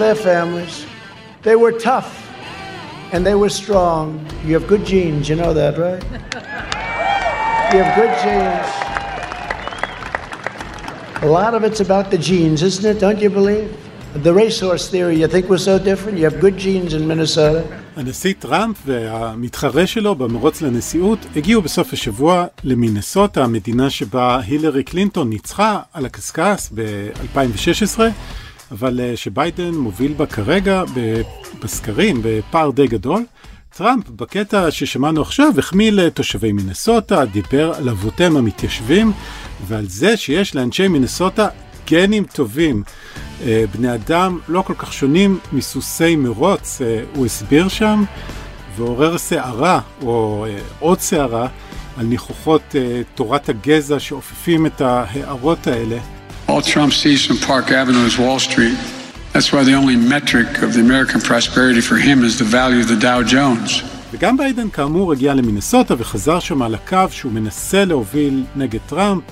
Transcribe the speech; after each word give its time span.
their 0.00 0.18
families. 0.30 0.74
They 1.46 1.56
were 1.62 1.72
tough 1.90 2.10
and 3.12 3.20
they 3.28 3.36
were 3.42 3.52
strong. 3.62 4.06
You 4.46 4.52
have 4.58 4.66
good 4.74 4.84
genes, 4.92 5.28
you 5.30 5.36
know 5.42 5.52
that, 5.60 5.74
right? 5.86 6.02
You 7.72 7.78
have 7.84 7.92
good 8.00 8.12
genes. 8.22 8.68
A 11.28 11.30
lot 11.38 11.52
of 11.56 11.60
it's 11.68 11.80
about 11.88 12.06
the 12.14 12.20
genes, 12.28 12.60
isn't 12.70 12.86
it? 12.90 12.96
Don't 13.06 13.20
you 13.24 13.30
believe? 13.40 13.68
The 14.28 14.34
racehorse 14.42 14.88
theory, 14.94 15.16
you 15.20 15.28
think 15.28 15.44
we're 15.50 15.66
so 15.72 15.78
different? 15.78 16.18
You 16.18 16.24
have 16.30 16.40
good 16.40 16.56
genes 16.56 16.94
in 16.94 17.06
Minnesota. 17.06 17.62
הנשיא 17.96 18.34
טראמפ 18.38 18.76
והמתחרה 18.86 19.86
שלו 19.86 20.14
במרוץ 20.14 20.62
לנשיאות 20.62 21.18
הגיעו 21.36 21.62
בסוף 21.62 21.92
השבוע 21.92 22.46
למינסוטה, 22.64 23.44
המדינה 23.44 23.90
שבה 23.90 24.40
הילרי 24.46 24.82
קלינטון 24.84 25.30
ניצחה 25.30 25.80
על 25.92 26.06
הקשקש 26.06 26.68
ב-2016, 26.74 28.00
אבל 28.70 29.00
אה, 29.00 29.16
שביידן 29.16 29.74
מוביל 29.74 30.12
בה 30.12 30.26
כרגע 30.26 30.82
בסקרים 31.62 32.20
בפער 32.22 32.70
די 32.70 32.86
גדול. 32.86 33.24
טראמפ, 33.76 34.08
בקטע 34.08 34.70
ששמענו 34.70 35.22
עכשיו, 35.22 35.52
החמיא 35.58 35.90
לתושבי 35.90 36.52
מינסוטה, 36.52 37.24
דיבר 37.24 37.74
על 37.74 37.88
אבותיהם 37.88 38.36
המתיישבים 38.36 39.12
ועל 39.66 39.86
זה 39.86 40.16
שיש 40.16 40.54
לאנשי 40.54 40.88
מינסוטה 40.88 41.48
גנים 41.90 42.24
טובים. 42.24 42.82
אה, 43.42 43.64
בני 43.74 43.94
אדם 43.94 44.38
לא 44.48 44.62
כל 44.62 44.74
כך 44.74 44.92
שונים 44.92 45.38
מסוסי 45.52 46.16
מרוץ, 46.16 46.80
אה, 46.82 47.02
הוא 47.14 47.26
הסביר 47.26 47.68
שם, 47.68 48.04
ועורר 48.76 49.18
סערה, 49.18 49.80
או 50.02 50.46
אה, 50.48 50.58
עוד 50.78 51.00
סערה, 51.00 51.48
על 51.96 52.06
ניחוחות 52.06 52.62
תורת 53.14 53.48
הגזע 53.48 53.98
שאופפים 53.98 54.66
את 54.66 54.80
ההערות 54.80 55.66
האלה. 55.66 55.98
All 56.50 56.62
Trump 56.74 56.92
sees 56.92 57.20
from 57.26 57.38
Park 57.52 57.66
Avenue 57.80 58.04
is 58.10 58.18
Wall 58.18 58.40
Street. 58.50 58.78
That's 59.32 59.50
why 59.52 59.62
the 59.68 59.76
only 59.80 59.96
metric 60.14 60.50
of 60.64 60.68
the 60.74 60.80
American 60.88 61.20
prosperity 61.30 61.82
for 61.88 61.96
him 62.06 62.24
is 62.28 62.34
the 62.42 62.48
value 62.58 62.80
of 62.84 62.88
the 62.88 63.00
Dow 63.06 63.22
Jones. 63.22 63.84
וגם 64.12 64.36
ביידן 64.36 64.70
כאמור 64.70 65.12
הגיע 65.12 65.34
למינסוטה 65.34 65.94
וחזר 65.98 66.38
שם 66.38 66.62
על 66.62 66.74
הקו 66.74 67.04
שהוא 67.10 67.32
מנסה 67.32 67.84
להוביל 67.84 68.44
נגד 68.56 68.78
טראמפ. 68.86 69.22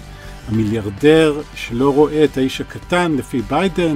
המיליארדר 0.49 1.41
שלא 1.55 1.95
רואה 1.95 2.25
את 2.25 2.37
האיש 2.37 2.61
הקטן 2.61 3.13
לפי 3.13 3.43
ביידן, 3.43 3.95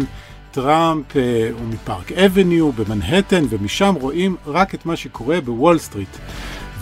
טראמפ 0.50 1.16
אה, 1.16 1.50
הוא 1.52 1.68
מפארק 1.68 2.12
אבניו 2.12 2.72
במנהטן 2.72 3.44
ומשם 3.48 3.94
רואים 4.00 4.36
רק 4.46 4.74
את 4.74 4.86
מה 4.86 4.96
שקורה 4.96 5.40
בוול 5.40 5.78
סטריט. 5.78 6.16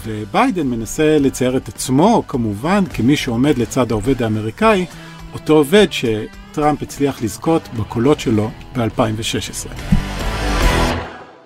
וביידן 0.05 0.67
מנסה 0.67 1.19
לצייר 1.21 1.57
את 1.57 1.69
עצמו 1.69 2.23
כמובן 2.29 2.85
כמי 2.95 3.17
שעומד 3.17 3.59
לצד 3.59 3.91
העובד 3.91 4.23
האמריקאי, 4.23 4.87
אותו 5.33 5.53
עובד 5.53 5.87
שטראמפ 5.91 6.83
הצליח 6.83 7.23
לזכות 7.23 7.63
בקולות 7.69 8.21
שלו 8.21 8.51
ב-2016. 8.77 9.71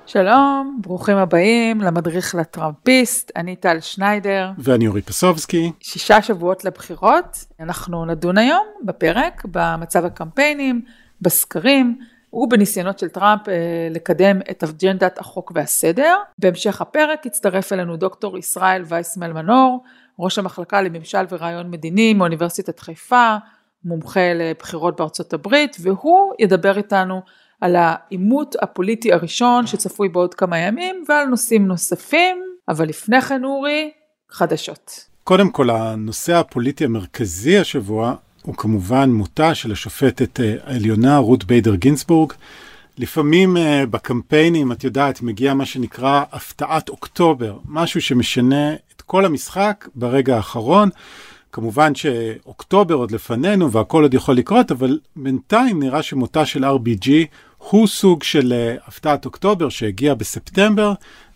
שלום, 0.07 0.79
ברוכים 0.81 1.17
הבאים 1.17 1.81
למדריך 1.81 2.35
לטראמפיסט, 2.35 3.33
אני 3.37 3.57
טל 3.57 3.81
שניידר. 3.81 4.51
ואני 4.59 4.87
אורי 4.87 5.03
פסובסקי. 5.03 5.73
שישה 5.81 6.23
שבועות 6.23 6.65
לבחירות, 6.65 7.45
אנחנו 7.61 8.05
נדון 8.05 8.39
היום 8.39 8.67
בפרק 8.85 9.43
במצב 9.51 10.05
הקמפיינים, 10.05 10.83
בסקרים 11.21 11.99
ובניסיונות 12.33 12.99
של 12.99 13.09
טראמפ 13.09 13.49
אה, 13.49 13.55
לקדם 13.91 14.41
את 14.51 14.65
אג'נדת 14.65 15.19
החוק 15.19 15.53
והסדר. 15.55 16.17
בהמשך 16.39 16.81
הפרק 16.81 17.27
יצטרף 17.27 17.73
אלינו 17.73 17.97
דוקטור 17.97 18.39
ישראל 18.39 18.83
וייסמל 18.87 19.33
מנור, 19.33 19.85
ראש 20.19 20.39
המחלקה 20.39 20.83
לממשל 20.83 21.25
ורעיון 21.31 21.71
מדיני 21.71 22.15
מאוניברסיטת 22.15 22.81
חיפה, 22.81 23.37
מומחה 23.85 24.35
לבחירות 24.35 24.97
בארצות 24.99 25.33
הברית, 25.33 25.77
והוא 25.81 26.33
ידבר 26.39 26.77
איתנו 26.77 27.23
על 27.61 27.77
העימות 27.77 28.57
הפוליטי 28.63 29.13
הראשון 29.13 29.67
שצפוי 29.67 30.09
בעוד 30.09 30.35
כמה 30.35 30.59
ימים 30.59 31.05
ועל 31.09 31.27
נושאים 31.27 31.67
נוספים, 31.67 32.43
אבל 32.69 32.89
לפני 32.89 33.21
כן 33.21 33.45
אורי, 33.45 33.91
חדשות. 34.31 35.09
קודם 35.25 35.51
כל 35.51 35.71
הנושא 35.71 36.35
הפוליטי 36.35 36.85
המרכזי 36.85 37.59
השבוע 37.59 38.15
הוא 38.43 38.55
כמובן 38.55 39.11
מותה 39.11 39.55
של 39.55 39.73
השופטת 39.73 40.41
אה, 40.41 40.55
העליונה 40.65 41.19
רות 41.19 41.45
ביידר 41.45 41.75
גינסבורג. 41.75 42.33
לפעמים 42.99 43.57
uh, 43.57 43.61
בקמפיינים, 43.87 44.73
את 44.73 44.85
יודעת, 44.85 45.23
מגיע 45.23 45.55
מה 45.55 45.67
שנקרא 45.67 46.25
הפתעת 46.33 46.89
אוקטובר, 46.89 47.59
משהו 47.65 48.01
שמשנה 48.01 48.75
את 48.75 49.03
כל 49.03 49.25
המשחק 49.25 49.89
ברגע 49.95 50.37
האחרון. 50.37 50.89
כמובן 51.55 51.95
שאוקטובר 51.95 52.95
עוד 52.95 53.11
לפנינו 53.11 53.73
והכל 53.73 54.03
עוד 54.03 54.15
יכול 54.15 54.37
לקרות, 54.37 54.71
אבל 54.71 54.99
בינתיים 55.17 55.83
נראה 55.83 56.03
שמותה 56.03 56.47
של 56.47 56.65
RBG 56.65 57.09
הוא 57.59 57.87
סוג 57.87 58.23
של 58.23 58.53
uh, 58.53 58.89
הפתעת 58.89 59.25
אוקטובר 59.25 59.69
שהגיע 59.69 60.15
בספטמבר 60.15 60.93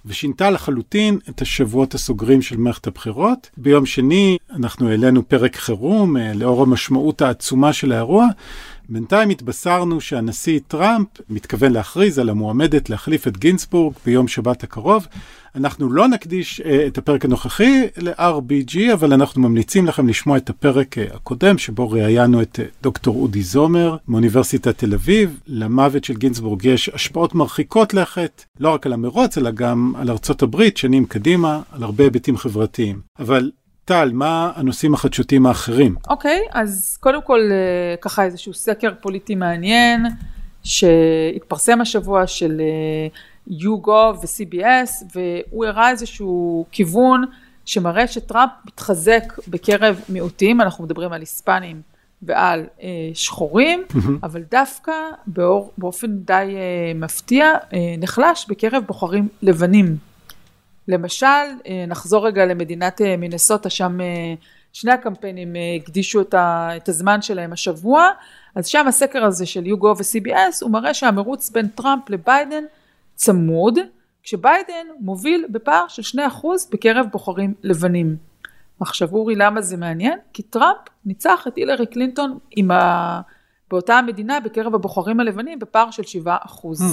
ושינתה 0.06 0.50
לחלוטין 0.50 1.18
את 1.28 1.42
השבועות 1.42 1.94
הסוגרים 1.94 2.42
של 2.42 2.56
מערכת 2.56 2.86
הבחירות. 2.86 3.50
ביום 3.56 3.86
שני 3.86 4.36
אנחנו 4.54 4.88
העלינו 4.88 5.28
פרק 5.28 5.56
חירום 5.56 6.16
uh, 6.16 6.20
לאור 6.34 6.62
המשמעות 6.62 7.22
העצומה 7.22 7.72
של 7.72 7.92
האירוע. 7.92 8.26
בינתיים 8.90 9.30
התבשרנו 9.30 10.00
שהנשיא 10.00 10.60
טראמפ 10.68 11.08
מתכוון 11.30 11.72
להכריז 11.72 12.18
על 12.18 12.28
המועמדת 12.28 12.90
להחליף 12.90 13.28
את 13.28 13.36
גינסבורג 13.36 13.94
ביום 14.06 14.28
שבת 14.28 14.64
הקרוב. 14.64 15.06
אנחנו 15.54 15.92
לא 15.92 16.08
נקדיש 16.08 16.60
uh, 16.60 16.64
את 16.86 16.98
הפרק 16.98 17.24
הנוכחי 17.24 17.86
ל-RBG, 17.96 18.92
אבל 18.92 19.12
אנחנו 19.12 19.42
ממליצים 19.42 19.86
לכם 19.86 20.08
לשמוע 20.08 20.36
את 20.36 20.50
הפרק 20.50 20.98
uh, 20.98 21.14
הקודם, 21.14 21.58
שבו 21.58 21.90
ראיינו 21.90 22.42
את 22.42 22.58
uh, 22.58 22.82
דוקטור 22.82 23.16
אודי 23.16 23.42
זומר 23.42 23.96
מאוניברסיטת 24.08 24.78
תל 24.78 24.94
אביב. 24.94 25.40
למוות 25.46 26.04
של 26.04 26.14
גינסבורג 26.14 26.64
יש 26.64 26.88
השפעות 26.88 27.34
מרחיקות 27.34 27.94
לכת, 27.94 28.44
לא 28.60 28.74
רק 28.74 28.86
על 28.86 28.92
המרוץ, 28.92 29.38
אלא 29.38 29.50
גם 29.50 29.92
על 29.96 30.10
ארצות 30.10 30.42
הברית, 30.42 30.76
שנים 30.76 31.06
קדימה, 31.06 31.60
על 31.72 31.82
הרבה 31.82 32.04
היבטים 32.04 32.36
חברתיים. 32.36 33.00
אבל 33.18 33.50
טל, 33.88 34.10
מה 34.12 34.52
הנושאים 34.54 34.94
החדשותיים 34.94 35.46
האחרים? 35.46 35.94
אוקיי, 36.08 36.40
okay, 36.46 36.50
אז 36.52 36.98
קודם 37.00 37.22
כל 37.22 37.40
ככה 38.00 38.24
איזשהו 38.24 38.54
סקר 38.54 38.92
פוליטי 39.00 39.34
מעניין 39.34 40.06
שהתפרסם 40.64 41.80
השבוע 41.80 42.26
של 42.26 42.60
יוגו 43.46 44.12
ו-CBS 44.22 45.04
והוא 45.14 45.66
הראה 45.66 45.90
איזשהו 45.90 46.66
כיוון 46.70 47.24
שמראה 47.64 48.06
שטראמפ 48.06 48.50
מתחזק 48.66 49.22
בקרב 49.48 50.00
מיעוטים, 50.08 50.60
אנחנו 50.60 50.84
מדברים 50.84 51.12
על 51.12 51.20
היספנים 51.20 51.80
ועל 52.22 52.66
אה, 52.82 52.88
שחורים, 53.14 53.82
mm-hmm. 53.88 54.10
אבל 54.22 54.42
דווקא 54.50 54.92
באור, 55.26 55.72
באופן 55.78 56.18
די 56.18 56.32
אה, 56.34 56.92
מפתיע 56.94 57.52
אה, 57.72 57.94
נחלש 57.98 58.46
בקרב 58.48 58.84
בוחרים 58.86 59.28
לבנים. 59.42 60.07
למשל, 60.88 61.26
אה, 61.66 61.84
נחזור 61.88 62.26
רגע 62.26 62.46
למדינת 62.46 63.00
אה, 63.00 63.16
מינסוטה, 63.16 63.70
שם 63.70 64.00
אה, 64.00 64.34
שני 64.72 64.92
הקמפיינים 64.92 65.56
הקדישו 65.80 66.20
את, 66.20 66.34
ה, 66.34 66.70
את 66.76 66.88
הזמן 66.88 67.22
שלהם 67.22 67.52
השבוע, 67.52 68.08
אז 68.54 68.66
שם 68.66 68.86
הסקר 68.88 69.24
הזה 69.24 69.46
של 69.46 69.66
יוגו 69.66 69.94
ו-CBS 69.98 70.62
הוא 70.62 70.70
מראה 70.70 70.94
שהמרוץ 70.94 71.50
בין 71.50 71.68
טראמפ 71.68 72.10
לביידן 72.10 72.64
צמוד, 73.14 73.78
כשביידן 74.22 74.86
מוביל 75.00 75.46
בפער 75.50 75.84
של 75.88 76.18
2% 76.18 76.46
בקרב 76.72 77.06
בוחרים 77.12 77.54
לבנים. 77.62 78.16
עכשיו 78.80 79.08
אורי 79.12 79.34
למה 79.34 79.60
זה 79.60 79.76
מעניין? 79.76 80.18
כי 80.32 80.42
טראמפ 80.42 80.78
ניצח 81.04 81.44
את 81.48 81.56
הילרי 81.56 81.86
קלינטון 81.86 82.38
עם 82.50 82.70
ה... 82.70 83.20
באותה 83.70 83.98
המדינה 83.98 84.40
בקרב 84.40 84.74
הבוחרים 84.74 85.20
הלבנים 85.20 85.58
בפער 85.58 85.90
של 85.90 86.02
7%. 86.02 86.26
Mm. 86.26 86.84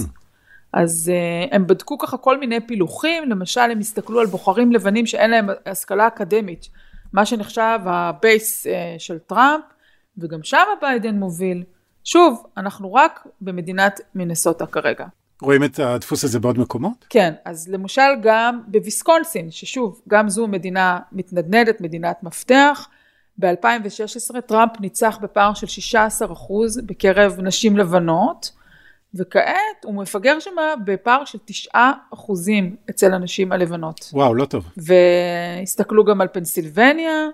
אז 0.75 1.11
uh, 1.11 1.55
הם 1.55 1.67
בדקו 1.67 1.97
ככה 1.97 2.17
כל 2.17 2.37
מיני 2.37 2.67
פילוחים, 2.67 3.29
למשל 3.29 3.61
הם 3.61 3.79
הסתכלו 3.79 4.19
על 4.19 4.25
בוחרים 4.25 4.71
לבנים 4.71 5.05
שאין 5.05 5.31
להם 5.31 5.49
השכלה 5.65 6.07
אקדמית, 6.07 6.69
מה 7.13 7.25
שנחשב 7.25 7.79
ה 7.85 8.02
base 8.02 8.67
uh, 8.67 8.69
של 8.97 9.19
טראמפ, 9.19 9.63
וגם 10.17 10.43
שם 10.43 10.65
ביידן 10.81 11.15
מוביל. 11.15 11.63
שוב, 12.03 12.45
אנחנו 12.57 12.93
רק 12.93 13.27
במדינת 13.41 13.99
מינסוטה 14.15 14.65
כרגע. 14.65 15.05
רואים 15.41 15.63
את 15.63 15.79
הדפוס 15.79 16.23
הזה 16.23 16.39
בעוד 16.39 16.59
מקומות? 16.59 17.05
כן, 17.09 17.33
אז 17.45 17.67
למשל 17.67 18.11
גם 18.21 18.61
בוויסקונסין, 18.67 19.51
ששוב, 19.51 20.01
גם 20.07 20.29
זו 20.29 20.47
מדינה 20.47 20.99
מתנדנדת, 21.11 21.81
מדינת 21.81 22.23
מפתח, 22.23 22.87
ב-2016 23.37 24.41
טראמפ 24.41 24.79
ניצח 24.79 25.17
בפער 25.21 25.53
של 25.53 25.95
16% 26.27 26.81
בקרב 26.85 27.37
נשים 27.41 27.77
לבנות, 27.77 28.51
וכעת 29.15 29.85
הוא 29.85 29.95
מפגר 29.95 30.39
שם 30.39 30.55
בפער 30.85 31.25
של 31.25 31.37
9% 31.73 31.77
אצל 32.89 33.13
הנשים 33.13 33.51
הלבנות. 33.51 34.09
וואו, 34.13 34.35
לא 34.35 34.45
טוב. 34.45 34.65
והסתכלו 34.77 36.05
גם 36.05 36.21
על 36.21 36.27
פנסילבניה, 36.27 37.27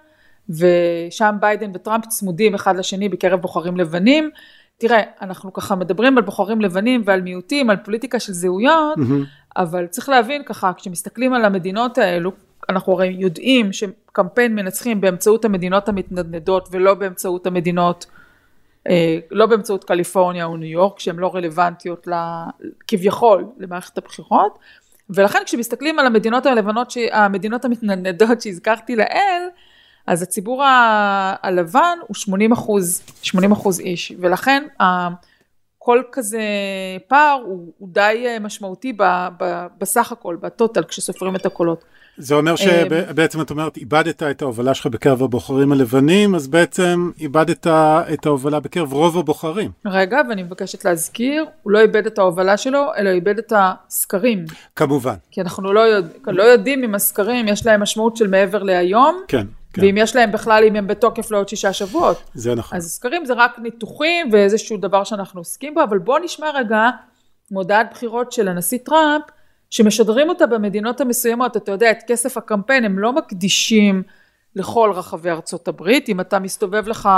ושם 0.49 1.35
ביידן 1.39 1.71
וטראמפ 1.73 2.05
צמודים 2.05 2.55
אחד 2.55 2.77
לשני 2.77 3.09
בקרב 3.09 3.41
בוחרים 3.41 3.77
לבנים. 3.77 4.29
תראה, 4.77 5.01
אנחנו 5.21 5.53
ככה 5.53 5.75
מדברים 5.75 6.17
על 6.17 6.23
בוחרים 6.23 6.61
לבנים 6.61 7.01
ועל 7.05 7.21
מיעוטים, 7.21 7.69
על 7.69 7.77
פוליטיקה 7.77 8.19
של 8.19 8.33
זהויות, 8.33 8.97
mm-hmm. 8.97 9.57
אבל 9.57 9.87
צריך 9.87 10.09
להבין 10.09 10.43
ככה, 10.43 10.71
כשמסתכלים 10.77 11.33
על 11.33 11.45
המדינות 11.45 11.97
האלו, 11.97 12.31
אנחנו 12.69 12.93
הרי 12.93 13.15
יודעים 13.19 13.73
שקמפיין 13.73 14.55
מנצחים 14.55 15.01
באמצעות 15.01 15.45
המדינות 15.45 15.89
המתנדנדות 15.89 16.69
ולא 16.71 16.93
באמצעות 16.93 17.47
המדינות 17.47 18.05
לא 19.31 19.45
באמצעות 19.45 19.83
קליפורניה 19.83 20.45
או 20.45 20.57
ניו 20.57 20.69
יורק, 20.69 20.99
שהן 20.99 21.15
לא 21.15 21.35
רלוונטיות 21.35 22.07
לה, 22.07 22.45
כביכול 22.87 23.45
למערכת 23.57 23.97
הבחירות, 23.97 24.59
ולכן 25.09 25.39
כשמסתכלים 25.45 25.99
על 25.99 26.05
המדינות 26.05 26.45
הלבנות, 26.45 26.93
המדינות 27.11 27.65
המתנדנדות 27.65 28.41
שהזכרתי 28.41 28.95
לעיל, 28.95 29.43
אז 30.07 30.21
הציבור 30.21 30.63
הלבן 31.41 31.97
הוא 32.07 32.15
80 32.15 32.51
אחוז, 32.51 33.03
80 33.21 33.51
אחוז 33.51 33.79
איש, 33.79 34.13
ולכן 34.19 34.63
כל 35.83 36.01
כזה 36.11 36.41
פער 37.07 37.39
הוא, 37.45 37.73
הוא 37.77 37.89
די 37.91 38.23
אה, 38.27 38.39
משמעותי 38.39 38.93
ב, 38.93 39.03
ב, 39.39 39.65
בסך 39.79 40.11
הכל, 40.11 40.35
בטוטל, 40.41 40.83
כשסופרים 40.83 41.35
את 41.35 41.45
הקולות. 41.45 41.83
זה 42.17 42.35
אומר 42.35 42.55
שבעצם 42.55 43.41
את 43.41 43.49
אומרת, 43.49 43.77
איבדת 43.77 44.23
את 44.23 44.41
ההובלה 44.41 44.73
שלך 44.73 44.87
בקרב 44.87 45.23
הבוחרים 45.23 45.71
הלבנים, 45.71 46.35
אז 46.35 46.47
בעצם 46.47 47.11
איבדת 47.19 47.67
את 48.13 48.25
ההובלה 48.25 48.59
בקרב 48.59 48.93
רוב 48.93 49.17
הבוחרים. 49.17 49.71
רגע, 49.85 50.17
ואני 50.29 50.43
מבקשת 50.43 50.85
להזכיר, 50.85 51.45
הוא 51.63 51.71
לא 51.71 51.79
איבד 51.79 52.05
את 52.05 52.19
ההובלה 52.19 52.57
שלו, 52.57 52.87
אלא 52.97 53.09
איבד 53.09 53.37
את 53.37 53.53
הסקרים. 53.55 54.45
כמובן. 54.75 55.15
כי 55.31 55.41
אנחנו 55.41 55.73
לא, 55.73 55.79
יודע, 55.79 56.09
לא 56.27 56.43
יודעים 56.43 56.83
אם 56.83 56.95
הסקרים 56.95 57.47
יש 57.47 57.65
להם 57.65 57.81
משמעות 57.81 58.17
של 58.17 58.27
מעבר 58.27 58.63
להיום. 58.63 59.21
כן. 59.27 59.47
כן. 59.73 59.81
ואם 59.81 59.97
יש 59.97 60.15
להם 60.15 60.31
בכלל, 60.31 60.63
אם 60.67 60.75
הם 60.75 60.87
בתוקף 60.87 61.31
לעוד 61.31 61.49
שישה 61.49 61.73
שבועות. 61.73 62.23
זה 62.33 62.55
נכון. 62.55 62.77
אז 62.77 62.91
סקרים 62.91 63.25
זה 63.25 63.33
רק 63.33 63.59
ניתוחים 63.59 64.29
ואיזשהו 64.31 64.77
דבר 64.77 65.03
שאנחנו 65.03 65.39
עוסקים 65.39 65.73
בו, 65.73 65.83
אבל 65.83 65.97
בואו 65.97 66.23
נשמע 66.23 66.51
רגע 66.53 66.89
מודעת 67.51 67.87
בחירות 67.91 68.31
של 68.31 68.47
הנשיא 68.47 68.77
טראמפ, 68.85 69.23
שמשדרים 69.69 70.29
אותה 70.29 70.45
במדינות 70.45 71.01
המסוימות, 71.01 71.57
אתה 71.57 71.71
יודע, 71.71 71.91
את 71.91 71.99
כסף 72.07 72.37
הקמפיין 72.37 72.85
הם 72.85 72.99
לא 72.99 73.13
מקדישים 73.13 74.03
לכל 74.55 74.91
רחבי 74.95 75.29
ארצות 75.29 75.67
הברית, 75.67 76.09
אם 76.09 76.19
אתה 76.19 76.39
מסתובב 76.39 76.87
לך 76.87 77.09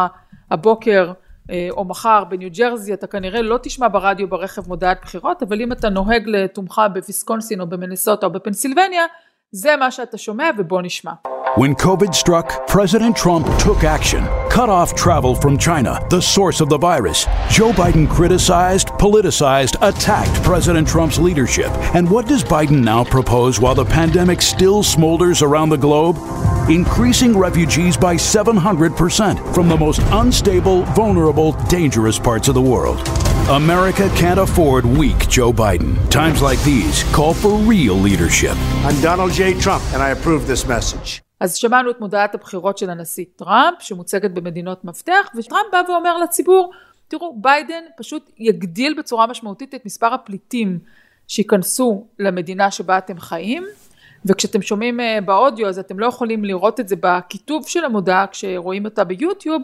הבוקר 0.52 1.12
אה, 1.50 1.68
או 1.72 1.86
מחר 1.86 2.24
בניו 2.24 2.50
ג'רזי, 2.58 2.94
אתה 2.94 3.08
כנראה 3.08 3.42
לא 3.42 3.60
תשמע 3.64 3.88
ברדיו 3.88 4.30
ברכב 4.30 4.68
מודעת 4.68 4.98
בחירות, 5.02 5.44
אבל 5.44 5.62
אם 5.62 5.72
אתה 5.72 5.90
נוהג 5.90 6.24
לתומך 6.28 6.82
בוויסקונסין 6.94 7.62
או 7.62 7.68
במנסוטה 7.68 8.26
או 8.26 8.32
בפנסילבניה, 8.32 9.06
זה 9.52 9.76
מה 9.76 9.92
שאתה 9.92 10.18
שומע 10.18 10.50
ובוא 10.58 10.82
נשמע. 10.82 11.12
When 11.56 11.76
COVID 11.76 12.16
struck, 12.16 12.66
President 12.66 13.16
Trump 13.16 13.46
took 13.60 13.84
action, 13.84 14.26
cut 14.50 14.70
off 14.70 14.96
travel 14.96 15.36
from 15.36 15.56
China, 15.56 16.04
the 16.10 16.20
source 16.20 16.62
of 16.62 16.68
the 16.68 16.80
virus. 16.80 17.26
Joe 17.52 17.72
Biden 17.72 18.10
criticized, 18.10 18.88
politicized, 18.88 19.76
attacked 19.88 20.34
President 20.42 20.88
Trump's 20.88 21.20
leadership. 21.20 21.68
And 21.94 22.10
what 22.10 22.26
does 22.26 22.44
Biden 22.44 22.84
now 22.84 23.04
propose 23.04 23.60
while 23.60 23.76
the 23.76 23.86
pandemic 23.86 24.42
still 24.42 24.82
smolders 24.82 25.44
around 25.44 25.70
the 25.70 25.78
globe? 25.78 26.18
Increasing 26.72 27.38
refugees 27.38 27.98
by 27.98 28.16
700% 28.16 29.54
from 29.54 29.70
the 29.70 29.78
most 29.78 30.02
unstable, 30.06 30.86
vulnerable, 30.96 31.52
dangerous 31.68 32.18
parts 32.18 32.48
of 32.48 32.56
the 32.56 32.62
world. 32.64 33.08
America 33.50 34.10
can't 34.16 34.40
afford 34.40 34.86
weak 34.86 35.30
Joe 35.30 35.54
Biden. 35.54 36.10
Times 36.10 36.42
like 36.42 36.64
these 36.64 37.04
call 37.14 37.36
for 37.36 37.60
real 37.60 37.94
leadership. 37.94 38.58
I'm 38.86 39.00
Donald 39.02 39.34
J. 39.34 39.54
Trump, 39.60 39.84
and 39.94 40.02
I 40.02 40.10
approve 40.10 40.48
this 40.48 40.66
message. 40.68 41.23
אז 41.44 41.56
שמענו 41.56 41.92
את 41.92 42.00
מודעת 42.00 42.36
הבחירות 42.36 42.78
של 42.78 42.90
הנשיא 42.90 43.26
טראמפ, 43.36 43.82
שמוצגת 43.82 44.32
במדינות 44.32 44.86
מפתח, 44.86 45.30
וטראמפ 45.36 45.66
בא 45.72 45.82
ואומר 45.88 46.18
לציבור, 46.18 46.72
תראו, 47.08 47.42
ביידן 47.42 47.84
פשוט 47.98 48.30
יגדיל 48.38 48.96
בצורה 48.98 49.28
משמעותית 49.28 49.76
את 49.76 49.86
מספר 49.86 50.14
הפליטים 50.14 50.80
שייכנסו 51.28 52.08
למדינה 52.20 52.72
שבה 52.72 52.98
אתם 52.98 53.20
חיים, 53.20 53.64
וכשאתם 54.26 54.62
שומעים 54.62 55.00
אה, 55.00 55.20
באודיו 55.26 55.68
אז 55.68 55.80
אתם 55.80 56.00
לא 56.00 56.06
יכולים 56.06 56.46
לראות 56.46 56.80
את 56.80 56.88
זה 56.88 56.96
בכיתוב 57.00 57.68
של 57.68 57.86
המודעה 57.86 58.28
כשרואים 58.28 58.86
אותה 58.86 59.04
ביוטיוב, 59.04 59.62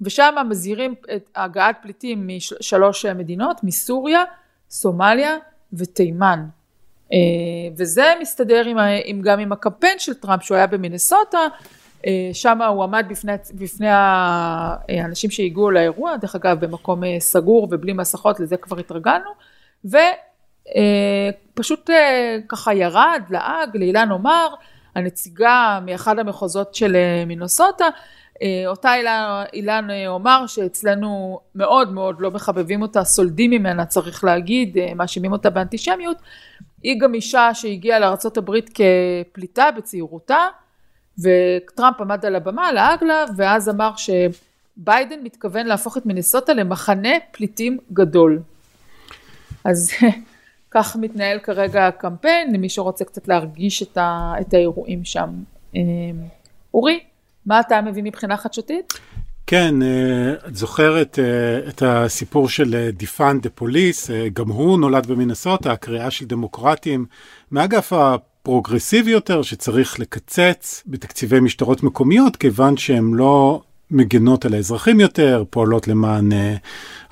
ושם 0.00 0.34
מזהירים 0.48 0.94
את 1.16 1.30
הגעת 1.36 1.76
פליטים 1.82 2.28
משלוש 2.28 3.06
מדינות, 3.06 3.64
מסוריה, 3.64 4.24
סומליה 4.70 5.36
ותימן. 5.72 6.44
אה, 7.12 7.18
וזה 7.76 8.12
מסתדר 8.20 8.64
עם, 8.64 8.76
עם, 9.04 9.20
גם 9.20 9.40
עם 9.40 9.52
הקמפיין 9.52 9.98
של 9.98 10.14
טראמפ 10.14 10.42
שהוא 10.42 10.56
היה 10.56 10.66
במינסוטה, 10.66 11.38
אה, 12.06 12.30
שם 12.32 12.62
הוא 12.62 12.84
עמד 12.84 13.06
בפני, 13.08 13.32
בפני 13.54 13.88
האנשים 13.90 15.30
שהגיעו 15.30 15.70
לאירוע, 15.70 16.16
דרך 16.16 16.34
אגב 16.34 16.64
במקום 16.64 17.04
אה, 17.04 17.16
סגור 17.20 17.68
ובלי 17.70 17.92
מסכות, 17.92 18.40
לזה 18.40 18.56
כבר 18.56 18.78
התרגלנו, 18.78 19.30
ופשוט 21.54 21.90
ככה 22.48 22.74
ירד, 22.74 23.22
לעג, 23.30 23.76
לאילן 23.76 24.10
עומר, 24.10 24.48
הנציגה 24.94 25.80
מאחד 25.86 26.18
המחוזות 26.18 26.74
של 26.74 26.96
מינסוטה, 27.26 27.88
אותה 28.66 28.94
אילן, 28.94 29.44
אילן 29.52 29.88
אומר 30.06 30.46
שאצלנו 30.46 31.40
מאוד 31.54 31.92
מאוד 31.92 32.20
לא 32.20 32.30
מחבבים 32.30 32.82
אותה, 32.82 33.04
סולדים 33.04 33.50
ממנה 33.50 33.86
צריך 33.86 34.24
להגיד, 34.24 34.76
מאשימים 34.96 35.32
אותה 35.32 35.50
באנטישמיות, 35.50 36.16
היא 36.86 37.00
גם 37.00 37.14
אישה 37.14 37.54
שהגיעה 37.54 37.98
לארה"ב 37.98 38.50
כפליטה 38.74 39.70
בצעירותה, 39.76 40.46
וטראמפ 41.18 42.00
עמד 42.00 42.26
על 42.26 42.36
הבמה, 42.36 42.72
לעג 42.72 43.04
לה, 43.04 43.24
ואז 43.36 43.68
אמר 43.68 43.90
שביידן 43.96 45.22
מתכוון 45.22 45.66
להפוך 45.66 45.96
את 45.96 46.06
מינסוטה 46.06 46.52
למחנה 46.52 47.08
פליטים 47.30 47.78
גדול. 47.92 48.42
אז 49.64 49.90
כך 50.74 50.96
מתנהל 50.96 51.38
כרגע 51.38 51.86
הקמפיין, 51.86 52.54
למי 52.54 52.68
שרוצה 52.68 53.04
קצת 53.04 53.28
להרגיש 53.28 53.82
את, 53.82 53.96
ה, 53.96 54.34
את 54.40 54.54
האירועים 54.54 55.04
שם. 55.04 55.30
אמ, 55.74 55.80
אורי, 56.74 57.00
מה 57.46 57.60
אתה 57.60 57.80
מביא 57.80 58.02
מבחינה 58.02 58.36
חדשותית? 58.36 58.92
כן, 59.46 59.82
אה, 59.82 60.48
את 60.48 60.56
זוכרת 60.56 61.18
אה, 61.18 61.68
את 61.68 61.82
הסיפור 61.86 62.48
של 62.48 62.90
defund 62.92 63.40
the 63.40 63.50
police, 63.50 64.10
גם 64.32 64.48
הוא 64.48 64.78
נולד 64.78 65.06
במינסוטה, 65.06 65.72
הקריאה 65.72 66.10
של 66.10 66.26
דמוקרטים 66.26 67.06
מאגף 67.52 67.92
הפרוגרסיבי 67.92 69.10
יותר, 69.10 69.42
שצריך 69.42 70.00
לקצץ 70.00 70.82
בתקציבי 70.86 71.40
משטרות 71.40 71.82
מקומיות, 71.82 72.36
כיוון 72.36 72.76
שהן 72.76 73.14
לא 73.14 73.62
מגנות 73.90 74.44
על 74.44 74.54
האזרחים 74.54 75.00
יותר, 75.00 75.44
פועלות 75.50 75.88
למען 75.88 76.32
אה, 76.32 76.56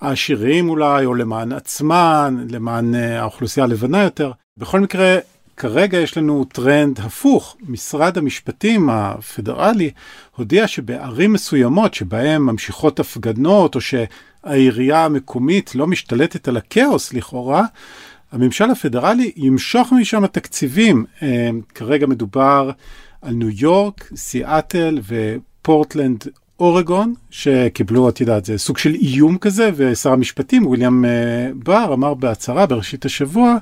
העשירים 0.00 0.68
אולי, 0.68 1.04
או 1.04 1.14
למען 1.14 1.52
עצמן, 1.52 2.46
למען 2.50 2.94
האוכלוסייה 2.94 3.66
הלבנה 3.66 4.02
יותר. 4.02 4.32
בכל 4.56 4.80
מקרה, 4.80 5.18
כרגע 5.56 5.98
יש 5.98 6.18
לנו 6.18 6.44
טרנד 6.44 7.00
הפוך. 7.00 7.56
משרד 7.68 8.18
המשפטים 8.18 8.90
הפדרלי 8.90 9.90
הודיע 10.36 10.68
שבערים 10.68 11.32
מסוימות 11.32 11.94
שבהן 11.94 12.42
ממשיכות 12.42 13.00
הפגנות, 13.00 13.74
או 13.74 13.80
שהעירייה 13.80 15.04
המקומית 15.04 15.74
לא 15.74 15.86
משתלטת 15.86 16.48
על 16.48 16.56
הכאוס 16.56 17.12
לכאורה, 17.12 17.64
הממשל 18.32 18.70
הפדרלי 18.70 19.32
ימשוך 19.36 19.92
משם 19.92 20.26
תקציבים. 20.26 21.04
אה, 21.22 21.50
כרגע 21.74 22.06
מדובר 22.06 22.70
על 23.22 23.34
ניו 23.34 23.48
יורק, 23.50 24.10
סיאטל 24.16 24.98
ופורטלנד 25.06 26.24
אורגון, 26.60 27.14
שקיבלו, 27.30 28.08
את 28.08 28.20
יודעת, 28.20 28.44
זה 28.44 28.58
סוג 28.58 28.78
של 28.78 28.94
איום 28.94 29.38
כזה, 29.38 29.70
ושר 29.76 30.12
המשפטים, 30.12 30.66
וויליאם 30.66 31.04
אה, 31.04 31.10
בר, 31.54 31.94
אמר 31.94 32.14
בהצהרה 32.14 32.66
בראשית 32.66 33.04
השבוע, 33.04 33.56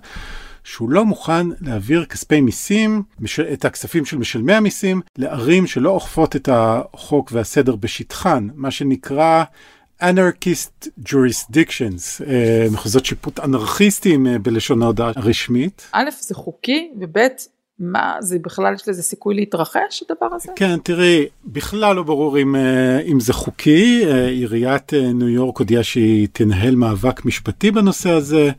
שהוא 0.65 0.91
לא 0.91 1.05
מוכן 1.05 1.47
להעביר 1.61 2.05
כספי 2.05 2.41
מיסים, 2.41 3.03
את 3.53 3.65
הכספים 3.65 4.05
של 4.05 4.19
משלמי 4.19 4.53
המיסים, 4.53 5.01
לערים 5.19 5.67
שלא 5.67 5.91
אוכפות 5.91 6.37
את 6.37 6.49
החוק 6.53 7.31
והסדר 7.33 7.77
בשטחן, 7.77 8.49
מה 8.55 8.71
שנקרא 8.71 9.45
anarchist 10.03 10.89
jurisdictions, 11.09 12.25
אה, 12.27 12.67
מחוזות 12.73 13.05
שיפוט 13.05 13.41
אנרכיסטיים 13.41 14.27
אה, 14.27 14.39
בלשון 14.39 14.83
ההודעה 14.83 15.13
הרשמית. 15.17 15.89
א', 15.93 16.11
זה 16.21 16.35
חוקי, 16.35 16.91
וב', 17.01 17.17
מה, 17.79 18.17
זה 18.21 18.39
בכלל 18.43 18.75
יש 18.75 18.89
לזה 18.89 19.03
סיכוי 19.03 19.35
להתרחש 19.35 20.03
הדבר 20.11 20.35
הזה? 20.35 20.53
כן, 20.57 20.79
תראי, 20.79 21.27
בכלל 21.45 21.97
לא 21.97 22.03
ברור 22.03 22.39
אם, 22.39 22.57
אה, 22.57 23.01
אם 23.01 23.21
זה 23.21 23.33
חוקי. 23.33 24.05
עיריית 24.29 24.93
ניו 24.95 25.29
יורק 25.29 25.59
הודיעה 25.59 25.83
שהיא 25.83 26.29
תנהל 26.33 26.75
מאבק 26.75 27.25
משפטי 27.25 27.71
בנושא 27.71 28.11
הזה. 28.11 28.51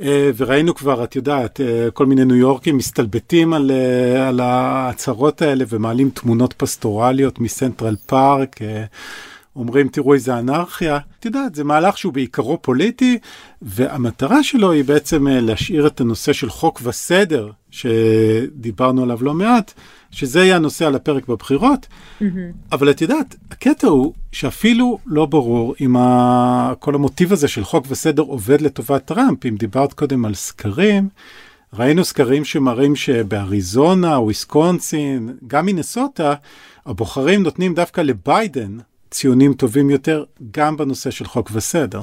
אה, 0.00 0.30
וראינו 0.36 0.74
כבר, 0.74 1.04
את 1.04 1.16
יודעת, 1.16 1.60
אה, 1.60 1.90
כל 1.90 2.06
מיני 2.06 2.24
ניו 2.24 2.36
יורקים 2.36 2.76
מסתלבטים 2.76 3.52
על, 3.52 3.70
אה, 3.70 4.28
על 4.28 4.40
ההצהרות 4.40 5.42
האלה 5.42 5.64
ומעלים 5.68 6.10
תמונות 6.10 6.52
פסטורליות 6.52 7.40
מסנטרל 7.40 7.96
פארק. 8.06 8.56
אומרים 9.56 9.88
תראו 9.88 10.14
איזה 10.14 10.38
אנרכיה, 10.38 10.98
את 11.20 11.24
יודעת 11.24 11.54
זה 11.54 11.64
מהלך 11.64 11.98
שהוא 11.98 12.12
בעיקרו 12.12 12.62
פוליטי 12.62 13.18
והמטרה 13.62 14.42
שלו 14.42 14.72
היא 14.72 14.84
בעצם 14.84 15.26
להשאיר 15.28 15.86
את 15.86 16.00
הנושא 16.00 16.32
של 16.32 16.50
חוק 16.50 16.80
וסדר 16.82 17.50
שדיברנו 17.70 19.02
עליו 19.02 19.18
לא 19.24 19.34
מעט 19.34 19.72
שזה 20.16 20.40
יהיה 20.40 20.56
הנושא 20.56 20.86
על 20.86 20.94
הפרק 20.94 21.28
בבחירות, 21.28 21.86
mm-hmm. 21.86 22.24
אבל 22.72 22.90
את 22.90 23.00
יודעת, 23.00 23.36
הקטע 23.50 23.86
הוא 23.86 24.12
שאפילו 24.32 24.98
לא 25.06 25.26
ברור 25.26 25.74
אם 25.80 25.96
ה... 25.96 26.72
כל 26.78 26.94
המוטיב 26.94 27.32
הזה 27.32 27.48
של 27.48 27.64
חוק 27.64 27.86
וסדר 27.88 28.22
עובד 28.22 28.60
לטובת 28.60 29.04
טראמפ. 29.04 29.46
אם 29.46 29.56
דיברת 29.56 29.92
קודם 29.92 30.24
על 30.24 30.34
סקרים, 30.34 31.08
ראינו 31.74 32.04
סקרים 32.04 32.44
שמראים 32.44 32.96
שבאריזונה, 32.96 34.18
וויסקונסין, 34.20 35.36
גם 35.46 35.66
מינסוטה, 35.66 36.34
הבוחרים 36.86 37.42
נותנים 37.42 37.74
דווקא 37.74 38.00
לביידן 38.00 38.78
ציונים 39.10 39.54
טובים 39.54 39.90
יותר, 39.90 40.24
גם 40.50 40.76
בנושא 40.76 41.10
של 41.10 41.24
חוק 41.24 41.50
וסדר. 41.52 42.00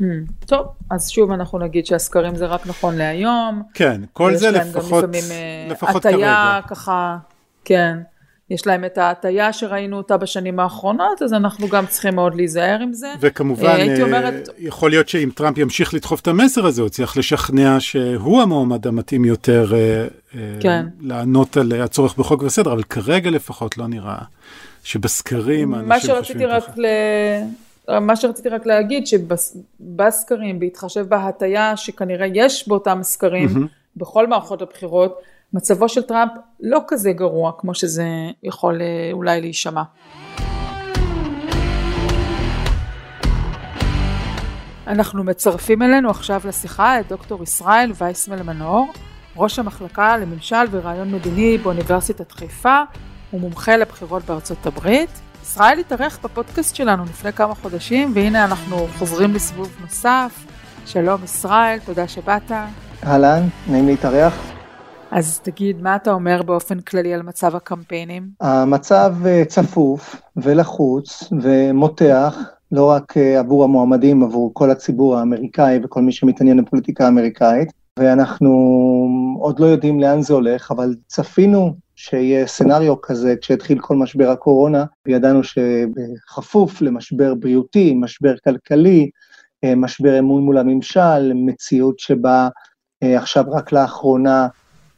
Hmm. 0.00 0.04
טוב, 0.46 0.66
אז 0.90 1.10
שוב 1.10 1.32
אנחנו 1.32 1.58
נגיד 1.58 1.86
שהסקרים 1.86 2.36
זה 2.36 2.46
רק 2.46 2.66
נכון 2.66 2.96
להיום. 2.96 3.62
כן, 3.74 4.00
כל 4.12 4.36
זה 4.36 4.50
לפחות, 4.50 5.04
לפעמים, 5.04 5.24
לפחות 5.70 6.06
הטיה, 6.06 6.18
כרגע. 6.18 6.60
ככה, 6.68 7.16
כן. 7.64 7.98
יש 8.50 8.66
להם 8.66 8.84
את 8.84 8.98
ההטייה 8.98 9.52
שראינו 9.52 9.96
אותה 9.96 10.16
בשנים 10.16 10.60
האחרונות, 10.60 11.22
אז 11.22 11.32
אנחנו 11.32 11.68
גם 11.68 11.86
צריכים 11.86 12.14
מאוד 12.14 12.34
להיזהר 12.34 12.80
עם 12.80 12.92
זה. 12.92 13.12
וכמובן, 13.20 13.66
הייתי 13.66 14.02
אומרת... 14.02 14.48
יכול 14.58 14.90
להיות 14.90 15.08
שאם 15.08 15.28
טראמפ 15.34 15.58
ימשיך 15.58 15.94
לדחוף 15.94 16.20
את 16.20 16.28
המסר 16.28 16.66
הזה, 16.66 16.82
הוא 16.82 16.88
צריך 16.88 17.16
לשכנע 17.16 17.76
שהוא 17.80 18.42
המועמד 18.42 18.86
המתאים 18.86 19.24
יותר 19.24 19.72
כן. 20.60 20.86
לענות 21.00 21.56
על 21.56 21.72
הצורך 21.72 22.16
בחוק 22.16 22.42
וסדר, 22.42 22.72
אבל 22.72 22.82
כרגע 22.82 23.30
לפחות 23.30 23.78
לא 23.78 23.86
נראה 23.86 24.18
שבסקרים 24.84 25.74
האנשים 25.74 26.14
חושבים 26.18 26.48
ככה. 26.48 26.72
ל... 26.76 26.86
מה 27.90 28.16
שרציתי 28.16 28.48
רק 28.48 28.66
להגיד, 28.66 29.06
שבסקרים, 29.06 30.58
בהתחשב 30.60 31.06
בהטייה 31.08 31.76
שכנראה 31.76 32.26
יש 32.34 32.68
באותם 32.68 32.98
סקרים, 33.02 33.48
mm-hmm. 33.48 33.96
בכל 33.96 34.26
מערכות 34.26 34.62
הבחירות, 34.62 35.20
מצבו 35.52 35.88
של 35.88 36.02
טראמפ 36.02 36.32
לא 36.60 36.80
כזה 36.88 37.12
גרוע 37.12 37.52
כמו 37.58 37.74
שזה 37.74 38.06
יכול 38.42 38.82
אה, 38.82 39.10
אולי 39.12 39.40
להישמע. 39.40 39.82
אנחנו 44.86 45.24
מצרפים 45.24 45.82
אלינו 45.82 46.10
עכשיו 46.10 46.40
לשיחה 46.44 47.00
את 47.00 47.08
דוקטור 47.08 47.42
ישראל 47.42 47.92
וייסמל 47.98 48.42
מנור, 48.42 48.92
ראש 49.36 49.58
המחלקה 49.58 50.16
לממשל 50.16 50.64
ורעיון 50.70 51.14
מדיני 51.14 51.58
באוניברסיטת 51.58 52.32
חיפה 52.32 52.82
ומומחה 53.32 53.76
לבחירות 53.76 54.22
בארצות 54.24 54.66
הברית. 54.66 55.23
ישראל 55.44 55.78
התארח 55.78 56.18
בפודקאסט 56.24 56.76
שלנו 56.76 57.04
לפני 57.04 57.32
כמה 57.32 57.54
חודשים 57.54 58.12
והנה 58.14 58.44
אנחנו 58.44 58.76
חוזרים 58.98 59.34
לסיבוב 59.34 59.76
נוסף. 59.80 60.46
שלום 60.86 61.24
ישראל, 61.24 61.78
תודה 61.84 62.08
שבאת. 62.08 62.52
אהלן, 63.06 63.42
נעים 63.70 63.86
להתארח. 63.86 64.52
אז 65.10 65.40
תגיד, 65.40 65.82
מה 65.82 65.96
אתה 65.96 66.12
אומר 66.12 66.42
באופן 66.42 66.80
כללי 66.80 67.14
על 67.14 67.22
מצב 67.22 67.56
הקמפיינים? 67.56 68.28
המצב 68.40 69.14
אה, 69.26 69.42
צפוף 69.44 70.16
ולחוץ 70.36 71.32
ומותח, 71.42 72.36
לא 72.72 72.90
רק 72.90 73.16
אה, 73.16 73.38
עבור 73.40 73.64
המועמדים, 73.64 74.22
עבור 74.22 74.50
כל 74.54 74.70
הציבור 74.70 75.16
האמריקאי 75.16 75.80
וכל 75.84 76.02
מי 76.02 76.12
שמתעניין 76.12 76.64
בפוליטיקה 76.64 77.04
האמריקאית, 77.04 77.72
ואנחנו 77.98 78.50
עוד 79.40 79.60
לא 79.60 79.66
יודעים 79.66 80.00
לאן 80.00 80.22
זה 80.22 80.34
הולך, 80.34 80.70
אבל 80.70 80.94
צפינו 81.06 81.74
שיהיה 82.08 82.46
סצנריו 82.46 83.00
כזה 83.02 83.34
כשהתחיל 83.40 83.78
כל 83.78 83.96
משבר 83.96 84.30
הקורונה, 84.30 84.84
וידענו 85.06 85.44
שבכפוף 85.44 86.82
למשבר 86.82 87.34
בריאותי, 87.34 87.94
משבר 87.94 88.34
כלכלי, 88.44 89.10
אה, 89.64 89.74
משבר 89.74 90.18
אמון 90.18 90.42
מול 90.42 90.58
הממשל, 90.58 91.32
מציאות 91.34 91.98
שבה 91.98 92.48
עכשיו 93.02 93.44
רק 93.50 93.72
לאחרונה 93.72 94.48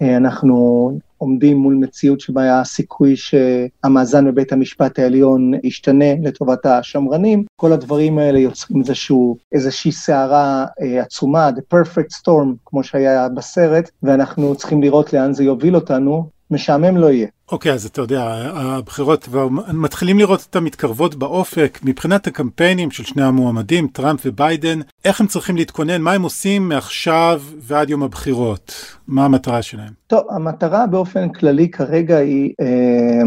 אה, 0.03 0.17
אנחנו 0.17 0.91
עומדים 1.19 1.57
מול 1.57 1.75
מציאות 1.75 2.21
שבה 2.21 2.43
היה 2.43 2.65
סיכוי 2.65 3.17
שהמאזן 3.17 4.27
בבית 4.27 4.53
המשפט 4.53 4.99
העליון 4.99 5.53
ישתנה 5.63 6.15
לטובת 6.23 6.67
השמרנים. 6.67 7.45
כל 7.57 7.73
הדברים 7.73 8.19
האלה 8.19 8.39
יוצרים 8.39 8.81
איזשהו, 8.81 9.37
איזושהי 9.53 9.93
סערה 9.93 10.67
אה, 10.83 11.03
עצומה, 11.03 11.49
the 11.49 11.75
perfect 11.75 12.21
storm, 12.21 12.49
כמו 12.67 12.85
שהיה 12.85 13.29
בסרט, 13.29 13.91
ואנחנו 14.03 14.55
צריכים 14.55 14.83
לראות 14.83 15.13
לאן 15.13 15.33
זה 15.33 15.45
יוביל 15.45 15.75
אותנו. 15.75 16.36
משעמם 16.51 16.97
לא 16.97 17.07
יהיה. 17.07 17.27
אוקיי, 17.53 17.73
okay, 17.73 17.75
אז 17.75 17.87
אתה 17.87 18.01
יודע, 18.01 18.23
הבחירות 18.55 19.25
כבר 19.25 19.49
מתחילים 19.73 20.19
לראות 20.19 20.41
אותן 20.41 20.65
מתקרבות 20.65 21.15
באופק. 21.15 21.79
מבחינת 21.83 22.27
הקמפיינים 22.27 22.91
של 22.91 23.05
שני 23.05 23.23
המועמדים, 23.23 23.89
טראמפ 23.89 24.21
וביידן, 24.25 24.81
איך 25.05 25.21
הם 25.21 25.27
צריכים 25.27 25.57
להתכונן, 25.57 26.03
מה 26.03 26.13
הם 26.13 26.23
עושים 26.23 26.69
מעכשיו 26.69 27.43
ועד 27.59 27.91
יום 27.91 28.03
הבחירות? 28.03 28.73
מה 29.07 29.25
המטרה 29.25 29.63
שלהם? 29.63 29.93
טוב, 30.07 30.27
המטרה 30.31 30.87
באופן 30.87 31.29
כללי 31.29 31.71
כרגע 31.71 32.17
היא 32.17 32.53
אה, 32.61 33.23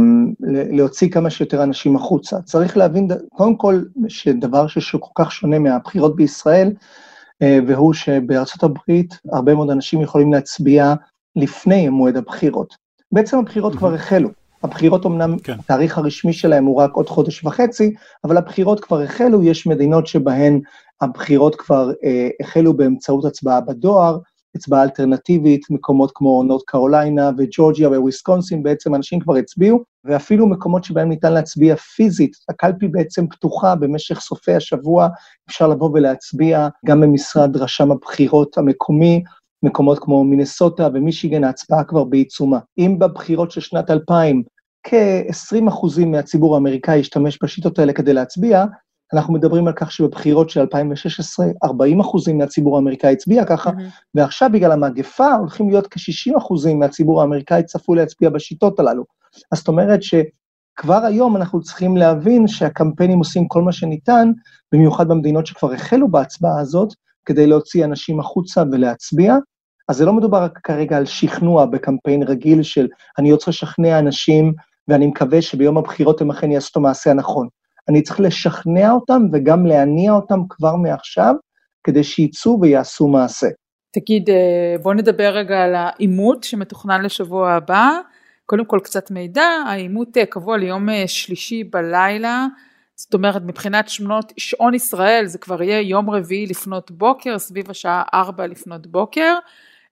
להוציא 0.71 1.09
כמה 1.09 1.29
שיותר 1.29 1.63
אנשים 1.63 1.95
החוצה. 1.95 2.41
צריך 2.41 2.77
להבין, 2.77 3.07
קודם 3.29 3.55
כל, 3.55 3.81
שדבר 4.07 4.67
שכל 4.67 5.11
כך 5.15 5.31
שונה 5.31 5.59
מהבחירות 5.59 6.15
בישראל, 6.15 6.71
אה, 7.41 7.59
והוא 7.67 7.93
שבארצות 7.93 8.63
הברית 8.63 9.17
הרבה 9.31 9.55
מאוד 9.55 9.69
אנשים 9.69 10.01
יכולים 10.01 10.33
להצביע 10.33 10.93
לפני 11.35 11.89
מועד 11.89 12.17
הבחירות. 12.17 12.88
בעצם 13.11 13.37
הבחירות 13.37 13.75
כבר 13.75 13.93
החלו. 13.93 14.29
הבחירות 14.63 15.05
אמנם, 15.05 15.39
כן. 15.39 15.53
התאריך 15.59 15.97
הרשמי 15.97 16.33
שלהם 16.33 16.65
הוא 16.65 16.77
רק 16.81 16.93
עוד 16.93 17.09
חודש 17.09 17.45
וחצי, 17.45 17.93
אבל 18.23 18.37
הבחירות 18.37 18.79
כבר 18.79 19.01
החלו, 19.01 19.43
יש 19.43 19.67
מדינות 19.67 20.07
שבהן 20.07 20.59
הבחירות 21.01 21.55
כבר 21.55 21.91
אה, 22.03 22.29
החלו 22.41 22.73
באמצעות 22.73 23.25
הצבעה 23.25 23.61
בדואר, 23.61 24.17
הצבעה 24.55 24.83
אלטרנטיבית, 24.83 25.61
מקומות 25.69 26.11
כמו 26.15 26.43
נורד 26.43 26.61
קרוליינה 26.67 27.31
וג'ורג'יה 27.37 27.89
וויסקונסין, 27.89 28.63
בעצם 28.63 28.95
אנשים 28.95 29.19
כבר 29.19 29.35
הצביעו, 29.35 29.83
ואפילו 30.05 30.47
מקומות 30.47 30.83
שבהם 30.83 31.09
ניתן 31.09 31.33
להצביע 31.33 31.75
פיזית, 31.75 32.31
הקלפי 32.49 32.87
בעצם 32.87 33.27
פתוחה 33.27 33.75
במשך 33.75 34.19
סופי 34.19 34.53
השבוע, 34.53 35.07
אפשר 35.49 35.67
לבוא 35.67 35.89
ולהצביע 35.93 36.67
גם 36.85 37.01
במשרד 37.01 37.57
רשם 37.57 37.91
הבחירות 37.91 38.57
המקומי, 38.57 39.23
מקומות 39.63 39.99
כמו 39.99 40.23
מינסוטה 40.23 40.87
ומישיגן, 40.93 41.43
ההצבעה 41.43 41.83
כבר 41.83 42.03
בעיצומה. 42.03 42.59
אם 42.77 42.99
בבחירות 42.99 43.51
של 43.51 43.61
שנת 43.61 43.89
2000 43.89 44.43
כ-20% 44.83 46.05
מהציבור 46.05 46.55
האמריקאי 46.55 46.99
השתמש 46.99 47.39
בשיטות 47.43 47.79
האלה 47.79 47.93
כדי 47.93 48.13
להצביע, 48.13 48.65
אנחנו 49.13 49.33
מדברים 49.33 49.67
על 49.67 49.73
כך 49.75 49.91
שבבחירות 49.91 50.49
של 50.49 50.59
2016, 50.59 51.45
40 51.63 52.01
מהציבור 52.33 52.75
האמריקאי 52.75 53.13
הצביע 53.13 53.45
ככה, 53.45 53.69
mm-hmm. 53.69 54.13
ועכשיו 54.15 54.49
בגלל 54.53 54.71
המגפה 54.71 55.33
הולכים 55.33 55.69
להיות 55.69 55.87
כ-60 55.87 56.73
מהציבור 56.75 57.21
האמריקאי 57.21 57.63
צפוי 57.63 57.97
להצביע 57.97 58.29
בשיטות 58.29 58.79
הללו. 58.79 59.03
אז 59.51 59.57
זאת 59.57 59.67
אומרת 59.67 59.99
שכבר 60.03 61.05
היום 61.05 61.35
אנחנו 61.35 61.61
צריכים 61.61 61.97
להבין 61.97 62.47
שהקמפיינים 62.47 63.19
עושים 63.19 63.47
כל 63.47 63.61
מה 63.61 63.71
שניתן, 63.71 64.31
במיוחד 64.71 65.07
במדינות 65.07 65.45
שכבר 65.45 65.73
החלו 65.73 66.11
בהצבעה 66.11 66.59
הזאת, 66.59 66.93
כדי 67.29 67.47
להוציא 67.47 67.85
אנשים 67.85 68.19
החוצה 68.19 68.63
ולהצביע. 68.71 69.35
אז 69.87 69.97
זה 69.97 70.05
לא 70.05 70.13
מדובר 70.13 70.47
כרגע 70.63 70.97
על 70.97 71.05
שכנוע 71.05 71.65
בקמפיין 71.65 72.23
רגיל 72.23 72.63
של 72.63 72.87
אני 73.17 73.31
רוצה 73.31 73.51
לשכנע 73.51 73.99
אנשים 73.99 74.53
ואני 74.87 75.07
מקווה 75.07 75.41
שביום 75.41 75.77
הבחירות 75.77 76.21
הם 76.21 76.31
אכן 76.31 76.51
יעשו 76.51 76.69
את 76.71 76.75
המעשה 76.75 77.11
הנכון. 77.11 77.47
אני 77.89 78.01
צריך 78.01 78.19
לשכנע 78.19 78.91
אותם 78.91 79.21
וגם 79.33 79.65
להניע 79.65 80.11
אותם 80.11 80.39
כבר 80.49 80.75
מעכשיו, 80.75 81.35
כדי 81.83 82.03
שיצאו 82.03 82.61
ויעשו 82.61 83.07
מעשה. 83.07 83.47
תגיד, 83.91 84.29
אה, 84.29 84.75
בוא 84.81 84.93
נדבר 84.93 85.29
רגע 85.29 85.63
על 85.63 85.75
העימות 85.75 86.43
שמתוכנן 86.43 87.01
לשבוע 87.01 87.51
הבא. 87.51 87.89
קודם 88.45 88.65
כל 88.65 88.79
קצת 88.83 89.11
מידע, 89.11 89.47
העימות 89.67 90.17
אה, 90.17 90.25
קבוע 90.25 90.57
ליום 90.57 90.89
אה, 90.89 91.03
שלישי 91.07 91.63
בלילה, 91.63 92.47
זאת 92.99 93.13
אומרת 93.13 93.41
מבחינת 93.45 93.89
שמונות 93.89 94.33
שעון 94.37 94.73
ישראל 94.73 95.25
זה 95.25 95.37
כבר 95.37 95.63
יהיה 95.63 95.81
יום 95.81 96.09
רביעי 96.09 96.45
לפנות 96.45 96.91
בוקר 96.91 97.39
סביב 97.39 97.69
השעה 97.69 98.03
4 98.13 98.47
לפנות 98.47 98.87
בוקר. 98.87 99.35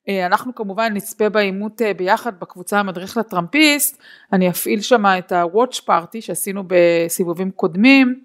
אה, 0.10 0.26
אנחנו 0.26 0.56
כמובן 0.56 0.94
נצפה 0.94 1.30
בעימות 1.30 1.82
אה, 1.82 1.94
ביחד 1.94 2.40
בקבוצה 2.40 2.80
המדריך 2.80 3.18
לטראמפיסט, 3.18 4.02
אני 4.34 4.50
אפעיל 4.50 4.82
שם 4.82 5.06
את 5.06 5.32
ה-Watch 5.32 5.82
Party 5.90 6.22
שעשינו 6.22 6.64
בסיבובים 6.68 7.52
קודמים 7.52 8.20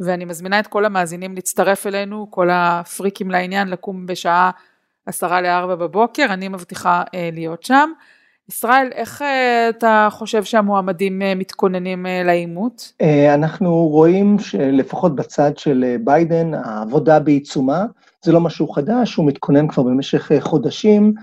ואני 0.00 0.24
מזמינה 0.24 0.60
את 0.60 0.66
כל 0.66 0.84
המאזינים 0.84 1.34
להצטרף 1.34 1.86
אלינו, 1.86 2.26
כל 2.30 2.48
הפריקים 2.52 3.30
לעניין 3.30 3.68
לקום 3.68 4.06
בשעה 4.06 4.50
עשרה 5.06 5.40
לארבע 5.40 5.74
בבוקר, 5.74 6.26
אני 6.30 6.48
מבטיחה 6.48 7.02
אה, 7.14 7.28
להיות 7.32 7.62
שם. 7.62 7.90
ישראל, 8.52 8.88
איך 8.94 9.22
אה, 9.22 9.68
אתה 9.68 10.08
חושב 10.10 10.44
שהמועמדים 10.44 11.22
אה, 11.22 11.34
מתכוננים 11.34 12.06
אה, 12.06 12.22
לעימות? 12.24 12.92
אנחנו 13.34 13.74
רואים 13.74 14.38
שלפחות 14.38 15.16
בצד 15.16 15.58
של 15.58 15.96
ביידן, 16.04 16.54
העבודה 16.54 17.20
בעיצומה, 17.20 17.84
זה 18.24 18.32
לא 18.32 18.40
משהו 18.40 18.68
חדש, 18.68 19.14
הוא 19.14 19.26
מתכונן 19.26 19.68
כבר 19.68 19.82
במשך 19.82 20.30
חודשים 20.40 21.14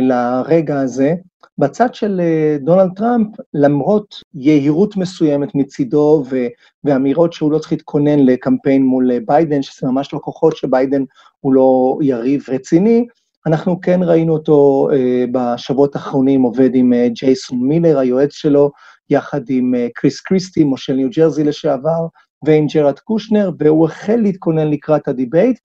לרגע 0.00 0.80
הזה. 0.80 1.14
בצד 1.58 1.94
של 1.94 2.20
דונלד 2.60 2.90
טראמפ, 2.96 3.26
למרות 3.54 4.22
יהירות 4.34 4.96
מסוימת 4.96 5.54
מצידו 5.54 6.24
ו- 6.30 6.46
ואמירות 6.84 7.32
שהוא 7.32 7.52
לא 7.52 7.58
צריך 7.58 7.72
להתכונן 7.72 8.18
לקמפיין 8.18 8.82
מול 8.82 9.10
ביידן, 9.26 9.62
שזה 9.62 9.88
ממש 9.88 10.12
לא 10.12 10.18
כוחות 10.18 10.56
שביידן 10.56 11.02
הוא 11.40 11.54
לא 11.54 11.98
יריב 12.02 12.44
רציני, 12.48 13.06
אנחנו 13.46 13.80
כן 13.80 14.00
ראינו 14.02 14.32
אותו 14.32 14.88
uh, 14.90 14.94
בשבועות 15.32 15.96
האחרונים 15.96 16.42
עובד 16.42 16.70
עם 16.74 16.92
uh, 16.92 17.08
ג'ייסון 17.08 17.58
מילר, 17.58 17.98
היועץ 17.98 18.32
שלו, 18.32 18.70
יחד 19.10 19.40
עם 19.48 19.74
uh, 19.74 19.90
קריס 19.94 20.20
קריסטי, 20.20 20.64
מושל 20.64 20.92
ניו 20.92 21.08
ג'רזי 21.10 21.44
לשעבר, 21.44 22.06
ועם 22.44 22.66
ג'רד 22.66 22.98
קושנר, 22.98 23.50
והוא 23.58 23.86
החל 23.86 24.16
להתכונן 24.16 24.70
לקראת 24.70 25.08
ה 25.08 25.14
debate, 25.14 25.58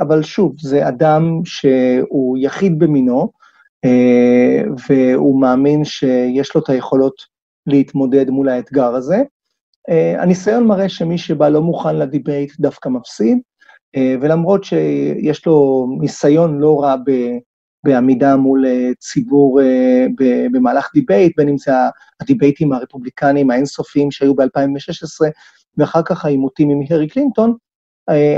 אבל 0.00 0.22
שוב, 0.22 0.54
זה 0.60 0.88
אדם 0.88 1.40
שהוא 1.44 2.38
יחיד 2.40 2.78
במינו, 2.78 3.30
והוא 4.88 5.40
מאמין 5.40 5.84
שיש 5.84 6.54
לו 6.54 6.60
את 6.62 6.68
היכולות 6.68 7.14
להתמודד 7.66 8.30
מול 8.30 8.48
האתגר 8.48 8.94
הזה. 8.94 9.22
הניסיון 10.18 10.66
מראה 10.66 10.88
שמי 10.88 11.18
שבא 11.18 11.48
לא 11.48 11.62
מוכן 11.62 11.96
ל 11.96 12.04
debate 12.04 12.52
דווקא 12.60 12.88
מפסיד, 12.88 13.38
ולמרות 13.96 14.64
שיש 14.64 15.46
לו 15.46 15.86
ניסיון 16.00 16.58
לא 16.58 16.80
רע 16.80 16.96
ב... 16.96 17.10
בעמידה 17.84 18.36
מול 18.36 18.64
ציבור 18.98 19.60
במהלך 20.52 20.90
debate, 20.94 21.32
בין 21.36 21.48
אם 21.48 21.58
זה 21.58 21.72
הדיבייטים 22.20 22.72
הרפובליקניים 22.72 23.50
האינסופיים 23.50 24.10
שהיו 24.10 24.34
ב-2016, 24.34 25.26
ואחר 25.78 26.02
כך 26.02 26.24
העימותים 26.24 26.70
עם 26.70 26.80
הילרי 26.80 27.08
קלינטון, 27.08 27.54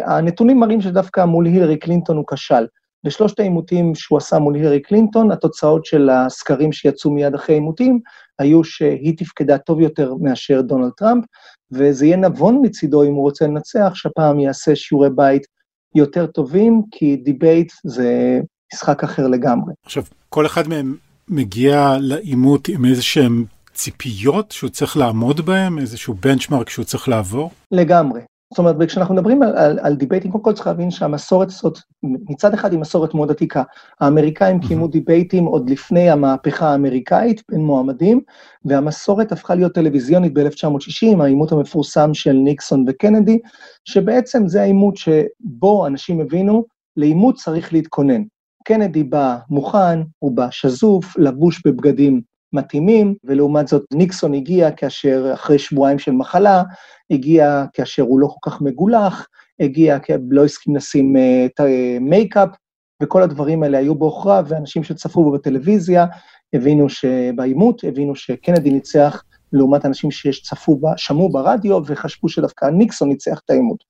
הנתונים 0.04 0.60
מראים 0.60 0.80
שדווקא 0.80 1.24
מול 1.24 1.46
הילרי 1.46 1.76
קלינטון 1.76 2.16
הוא 2.16 2.24
כשל. 2.32 2.66
בשלושת 3.04 3.40
העימותים 3.40 3.94
שהוא 3.94 4.18
עשה 4.18 4.38
מול 4.38 4.54
הילרי 4.54 4.80
קלינטון, 4.80 5.32
התוצאות 5.32 5.84
של 5.84 6.10
הסקרים 6.10 6.72
שיצאו 6.72 7.10
מיד 7.10 7.34
אחרי 7.34 7.54
העימותים, 7.54 8.00
היו 8.38 8.64
שהיא 8.64 9.18
תפקדה 9.18 9.58
טוב 9.58 9.80
יותר 9.80 10.14
מאשר 10.20 10.60
דונלד 10.60 10.90
טראמפ, 10.96 11.24
וזה 11.74 12.06
יהיה 12.06 12.16
נבון 12.16 12.60
מצידו 12.62 13.02
אם 13.02 13.12
הוא 13.12 13.22
רוצה 13.22 13.46
לנצח, 13.46 13.92
שהפעם 13.94 14.40
יעשה 14.40 14.76
שיעורי 14.76 15.10
בית 15.10 15.46
יותר 15.94 16.26
טובים, 16.26 16.82
כי 16.90 17.16
debate 17.16 17.72
זה 17.84 18.40
משחק 18.74 19.04
אחר 19.04 19.28
לגמרי. 19.28 19.74
עכשיו, 19.84 20.02
כל 20.28 20.46
אחד 20.46 20.68
מהם 20.68 20.96
מגיע 21.28 21.96
לעימות 22.00 22.68
עם 22.68 22.84
איזה 22.84 23.02
שהם 23.02 23.44
ציפיות 23.74 24.50
שהוא 24.50 24.70
צריך 24.70 24.96
לעמוד 24.96 25.46
בהם, 25.46 25.78
איזשהו 25.78 26.14
בנצ'מרק 26.14 26.68
שהוא 26.68 26.84
צריך 26.84 27.08
לעבור? 27.08 27.50
לגמרי. 27.72 28.20
זאת 28.54 28.58
אומרת, 28.58 28.76
כשאנחנו 28.88 29.14
מדברים 29.14 29.42
על, 29.42 29.56
על, 29.56 29.78
על 29.82 29.94
דיבייטים, 29.94 30.30
קודם 30.30 30.44
כל 30.44 30.52
צריך 30.52 30.66
להבין 30.66 30.90
שהמסורת 30.90 31.48
הזאת, 31.48 31.78
מצד 32.02 32.54
אחד 32.54 32.72
היא 32.72 32.80
מסורת 32.80 33.14
מאוד 33.14 33.30
עתיקה. 33.30 33.62
האמריקאים 34.00 34.60
קיימו 34.60 34.88
דיבייטים 34.88 35.44
עוד 35.44 35.70
לפני 35.70 36.10
המהפכה 36.10 36.68
האמריקאית 36.68 37.42
בין 37.50 37.60
מועמדים, 37.60 38.20
והמסורת 38.64 39.32
הפכה 39.32 39.54
להיות 39.54 39.74
טלוויזיונית 39.74 40.34
ב-1960, 40.34 41.22
העימות 41.22 41.52
המפורסם 41.52 42.14
של 42.14 42.32
ניקסון 42.32 42.84
וקנדי, 42.88 43.38
שבעצם 43.84 44.48
זה 44.48 44.62
העימות 44.62 44.96
שבו 44.96 45.86
אנשים 45.86 46.20
הבינו, 46.20 46.64
לעימות 46.96 47.34
צריך 47.34 47.72
להתכונן. 47.72 48.22
קנדי 48.64 49.04
בא 49.04 49.36
מוכן, 49.50 50.00
הוא 50.18 50.32
בא 50.32 50.48
שזוף, 50.50 51.18
לבוש 51.18 51.62
בבגדים 51.66 52.33
מתאימים, 52.54 53.14
ולעומת 53.24 53.68
זאת 53.68 53.84
ניקסון 53.94 54.34
הגיע 54.34 54.70
כאשר 54.70 55.30
אחרי 55.34 55.58
שבועיים 55.58 55.98
של 55.98 56.12
מחלה, 56.12 56.62
הגיע 57.10 57.64
כאשר 57.72 58.02
הוא 58.02 58.20
לא 58.20 58.26
כל 58.26 58.50
כך 58.50 58.60
מגולח, 58.60 59.26
הגיע 59.60 59.98
לא 60.30 60.44
הסכים 60.44 60.76
לשים 60.76 61.16
את 61.46 61.60
אה, 61.60 61.64
מייקאפ, 62.00 62.48
וכל 63.02 63.22
הדברים 63.22 63.62
האלה 63.62 63.78
היו 63.78 63.94
בעוכריו, 63.94 64.44
ואנשים 64.48 64.84
שצפו 64.84 65.24
בו 65.24 65.32
בטלוויזיה 65.32 66.06
הבינו 66.54 66.88
שבעימות, 66.88 67.84
הבינו 67.84 68.14
שקנדי 68.14 68.70
ניצח 68.70 69.22
לעומת 69.52 69.86
אנשים 69.86 70.10
שצפו, 70.10 70.80
שמעו 70.96 71.28
ברדיו 71.28 71.80
וחשבו 71.86 72.28
שדווקא 72.28 72.64
ניקסון 72.64 73.08
ניצח 73.08 73.40
את 73.44 73.50
העימות. 73.50 73.84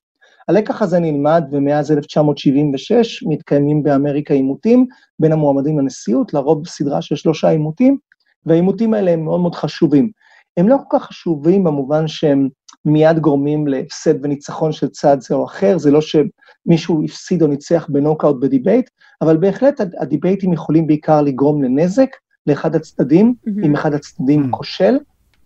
הלקח 0.48 0.82
הזה 0.82 0.98
נלמד, 0.98 1.44
ומאז 1.52 1.92
1976 1.92 3.22
מתקיימים 3.22 3.82
באמריקה 3.82 4.34
עימותים 4.34 4.86
בין 5.18 5.32
המועמדים 5.32 5.78
לנשיאות, 5.78 6.34
לרוב 6.34 6.66
סדרה 6.66 7.02
של 7.02 7.16
שלושה 7.16 7.48
עימותים, 7.48 7.98
והעימותים 8.46 8.94
האלה 8.94 9.10
הם 9.10 9.24
מאוד 9.24 9.40
מאוד 9.40 9.54
חשובים. 9.54 10.10
הם 10.56 10.68
לא 10.68 10.76
כל 10.88 10.98
כך 10.98 11.04
חשובים 11.04 11.64
במובן 11.64 12.08
שהם 12.08 12.48
מיד 12.84 13.18
גורמים 13.18 13.66
להפסד 13.66 14.24
וניצחון 14.24 14.72
של 14.72 14.88
צד 14.88 15.16
זה 15.20 15.34
או 15.34 15.44
אחר, 15.44 15.78
זה 15.78 15.90
לא 15.90 16.00
שמישהו 16.00 17.04
הפסיד 17.04 17.42
או 17.42 17.46
ניצח 17.46 17.86
בנוקאוט 17.88 18.36
ב 18.40 18.46
debate, 18.47 18.90
אבל 19.22 19.36
בהחלט 19.36 19.80
הדיבייטים 20.00 20.52
יכולים 20.52 20.86
בעיקר 20.86 21.22
לגרום 21.22 21.62
לנזק 21.62 22.08
לאחד 22.46 22.74
הצדדים, 22.74 23.34
mm-hmm. 23.36 23.66
אם 23.66 23.74
אחד 23.74 23.94
הצדדים 23.94 24.44
mm-hmm. 24.44 24.56
כושל. 24.56 24.98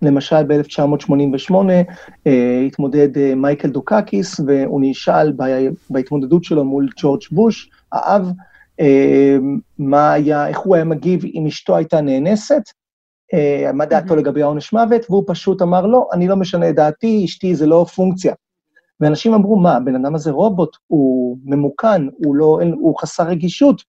למשל 0.03 0.43
ב-1988 0.43 1.55
אה, 2.27 2.63
התמודד 2.67 3.19
אה, 3.19 3.35
מייקל 3.35 3.69
דוקקיס, 3.69 4.41
והוא 4.47 4.81
נשאל 4.83 5.33
בהתמודדות 5.91 6.45
שלו 6.45 6.65
מול 6.65 6.89
ג'ורג' 7.01 7.21
בוש, 7.31 7.71
האב, 7.93 8.33
אה, 8.81 9.37
מה 9.79 10.13
היה, 10.13 10.49
איך 10.49 10.59
הוא 10.59 10.75
היה 10.75 10.85
מגיב 10.85 11.25
אם 11.35 11.47
אשתו 11.47 11.77
הייתה 11.77 12.01
נאנסת, 12.01 12.63
מה 13.75 13.87
דעתו 13.87 14.17
לגבי 14.17 14.43
העונש 14.43 14.73
מוות, 14.73 15.11
והוא 15.11 15.25
פשוט 15.27 15.63
אמר, 15.63 15.87
לא, 15.87 16.09
אני 16.13 16.29
לא 16.29 16.37
משנה 16.37 16.69
את 16.71 16.75
דעתי, 16.75 17.25
אשתי 17.25 17.55
זה 17.55 17.67
לא 17.67 17.87
פונקציה. 17.95 18.35
ואנשים 19.01 19.35
אמרו, 19.35 19.57
מה, 19.57 19.77
הבן 19.77 19.95
אדם 19.95 20.15
הזה 20.15 20.31
רובוט, 20.31 20.77
הוא 20.87 21.39
ממוכן, 21.45 22.03
הוא, 22.25 22.37
לא, 22.37 22.59
הוא 22.81 22.99
חסר 22.99 23.23
רגישות, 23.23 23.83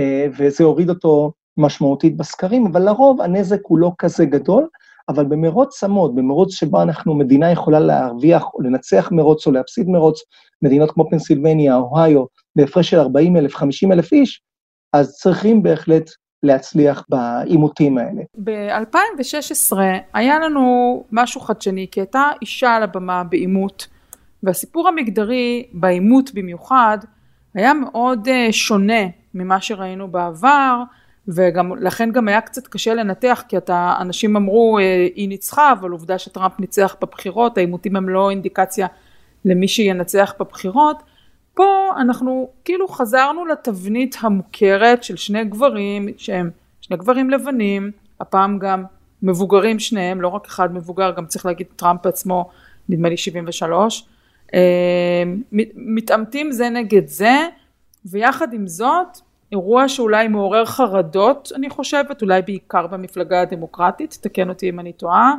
אה, 0.00 0.26
וזה 0.38 0.64
הוריד 0.64 0.90
אותו 0.90 1.32
משמעותית 1.56 2.16
בסקרים, 2.16 2.66
אבל 2.66 2.82
לרוב 2.82 3.20
הנזק 3.20 3.60
הוא 3.62 3.78
לא 3.78 3.92
כזה 3.98 4.24
גדול, 4.24 4.68
אבל 5.08 5.24
במרוץ 5.24 5.78
צמוד, 5.78 6.14
במרוץ 6.14 6.54
שבו 6.54 6.82
אנחנו, 6.82 7.14
מדינה 7.14 7.50
יכולה 7.50 7.80
להרוויח 7.80 8.44
או 8.54 8.60
לנצח 8.60 9.08
מרוץ 9.12 9.46
או 9.46 9.52
להפסיד 9.52 9.88
מרוץ, 9.88 10.20
מדינות 10.62 10.90
כמו 10.90 11.10
פנסילבניה, 11.10 11.76
אוהיו, 11.76 12.24
בהפרש 12.56 12.90
של 12.90 12.98
40 12.98 13.36
אלף, 13.36 13.54
50 13.54 13.92
אלף 13.92 14.12
איש, 14.12 14.42
אז 14.92 15.12
צריכים 15.14 15.62
בהחלט 15.62 16.10
להצליח 16.42 17.04
בעימותים 17.08 17.98
האלה. 17.98 18.22
ב-2016 18.44 19.76
היה 20.14 20.38
לנו 20.38 21.04
משהו 21.12 21.40
חדשני, 21.40 21.86
כי 21.90 22.00
הייתה 22.00 22.30
אישה 22.42 22.74
על 22.74 22.82
הבמה 22.82 23.24
בעימות, 23.24 23.86
והסיפור 24.42 24.88
המגדרי 24.88 25.66
בעימות 25.72 26.30
במיוחד 26.34 26.98
היה 27.54 27.74
מאוד 27.74 28.28
אה, 28.28 28.48
שונה 28.52 29.02
ממה 29.34 29.60
שראינו 29.60 30.08
בעבר, 30.08 30.82
וגם 31.28 31.72
לכן 31.80 32.12
גם 32.12 32.28
היה 32.28 32.40
קצת 32.40 32.66
קשה 32.66 32.94
לנתח 32.94 33.44
כי 33.48 33.56
אתה 33.56 33.94
אנשים 34.00 34.36
אמרו 34.36 34.78
אה, 34.78 35.06
היא 35.14 35.28
ניצחה 35.28 35.72
אבל 35.72 35.90
עובדה 35.90 36.18
שטראמפ 36.18 36.60
ניצח 36.60 36.96
בבחירות 37.00 37.58
העימותים 37.58 37.96
הם 37.96 38.08
לא 38.08 38.30
אינדיקציה 38.30 38.86
למי 39.44 39.68
שינצח 39.68 40.34
בבחירות 40.40 41.02
פה 41.56 41.90
אנחנו 41.96 42.50
כאילו 42.64 42.88
חזרנו 42.88 43.46
לתבנית 43.46 44.16
המוכרת 44.20 45.02
של 45.02 45.16
שני 45.16 45.44
גברים 45.44 46.08
שהם 46.16 46.50
שני 46.80 46.96
גברים 46.96 47.30
לבנים, 47.30 47.90
הפעם 48.20 48.58
גם 48.58 48.84
מבוגרים 49.22 49.78
שניהם, 49.78 50.20
לא 50.20 50.28
רק 50.28 50.46
אחד 50.46 50.74
מבוגר, 50.74 51.10
גם 51.16 51.26
צריך 51.26 51.46
להגיד 51.46 51.66
טראמפ 51.76 52.06
עצמו, 52.06 52.50
נדמה 52.88 53.08
לי 53.08 53.16
73, 53.16 54.06
אה, 54.54 54.60
מתעמתים 55.74 56.52
זה 56.52 56.68
נגד 56.68 57.06
זה, 57.06 57.48
ויחד 58.04 58.52
עם 58.52 58.66
זאת, 58.66 59.18
אירוע 59.52 59.88
שאולי 59.88 60.28
מעורר 60.28 60.64
חרדות, 60.64 61.52
אני 61.54 61.70
חושבת, 61.70 62.22
אולי 62.22 62.42
בעיקר 62.42 62.86
במפלגה 62.86 63.40
הדמוקרטית, 63.40 64.18
תקן 64.20 64.48
אותי 64.48 64.68
אם 64.68 64.80
אני 64.80 64.92
טועה, 64.92 65.34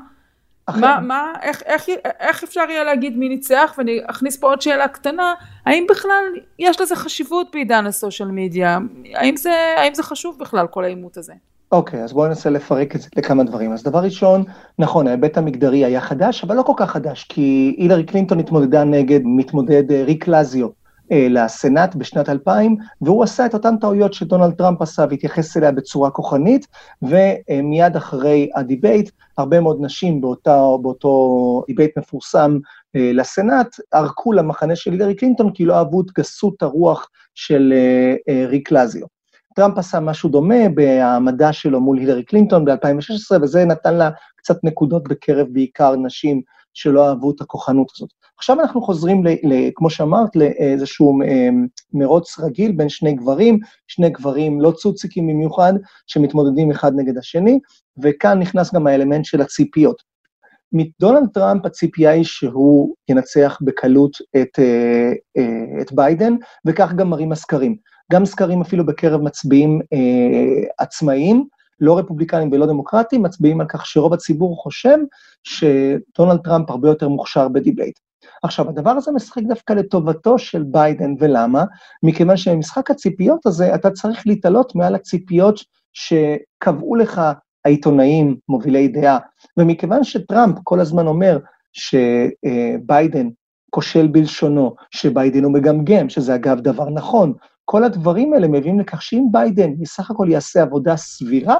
מה, 0.75 0.99
מה, 0.99 1.33
איך, 1.41 1.63
איך, 1.65 1.85
איך 2.19 2.43
אפשר 2.43 2.63
יהיה 2.69 2.83
להגיד 2.83 3.17
מי 3.17 3.29
ניצח, 3.29 3.75
ואני 3.77 3.99
אכניס 4.05 4.37
פה 4.37 4.47
עוד 4.47 4.61
שאלה 4.61 4.87
קטנה, 4.87 5.33
האם 5.65 5.85
בכלל 5.89 6.23
יש 6.59 6.81
לזה 6.81 6.95
חשיבות 6.95 7.47
בעידן 7.53 7.85
הסושיאל 7.85 8.29
מדיה? 8.31 8.77
האם 9.13 9.35
זה, 9.35 9.53
האם 9.77 9.93
זה 9.93 10.03
חשוב 10.03 10.37
בכלל, 10.39 10.67
כל 10.67 10.83
העימות 10.83 11.17
הזה? 11.17 11.33
אוקיי, 11.71 11.99
okay, 11.99 12.03
אז 12.03 12.13
בואו 12.13 12.27
ננסה 12.27 12.49
לפרק 12.49 12.95
את 12.95 13.01
זה 13.01 13.07
לכמה 13.15 13.43
דברים. 13.43 13.73
אז 13.73 13.83
דבר 13.83 13.99
ראשון, 13.99 14.43
נכון, 14.79 15.07
ההיבט 15.07 15.37
המגדרי 15.37 15.85
היה 15.85 16.01
חדש, 16.01 16.43
אבל 16.43 16.55
לא 16.55 16.63
כל 16.63 16.73
כך 16.77 16.91
חדש, 16.91 17.23
כי 17.29 17.75
הילרי 17.77 18.03
קלינטון 18.03 18.39
התמודדה 18.39 18.83
נגד 18.83 19.19
מתמודד 19.23 19.91
אה, 19.91 20.03
ריק 20.03 20.27
לזיו, 20.27 20.67
לסנאט 21.11 21.95
בשנת 21.95 22.29
2000, 22.29 22.75
והוא 23.01 23.23
עשה 23.23 23.45
את 23.45 23.53
אותן 23.53 23.77
טעויות 23.77 24.13
שדונלד 24.13 24.53
טראמפ 24.53 24.81
עשה 24.81 25.05
והתייחס 25.09 25.57
אליה 25.57 25.71
בצורה 25.71 26.09
כוחנית, 26.09 26.67
ומיד 27.01 27.95
אחרי 27.95 28.49
ה 28.55 28.62
debate, 28.62 29.11
הרבה 29.37 29.59
מאוד 29.59 29.77
נשים 29.81 30.21
באותו, 30.21 30.79
באותו 30.81 31.63
debate 31.67 31.97
מפורסם 31.97 32.57
אה, 32.95 33.11
לסנאט, 33.13 33.75
ערקו 33.91 34.33
למחנה 34.33 34.75
של 34.75 34.91
הילרי 34.91 35.15
קלינטון 35.15 35.51
כי 35.53 35.65
לא 35.65 35.75
אהבו 35.75 36.01
את 36.01 36.11
גסות 36.17 36.63
הרוח 36.63 37.09
של 37.35 37.73
אה, 38.29 38.45
ריק 38.47 38.71
לאציו. 38.71 39.05
טראמפ 39.55 39.77
עשה 39.77 39.99
משהו 39.99 40.29
דומה 40.29 40.69
בהעמדה 40.75 41.53
שלו 41.53 41.81
מול 41.81 41.97
הילרי 41.97 42.23
קלינטון 42.23 42.65
ב-2016, 42.65 43.41
וזה 43.41 43.65
נתן 43.65 43.95
לה 43.95 44.09
קצת 44.35 44.63
נקודות 44.63 45.07
בקרב 45.07 45.47
בעיקר 45.51 45.95
נשים 45.95 46.41
שלא 46.73 47.09
אהבו 47.09 47.31
את 47.31 47.41
הכוחנות 47.41 47.87
הזאת. 47.95 48.09
עכשיו 48.37 48.59
אנחנו 48.59 48.81
חוזרים, 48.81 49.25
ל, 49.25 49.29
ל, 49.29 49.69
כמו 49.75 49.89
שאמרת, 49.89 50.35
לאיזשהו 50.35 51.21
אה, 51.21 51.49
מרוץ 51.93 52.39
רגיל 52.39 52.71
בין 52.71 52.89
שני 52.89 53.13
גברים, 53.13 53.59
שני 53.87 54.09
גברים 54.09 54.61
לא 54.61 54.71
צוציקים 54.71 55.27
במיוחד, 55.27 55.73
שמתמודדים 56.07 56.71
אחד 56.71 56.91
נגד 56.95 57.17
השני, 57.17 57.59
וכאן 58.03 58.39
נכנס 58.39 58.73
גם 58.73 58.87
האלמנט 58.87 59.25
של 59.25 59.41
הציפיות. 59.41 60.03
מדונלד 60.71 61.29
טראמפ 61.33 61.65
הציפייה 61.65 62.11
היא 62.11 62.23
שהוא 62.23 62.95
ינצח 63.09 63.57
בקלות 63.61 64.17
את, 64.41 64.59
אה, 64.59 65.11
אה, 65.37 65.81
את 65.81 65.93
ביידן, 65.93 66.35
וכך 66.65 66.93
גם 66.93 67.09
מראים 67.09 67.31
הסקרים. 67.31 67.75
גם 68.11 68.25
סקרים 68.25 68.61
אפילו 68.61 68.85
בקרב 68.85 69.21
מצביעים 69.21 69.81
עצמאיים, 70.79 71.47
לא 71.79 71.97
רפובליקנים 71.97 72.51
ולא 72.51 72.65
דמוקרטים, 72.65 73.23
מצביעים 73.23 73.61
על 73.61 73.67
כך 73.69 73.85
שרוב 73.85 74.13
הציבור 74.13 74.63
חושב 74.63 74.97
שדונלד 75.43 76.39
טראמפ 76.43 76.69
הרבה 76.69 76.89
יותר 76.89 77.07
מוכשר 77.07 77.47
ב 77.47 77.54
debate. 77.54 77.99
עכשיו, 78.43 78.69
הדבר 78.69 78.89
הזה 78.89 79.11
משחק 79.11 79.41
דווקא 79.47 79.73
לטובתו 79.73 80.37
של 80.37 80.63
ביידן, 80.63 81.13
ולמה? 81.19 81.63
מכיוון 82.03 82.37
שבמשחק 82.37 82.91
הציפיות 82.91 83.45
הזה 83.45 83.75
אתה 83.75 83.91
צריך 83.91 84.27
להתעלות 84.27 84.75
מעל 84.75 84.95
הציפיות 84.95 85.59
שקבעו 85.93 86.95
לך 86.95 87.21
העיתונאים 87.65 88.35
מובילי 88.49 88.87
דעה, 88.87 89.17
ומכיוון 89.57 90.03
שטראמפ 90.03 90.57
כל 90.63 90.79
הזמן 90.79 91.07
אומר 91.07 91.39
שביידן 91.73 93.27
כושל 93.69 94.07
בלשונו, 94.07 94.75
שביידן 94.91 95.43
הוא 95.43 95.53
מגמגם, 95.53 96.09
שזה 96.09 96.35
אגב 96.35 96.59
דבר 96.59 96.89
נכון. 96.89 97.33
כל 97.65 97.83
הדברים 97.83 98.33
האלה 98.33 98.47
מביאים 98.47 98.79
לכך 98.79 99.01
שאם 99.01 99.23
ביידן 99.31 99.77
בסך 99.79 100.11
הכל 100.11 100.27
יעשה 100.29 100.61
עבודה 100.61 100.97
סבירה, 100.97 101.55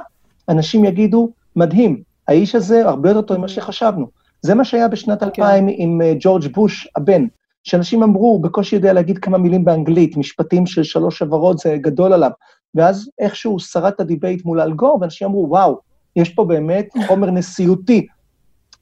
אנשים 0.48 0.84
יגידו, 0.84 1.32
מדהים, 1.56 2.02
האיש 2.28 2.54
הזה 2.54 2.88
הרבה 2.88 3.08
יותר 3.10 3.22
טוב 3.22 3.36
ממה 3.36 3.48
שחשבנו. 3.48 4.06
זה 4.42 4.54
מה 4.54 4.64
שהיה 4.64 4.88
בשנת 4.88 5.22
2000 5.22 5.66
כן. 5.66 5.74
עם 5.76 6.02
אה, 6.02 6.12
ג'ורג' 6.20 6.46
בוש 6.54 6.88
הבן, 6.96 7.26
שאנשים 7.64 8.02
אמרו, 8.02 8.26
הוא 8.26 8.42
בקושי 8.42 8.76
יודע 8.76 8.92
להגיד 8.92 9.18
כמה 9.18 9.38
מילים 9.38 9.64
באנגלית, 9.64 10.16
משפטים 10.16 10.66
של 10.66 10.82
שלוש 10.82 11.22
הברות 11.22 11.58
זה 11.58 11.76
גדול 11.80 12.12
עליו. 12.12 12.30
ואז 12.74 13.10
איכשהו 13.18 13.58
שרד 13.58 13.92
את 13.92 14.00
ה 14.00 14.06
debate 14.06 14.44
מול 14.44 14.60
אל 14.60 14.73
גור, 14.73 14.98
ואנשים 15.00 15.28
אמרו, 15.28 15.46
וואו, 15.48 15.78
יש 16.16 16.28
פה 16.28 16.44
באמת 16.44 16.86
חומר 17.06 17.30
נשיאותי. 17.30 18.06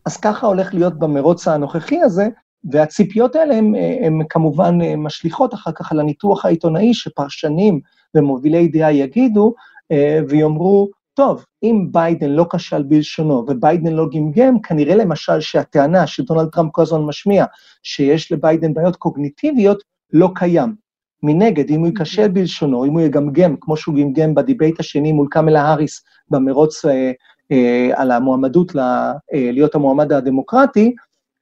אז 0.06 0.16
ככה 0.16 0.46
הולך 0.46 0.74
להיות 0.74 0.98
במרוץ 0.98 1.48
הנוכחי 1.48 2.00
הזה, 2.00 2.28
והציפיות 2.70 3.36
האלה 3.36 3.54
הן 4.02 4.20
כמובן 4.28 4.78
אה, 4.82 4.96
משליכות 4.96 5.54
אחר 5.54 5.72
כך 5.72 5.92
על 5.92 6.00
הניתוח 6.00 6.44
העיתונאי 6.44 6.94
שפרשנים 6.94 7.80
ומובילי 8.14 8.68
דעה 8.68 8.92
יגידו, 8.92 9.54
אה, 9.92 10.20
ויאמרו, 10.28 10.88
טוב, 11.16 11.44
אם 11.62 11.86
ביידן 11.92 12.30
לא 12.30 12.46
כשל 12.52 12.82
בלשונו 12.82 13.44
וביידן 13.48 13.92
לא 13.92 14.06
גמגם, 14.14 14.60
כנראה 14.60 14.94
למשל 14.94 15.40
שהטענה 15.40 16.06
שדונלד 16.06 16.48
טראמפ 16.48 16.72
כל 16.72 16.82
הזמן 16.82 17.00
משמיע, 17.00 17.44
שיש 17.82 18.32
לביידן 18.32 18.74
בעיות 18.74 18.96
קוגניטיביות, 18.96 19.82
לא 20.12 20.30
קיים. 20.34 20.74
מנגד, 21.22 21.70
אם 21.70 21.80
הוא 21.80 21.86
ייכשל 21.86 22.28
בלשונו, 22.28 22.84
אם 22.84 22.92
הוא 22.92 23.00
יגמגם, 23.00 23.56
כמו 23.60 23.76
שהוא 23.76 23.94
גמגם 23.94 24.34
ב 24.34 24.41
debate 24.41 24.80
השני 24.80 25.12
מול 25.12 25.26
קמלה 25.30 25.62
האריס 25.62 26.04
במרוץ 26.30 26.84
אה, 26.84 27.12
אה, 27.52 27.90
על 27.94 28.10
המועמדות 28.10 28.74
ל, 28.74 28.78
אה, 28.78 29.12
להיות 29.32 29.74
המועמד 29.74 30.12
הדמוקרטי, 30.12 30.94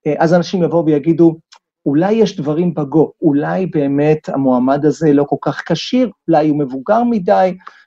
אה, 0.06 0.14
אז 0.18 0.34
אנשים 0.34 0.62
יבואו 0.62 0.86
ויגידו, 0.86 1.36
אולי 1.86 2.12
יש 2.12 2.36
דברים 2.36 2.74
בגו, 2.74 3.12
אולי 3.22 3.66
באמת 3.66 4.28
המועמד 4.28 4.84
הזה 4.84 5.12
לא 5.12 5.24
כל 5.28 5.36
כך 5.42 5.62
כשיר, 5.66 6.10
אולי 6.28 6.48
הוא 6.48 6.58
מבוגר 6.58 7.02
מדי, 7.04 7.54
mm-hmm. 7.54 7.83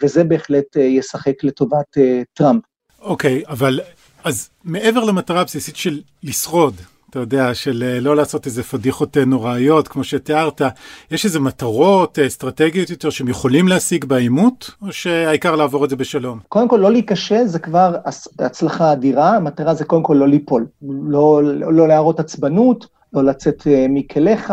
וזה 0.00 0.24
בהחלט 0.24 0.76
אה, 0.76 0.82
ישחק 0.82 1.44
לטובת 1.44 1.96
טראמפ. 2.34 2.62
אוקיי, 3.00 3.42
okay, 3.46 3.50
אבל 3.50 3.80
אז 4.24 4.50
מעבר 4.64 5.04
למטרה 5.04 5.40
הבסיסית 5.40 5.76
של 5.76 6.00
לשרוד, 6.22 6.74
אתה 7.10 7.18
יודע, 7.18 7.54
של 7.54 7.98
לא 8.00 8.16
לעשות 8.16 8.46
איזה 8.46 8.62
פדיחות 8.62 9.16
נוראיות, 9.16 9.88
כמו 9.88 10.04
שתיארת, 10.04 10.62
יש 11.10 11.24
איזה 11.24 11.40
מטרות 11.40 12.18
אסטרטגיות 12.18 12.90
יותר 12.90 13.10
שהם 13.10 13.28
יכולים 13.28 13.68
להשיג 13.68 14.04
בעימות, 14.04 14.70
או 14.82 14.92
שהעיקר 14.92 15.56
לעבור 15.56 15.84
את 15.84 15.90
זה 15.90 15.96
בשלום? 15.96 16.38
קודם 16.48 16.68
כל, 16.68 16.76
לא 16.76 16.92
להיכשל 16.92 17.46
זה 17.46 17.58
כבר 17.58 17.94
הצלחה 18.38 18.92
אדירה, 18.92 19.36
המטרה 19.36 19.74
זה 19.74 19.84
קודם 19.84 20.02
כל 20.02 20.14
לא 20.14 20.28
ליפול, 20.28 20.66
לא, 21.08 21.40
לא 21.54 21.88
להראות 21.88 22.20
עצבנות, 22.20 22.86
לא 23.12 23.24
לצאת 23.24 23.62
מכליך, 23.88 24.52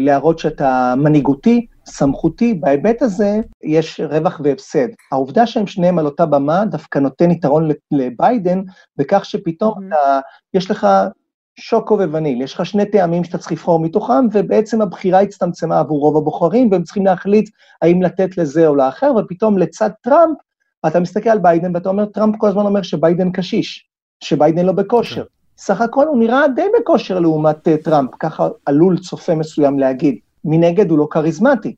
להראות 0.00 0.38
שאתה 0.38 0.94
מנהיגותי, 0.96 1.66
סמכותי, 1.86 2.54
בהיבט 2.54 3.02
הזה 3.02 3.40
יש 3.62 4.00
רווח 4.00 4.40
והפסד. 4.44 4.88
העובדה 5.12 5.46
שהם 5.46 5.66
שניהם 5.66 5.98
על 5.98 6.06
אותה 6.06 6.26
במה 6.26 6.64
דווקא 6.64 6.98
נותן 6.98 7.30
יתרון 7.30 7.70
לביידן, 7.90 8.62
בכך 8.96 9.24
שפתאום 9.24 9.74
mm-hmm. 9.74 9.96
אתה, 9.96 10.20
יש 10.54 10.70
לך 10.70 10.86
שוקו 11.56 11.98
ווניל, 11.98 12.42
יש 12.42 12.54
לך 12.54 12.66
שני 12.66 12.86
טעמים 12.86 13.24
שאתה 13.24 13.38
צריך 13.38 13.52
לבחור 13.52 13.80
מתוכם, 13.80 14.26
ובעצם 14.32 14.82
הבחירה 14.82 15.20
הצטמצמה 15.20 15.78
עבור 15.78 16.00
רוב 16.00 16.16
הבוחרים, 16.16 16.68
והם 16.72 16.82
צריכים 16.82 17.06
להחליט 17.06 17.50
האם 17.82 18.02
לתת 18.02 18.38
לזה 18.38 18.66
או 18.66 18.74
לאחר, 18.74 19.12
ופתאום 19.16 19.58
לצד 19.58 19.90
טראמפ, 20.02 20.36
אתה 20.86 21.00
מסתכל 21.00 21.30
על 21.30 21.38
ביידן 21.38 21.74
ואתה 21.74 21.88
אומר, 21.88 22.04
טראמפ 22.04 22.36
כל 22.38 22.48
הזמן 22.48 22.66
אומר 22.66 22.82
שביידן 22.82 23.32
קשיש, 23.32 23.88
שביידן 24.20 24.66
לא 24.66 24.72
בכושר. 24.72 25.22
Okay. 25.22 25.24
כן. 25.24 25.30
סך 25.58 25.80
הכל 25.80 26.06
הוא 26.06 26.18
נראה 26.18 26.48
די 26.48 26.66
בכושר 26.80 27.18
לעומת 27.18 27.68
אה, 27.68 27.84
טראמפ, 27.84 28.10
ככה 28.20 28.48
עלול 28.66 28.98
צופה 28.98 29.34
מסוים 29.34 29.78
להגיד. 29.78 30.18
מנגד 30.44 30.90
הוא 30.90 30.98
לא 30.98 31.06
כריזמטי. 31.10 31.74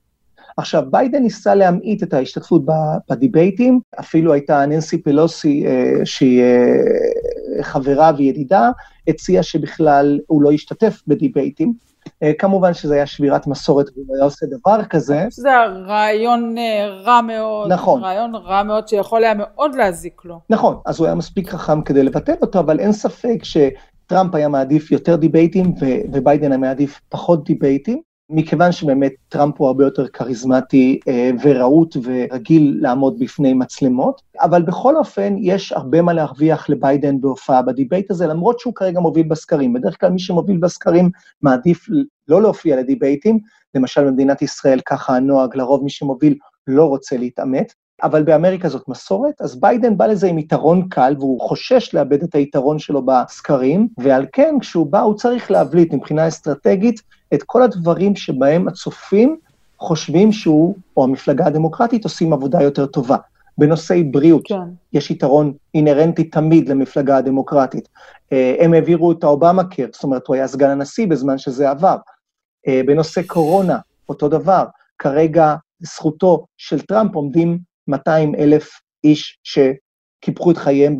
עכשיו, 0.57 0.83
ביידן 0.91 1.23
ניסה 1.23 1.55
להמעיט 1.55 2.03
את 2.03 2.15
ההשתתפות 2.15 2.63
בדיבייטים, 3.11 3.81
אפילו 4.01 4.33
הייתה 4.33 4.67
ננסי 4.67 5.03
פלוסי, 5.03 5.67
אה, 5.67 6.05
שהיא 6.05 6.43
אה, 6.43 7.63
חברה 7.63 8.13
וידידה, 8.17 8.71
הציעה 9.09 9.43
שבכלל 9.43 10.21
הוא 10.27 10.43
לא 10.43 10.53
ישתתף 10.53 11.03
בדיבייטים. 11.07 11.73
אה, 12.23 12.33
כמובן 12.39 12.75
שזה 12.75 12.95
היה 12.95 13.07
שבירת 13.07 13.47
מסורת 13.47 13.87
והוא 13.95 14.17
היה 14.17 14.25
עושה 14.25 14.47
דבר 14.47 14.85
כזה. 14.85 15.27
זה 15.31 15.49
היה 15.49 15.67
רעיון 15.67 16.55
רע 17.05 17.21
מאוד. 17.21 17.73
נכון. 17.73 18.05
רעיון 18.05 18.35
רע 18.35 18.63
מאוד 18.63 18.89
שיכול 18.89 19.25
היה 19.25 19.35
מאוד 19.35 19.75
להזיק 19.75 20.25
לו. 20.25 20.41
נכון, 20.51 20.77
אז 20.87 20.99
הוא 20.99 21.07
היה 21.07 21.15
מספיק 21.15 21.51
חכם 21.51 21.83
כדי 21.83 22.03
לבטל 22.03 22.35
אותו, 22.43 22.59
אבל 22.59 22.81
אין 22.81 22.93
ספק 22.93 23.39
שטראמפ 23.43 24.35
היה 24.35 24.49
מעדיף 24.49 24.91
יותר 24.91 25.17
דיבייטים 25.17 25.75
וביידן 26.13 26.53
היה 26.53 26.59
מעדיף 26.59 27.01
פחות 27.09 27.45
דיבייטים. 27.45 28.14
מכיוון 28.35 28.73
שבאמת 28.73 29.13
טראמפ 29.29 29.55
הוא 29.59 29.67
הרבה 29.67 29.85
יותר 29.85 30.09
כריזמטי 30.09 31.01
אה, 31.09 31.31
ורהוט 31.43 31.97
ורגיל 32.03 32.79
לעמוד 32.81 33.19
בפני 33.19 33.55
מצלמות, 33.55 34.23
אבל 34.41 34.63
בכל 34.63 34.97
אופן 34.97 35.35
יש 35.39 35.73
הרבה 35.73 36.03
מה 36.03 36.13
להרוויח 36.13 36.71
לביידן 36.71 37.21
בהופעה 37.21 37.63
ב 37.63 37.70
debate 37.70 38.11
הזה, 38.11 38.27
למרות 38.27 38.61
שהוא 38.61 38.75
כרגע 38.75 39.01
מוביל 39.01 39.27
בסקרים. 39.29 39.73
בדרך 39.73 40.01
כלל 40.01 40.11
מי 40.11 40.19
שמוביל 40.19 40.57
בסקרים 40.57 41.11
מעדיף 41.43 41.87
לא 42.29 42.43
להופיע 42.43 42.77
לדיבייטים, 42.77 43.39
למשל 43.75 44.05
במדינת 44.05 44.43
ישראל 44.43 44.81
ככה 44.87 45.17
הנוהג, 45.17 45.57
לרוב 45.57 45.85
מי 45.85 45.91
שמוביל 45.91 46.39
לא 46.67 46.85
רוצה 46.85 47.17
להתעמת, 47.17 47.73
אבל 48.03 48.23
באמריקה 48.23 48.69
זאת 48.69 48.89
מסורת, 48.89 49.41
אז 49.41 49.61
ביידן 49.61 49.97
בא 49.97 50.07
לזה 50.07 50.27
עם 50.27 50.39
יתרון 50.39 50.89
קל, 50.89 51.15
והוא 51.19 51.41
חושש 51.41 51.95
לאבד 51.95 52.23
את 52.23 52.35
היתרון 52.35 52.79
שלו 52.79 53.03
בסקרים, 53.03 53.89
ועל 53.99 54.27
כן, 54.33 54.55
כשהוא 54.61 54.87
בא, 54.87 55.01
הוא 55.01 55.15
צריך 55.15 55.51
להבליט 55.51 55.93
מבחינה 55.93 56.29
אסטרטגית 56.29 57.03
את 57.35 57.43
כל 57.43 57.63
הדברים 57.63 58.17
שבהם 58.17 58.69
הצופים 58.69 59.37
חושבים 59.79 60.33
שהוא, 60.33 60.75
או 60.97 61.05
המפלגה 61.05 61.47
הדמוקרטית, 61.47 62.05
עושים 62.05 62.33
עבודה 62.33 62.63
יותר 62.63 62.87
טובה. 62.87 63.17
בנושאי 63.59 64.05
בריאות, 64.05 64.43
כן. 64.45 64.55
יש 64.93 65.11
יתרון 65.11 65.53
אינהרנטי 65.75 66.25
תמיד 66.25 66.69
למפלגה 66.69 67.17
הדמוקרטית. 67.17 67.89
אה, 68.33 68.57
הם 68.61 68.75
העבירו 68.75 69.13
את 69.13 69.25
האובמהקר, 69.25 69.87
זאת 69.93 70.05
אומרת, 70.05 70.27
הוא 70.27 70.35
היה 70.35 70.47
סגן 70.47 70.71
הנשיא 70.71 71.07
בזמן 71.07 71.39
שזה 71.39 71.71
עבר. 71.71 71.97
אה, 72.69 72.81
בנושא 72.87 73.23
קורונה, 73.27 73.79
אותו 74.09 74.29
דבר. 74.29 74.65
כרגע, 74.99 75.55
לזכותו 75.81 76.47
של 76.57 76.81
טראמפ 76.81 77.15
עומדים 77.15 77.59
200 77.89 78.35
אלף 78.35 78.71
איש 79.05 79.39
שקיפחו 79.43 80.51
את 80.51 80.57
חייהם 80.57 80.97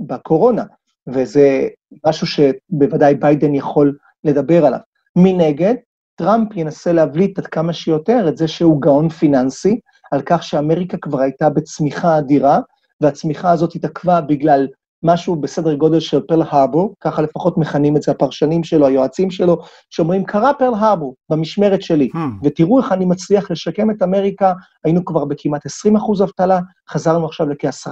בקורונה, 0.00 0.64
וזה 1.06 1.68
משהו 2.06 2.26
שבוודאי 2.26 3.14
ביידן 3.14 3.54
יכול 3.54 3.96
לדבר 4.24 4.66
עליו. 4.66 4.80
מנגד, 5.16 5.74
טראמפ 6.14 6.56
ינסה 6.56 6.92
להבליט 6.92 7.38
עד 7.38 7.46
כמה 7.46 7.72
שיותר 7.72 8.28
את 8.28 8.36
זה 8.36 8.48
שהוא 8.48 8.82
גאון 8.82 9.08
פיננסי, 9.08 9.80
על 10.12 10.22
כך 10.26 10.42
שאמריקה 10.42 10.96
כבר 10.96 11.20
הייתה 11.20 11.50
בצמיחה 11.50 12.18
אדירה, 12.18 12.60
והצמיחה 13.00 13.50
הזאת 13.50 13.74
התעכבה 13.74 14.20
בגלל 14.20 14.68
משהו 15.02 15.36
בסדר 15.36 15.74
גודל 15.74 16.00
של 16.00 16.20
פרל 16.20 16.42
הרבור, 16.42 16.94
ככה 17.00 17.22
לפחות 17.22 17.58
מכנים 17.58 17.96
את 17.96 18.02
זה 18.02 18.12
הפרשנים 18.12 18.64
שלו, 18.64 18.86
היועצים 18.86 19.30
שלו, 19.30 19.58
שאומרים, 19.90 20.24
קרה 20.24 20.54
פרל 20.54 20.74
הרבור 20.74 21.14
במשמרת 21.30 21.82
שלי, 21.82 22.08
hmm. 22.14 22.18
ותראו 22.44 22.78
איך 22.78 22.92
אני 22.92 23.04
מצליח 23.04 23.50
לשקם 23.50 23.90
את 23.90 24.02
אמריקה, 24.02 24.52
היינו 24.84 25.04
כבר 25.04 25.24
בכמעט 25.24 25.66
20 25.66 25.96
אחוז 25.96 26.22
אבטלה, 26.22 26.60
חזרנו 26.90 27.26
עכשיו 27.26 27.48
לכ-10 27.48 27.90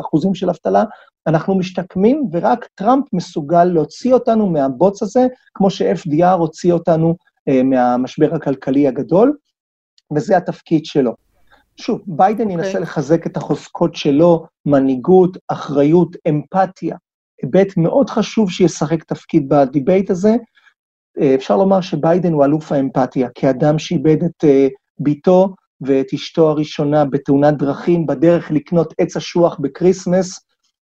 אחוזים 0.00 0.34
של 0.34 0.50
אבטלה, 0.50 0.84
אנחנו 1.26 1.58
משתקמים, 1.58 2.28
ורק 2.32 2.68
טראמפ 2.74 3.04
מסוגל 3.12 3.64
להוציא 3.64 4.14
אותנו 4.14 4.50
מהבוץ 4.50 5.02
הזה, 5.02 5.26
כמו 5.54 5.70
ש-FDR 5.70 6.34
הוציא 6.38 6.72
אותנו 6.72 7.14
אה, 7.48 7.62
מהמשבר 7.62 8.34
הכלכלי 8.34 8.88
הגדול, 8.88 9.36
וזה 10.14 10.36
התפקיד 10.36 10.84
שלו. 10.84 11.14
שוב, 11.76 12.00
ביידן 12.06 12.48
okay. 12.48 12.52
ינסה 12.52 12.68
אוקיי. 12.68 12.80
לחזק 12.80 13.26
את 13.26 13.36
החוזקות 13.36 13.94
שלו, 13.94 14.46
מנהיגות, 14.66 15.36
אחריות, 15.48 16.16
אמפתיה. 16.28 16.96
היבט 17.42 17.76
מאוד 17.76 18.10
חשוב 18.10 18.50
שישחק 18.50 19.04
תפקיד 19.04 19.48
ב 19.48 19.57
debate 19.57 20.10
הזה. 20.10 20.36
אה, 21.20 21.34
אפשר 21.34 21.56
לומר 21.56 21.80
שביידן 21.80 22.32
הוא 22.32 22.44
אלוף 22.44 22.72
האמפתיה, 22.72 23.28
כאדם 23.34 23.78
שאיבד 23.78 24.24
את 24.24 24.44
אה, 24.44 24.70
בתו 24.98 25.54
ואת 25.80 26.06
אשתו 26.14 26.50
הראשונה 26.50 27.04
בתאונת 27.04 27.56
דרכים, 27.58 28.06
בדרך 28.06 28.50
לקנות 28.50 28.94
עץ 28.98 29.16
אשוח 29.16 29.58
ב 29.60 29.67
Christmas, 29.67 30.38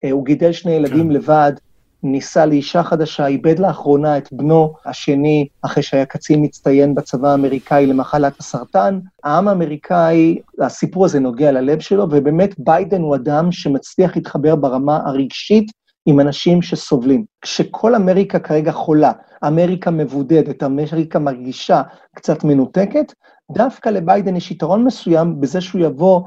אה, 0.07 0.11
הוא 0.11 0.25
גידל 0.25 0.53
שני 0.53 0.73
ילדים 0.73 1.11
okay. 1.11 1.13
כן. 1.13 1.17
לבד, 1.17 1.53
נישא 2.03 2.39
לאישה 2.39 2.83
חדשה, 2.83 3.27
איבד 3.27 3.59
לאחרונה 3.59 4.19
את 4.19 4.33
בנו 4.33 4.75
השני, 4.87 5.49
אחרי 5.63 5.83
שהיה 5.83 6.07
קצין 6.07 6.45
מצטיין 6.45 6.95
בצבא 6.95 7.29
האמריקאי 7.29 7.87
למחלת 7.87 8.41
הסרטן. 8.41 9.01
העם 9.25 9.49
האמריקאי, 9.49 10.39
הסיפור 10.61 11.05
הזה 11.05 11.21
נוגע 11.21 11.53
ללב 11.53 11.81
שלו, 11.81 12.07
ובאמת 12.11 12.55
ביידן 12.59 13.01
הוא 13.01 13.15
אדם 13.15 13.53
שמצליח 13.53 14.17
להתחבר 14.17 14.57
ברמה 14.57 15.01
הרגשית 15.05 15.71
עם 16.07 16.21
אנשים 16.21 16.63
שסובלים. 16.63 17.25
כשכל 17.43 17.95
אמריקה 17.95 18.39
כרגע 18.39 18.73
חולה, 18.73 19.13
אמריקה 19.47 19.91
מבודדת, 19.91 20.63
אמריקה 20.63 21.19
מרגישה 21.19 21.83
קצת 22.15 22.45
מנותקת, 22.45 23.13
דווקא 23.53 23.89
לביידן 23.89 24.37
יש 24.37 24.51
יתרון 24.51 24.85
מסוים 24.85 25.41
בזה 25.41 25.61
שהוא 25.61 25.81
יבוא, 25.81 26.21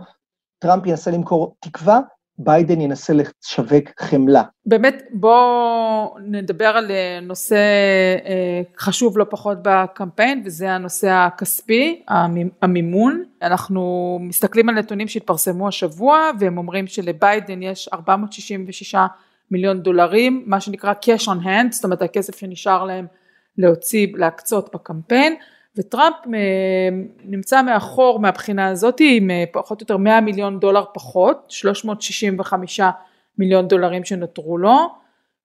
טראמפ 0.59 0.85
ינסה 0.85 1.11
למכור 1.11 1.55
תקווה, 1.59 1.99
ביידן 2.39 2.81
ינסה 2.81 3.13
לשווק 3.13 3.89
חמלה. 3.99 4.43
באמת 4.65 5.03
בואו 5.11 6.15
נדבר 6.25 6.65
על 6.65 6.91
אה, 6.91 7.19
נושא 7.21 7.55
אה, 8.25 8.61
חשוב 8.77 9.17
לא 9.17 9.25
פחות 9.29 9.57
בקמפיין 9.61 10.41
וזה 10.45 10.71
הנושא 10.71 11.09
הכספי, 11.09 12.03
המימון. 12.61 13.23
אנחנו 13.41 14.17
מסתכלים 14.21 14.69
על 14.69 14.75
נתונים 14.75 15.07
שהתפרסמו 15.07 15.67
השבוע 15.67 16.29
והם 16.39 16.57
אומרים 16.57 16.87
שלביידן 16.87 17.63
יש 17.63 17.89
466 17.93 18.95
מיליון 19.51 19.81
דולרים, 19.81 20.43
מה 20.45 20.61
שנקרא 20.61 20.93
cash 21.05 21.25
on 21.25 21.45
hand, 21.45 21.71
זאת 21.71 21.83
אומרת 21.83 22.01
הכסף 22.01 22.37
שנשאר 22.37 22.83
להם 22.83 23.05
להוציא, 23.57 24.07
להקצות 24.15 24.75
בקמפיין. 24.75 25.35
וטראמפ 25.77 26.15
אה, 26.33 26.89
נמצא 27.25 27.61
מאחור 27.61 28.19
מהבחינה 28.19 28.67
הזאת 28.67 28.97
עם 28.99 29.31
אה, 29.31 29.43
פחות 29.51 29.81
או 29.81 29.83
יותר 29.83 29.97
100 29.97 30.21
מיליון 30.21 30.59
דולר 30.59 30.83
פחות, 30.93 31.45
365 31.49 32.79
מיליון 33.37 33.67
דולרים 33.67 34.05
שנותרו 34.05 34.57
לו, 34.57 34.77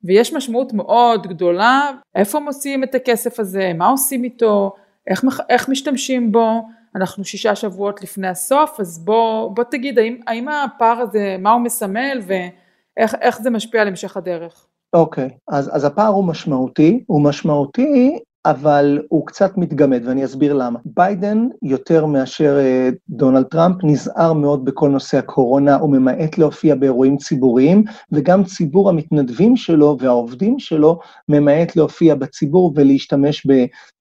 ויש 0.04 0.32
משמעות 0.32 0.72
מאוד 0.72 1.26
גדולה, 1.26 1.90
איפה 2.14 2.40
מוציאים 2.40 2.84
את 2.84 2.94
הכסף 2.94 3.40
הזה, 3.40 3.72
מה 3.74 3.88
עושים 3.88 4.24
איתו, 4.24 4.72
איך, 5.06 5.24
איך 5.48 5.68
משתמשים 5.68 6.32
בו, 6.32 6.62
אנחנו 6.96 7.24
שישה 7.24 7.54
שבועות 7.54 8.02
לפני 8.02 8.28
הסוף, 8.28 8.80
אז 8.80 9.04
בוא, 9.04 9.54
בוא 9.54 9.64
תגיד 9.64 9.98
האם, 9.98 10.20
האם 10.26 10.48
הפער 10.48 10.98
הזה, 10.98 11.36
מה 11.38 11.52
הוא 11.52 11.60
מסמל 11.60 12.20
ואיך 12.26 13.42
זה 13.42 13.50
משפיע 13.50 13.82
על 13.82 13.88
המשך 13.88 14.16
הדרך. 14.16 14.66
אוקיי, 14.92 15.28
okay, 15.28 15.32
אז, 15.48 15.76
אז 15.76 15.84
הפער 15.84 16.08
הוא 16.08 16.24
משמעותי, 16.24 17.04
הוא 17.06 17.24
משמעותי 17.24 18.18
אבל 18.46 19.02
הוא 19.08 19.26
קצת 19.26 19.56
מתגמד, 19.56 20.02
ואני 20.04 20.24
אסביר 20.24 20.52
למה. 20.52 20.78
ביידן, 20.84 21.48
יותר 21.62 22.06
מאשר 22.06 22.58
אה, 22.58 22.88
דונלד 23.08 23.44
טראמפ, 23.44 23.76
נזהר 23.82 24.32
מאוד 24.32 24.64
בכל 24.64 24.88
נושא 24.88 25.18
הקורונה, 25.18 25.76
הוא 25.76 25.90
ממעט 25.90 26.38
להופיע 26.38 26.74
באירועים 26.74 27.16
ציבוריים, 27.16 27.84
וגם 28.12 28.44
ציבור 28.44 28.88
המתנדבים 28.88 29.56
שלו 29.56 29.96
והעובדים 30.00 30.58
שלו 30.58 30.98
ממעט 31.28 31.76
להופיע 31.76 32.14
בציבור 32.14 32.72
ולהשתמש 32.76 33.46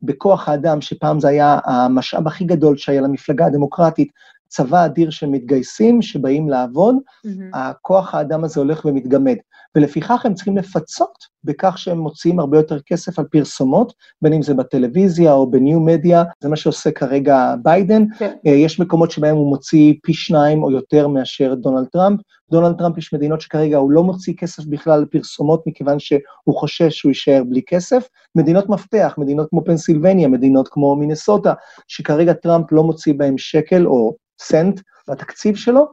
בכוח 0.01 0.49
האדם, 0.49 0.81
שפעם 0.81 1.19
זה 1.19 1.27
היה 1.27 1.59
המשאב 1.65 2.27
הכי 2.27 2.45
גדול 2.45 2.77
שהיה 2.77 3.01
למפלגה 3.01 3.45
הדמוקרטית, 3.45 4.11
צבא 4.55 4.85
אדיר 4.85 5.09
של 5.09 5.27
מתגייסים 5.27 6.01
שבאים 6.01 6.49
לעבוד, 6.49 6.95
mm-hmm. 6.95 7.29
הכוח 7.53 8.15
האדם 8.15 8.43
הזה 8.43 8.59
הולך 8.59 8.85
ומתגמד. 8.85 9.35
ולפיכך 9.75 10.25
הם 10.25 10.33
צריכים 10.33 10.57
לפצות 10.57 11.35
בכך 11.43 11.77
שהם 11.77 11.97
מוציאים 11.97 12.39
הרבה 12.39 12.57
יותר 12.57 12.79
כסף 12.79 13.19
על 13.19 13.25
פרסומות, 13.25 13.93
בין 14.21 14.33
אם 14.33 14.41
זה 14.41 14.53
בטלוויזיה 14.53 15.33
או 15.33 15.51
ב 15.51 15.58
new 15.58 15.79
media, 15.79 16.23
זה 16.43 16.49
מה 16.49 16.55
שעושה 16.55 16.91
כרגע 16.91 17.55
ביידן. 17.63 18.03
Okay. 18.03 18.17
כן. 18.19 18.33
אה, 18.47 18.51
יש 18.51 18.79
מקומות 18.79 19.11
שבהם 19.11 19.35
הוא 19.35 19.49
מוציא 19.49 19.93
פי 20.03 20.13
שניים 20.13 20.63
או 20.63 20.71
יותר 20.71 21.07
מאשר 21.07 21.55
דונלד 21.55 21.85
טראמפ. 21.85 22.19
דונלד 22.51 22.77
טראמפ 22.77 22.97
יש 22.97 23.13
מדינות 23.13 23.41
שכרגע 23.41 23.77
הוא 23.77 23.91
לא 23.91 24.03
מוציא 24.03 24.33
כסף 24.37 24.65
בכלל 24.65 25.01
לפרסומות 25.01 25.63
מכיוון 25.67 25.99
שהוא 25.99 26.55
חושש 26.59 26.97
שהוא 26.97 27.09
יישאר 27.09 27.43
בלי 27.49 27.61
כסף. 27.67 28.07
מדינות 28.35 28.69
מפתח, 28.69 29.15
מדינות 29.17 29.49
כמו 29.49 29.63
פנסילבניה, 29.65 30.27
מדינות 30.27 30.67
כמו 30.67 30.95
מינסוטה, 30.95 31.53
שכרגע 31.87 32.33
טראמפ 32.33 32.71
לא 32.71 32.83
מוציא 32.83 33.13
בהם 33.13 33.37
שקל 33.37 33.87
או 33.87 34.15
סנט 34.39 34.81
בתקציב 35.09 35.55
שלו, 35.55 35.87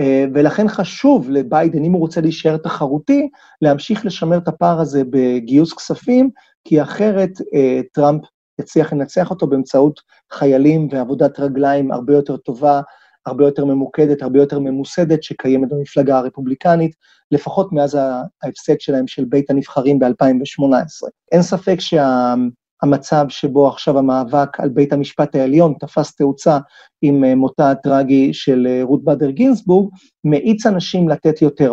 אה, 0.00 0.24
ולכן 0.34 0.68
חשוב 0.68 1.30
לביידן, 1.30 1.84
אם 1.84 1.92
הוא 1.92 2.00
רוצה 2.00 2.20
להישאר 2.20 2.56
תחרותי, 2.56 3.28
להמשיך 3.62 4.06
לשמר 4.06 4.38
את 4.38 4.48
הפער 4.48 4.80
הזה 4.80 5.02
בגיוס 5.10 5.72
כספים, 5.72 6.30
כי 6.64 6.82
אחרת 6.82 7.30
אה, 7.54 7.80
טראמפ 7.92 8.22
יצליח 8.60 8.92
לנצח 8.92 9.30
אותו 9.30 9.46
באמצעות 9.46 10.00
חיילים 10.32 10.88
ועבודת 10.90 11.40
רגליים 11.40 11.92
הרבה 11.92 12.14
יותר 12.14 12.36
טובה, 12.36 12.80
הרבה 13.26 13.44
יותר 13.44 13.64
ממוקדת, 13.64 14.22
הרבה 14.22 14.38
יותר 14.38 14.58
ממוסדת, 14.58 15.22
שקיימת 15.22 15.68
במפלגה 15.68 16.18
הרפובליקנית, 16.18 16.94
לפחות 17.30 17.72
מאז 17.72 17.98
ההפסד 18.42 18.80
שלהם 18.80 19.06
של 19.06 19.24
בית 19.24 19.50
הנבחרים 19.50 19.98
ב-2018. 19.98 21.08
אין 21.32 21.42
ספק 21.42 21.76
שה... 21.80 22.34
המצב 22.82 23.26
שבו 23.28 23.68
עכשיו 23.68 23.98
המאבק 23.98 24.60
על 24.60 24.68
בית 24.68 24.92
המשפט 24.92 25.34
העליון 25.34 25.74
תפס 25.80 26.14
תאוצה 26.14 26.58
עם 27.02 27.24
אה, 27.24 27.34
מותה 27.34 27.70
הטרגי 27.70 28.34
של 28.34 28.66
אה, 28.70 28.80
רות 28.82 29.04
באדר 29.04 29.30
גינסבורג, 29.30 29.88
מאיץ 30.24 30.66
אנשים 30.66 31.08
לתת 31.08 31.42
יותר. 31.42 31.72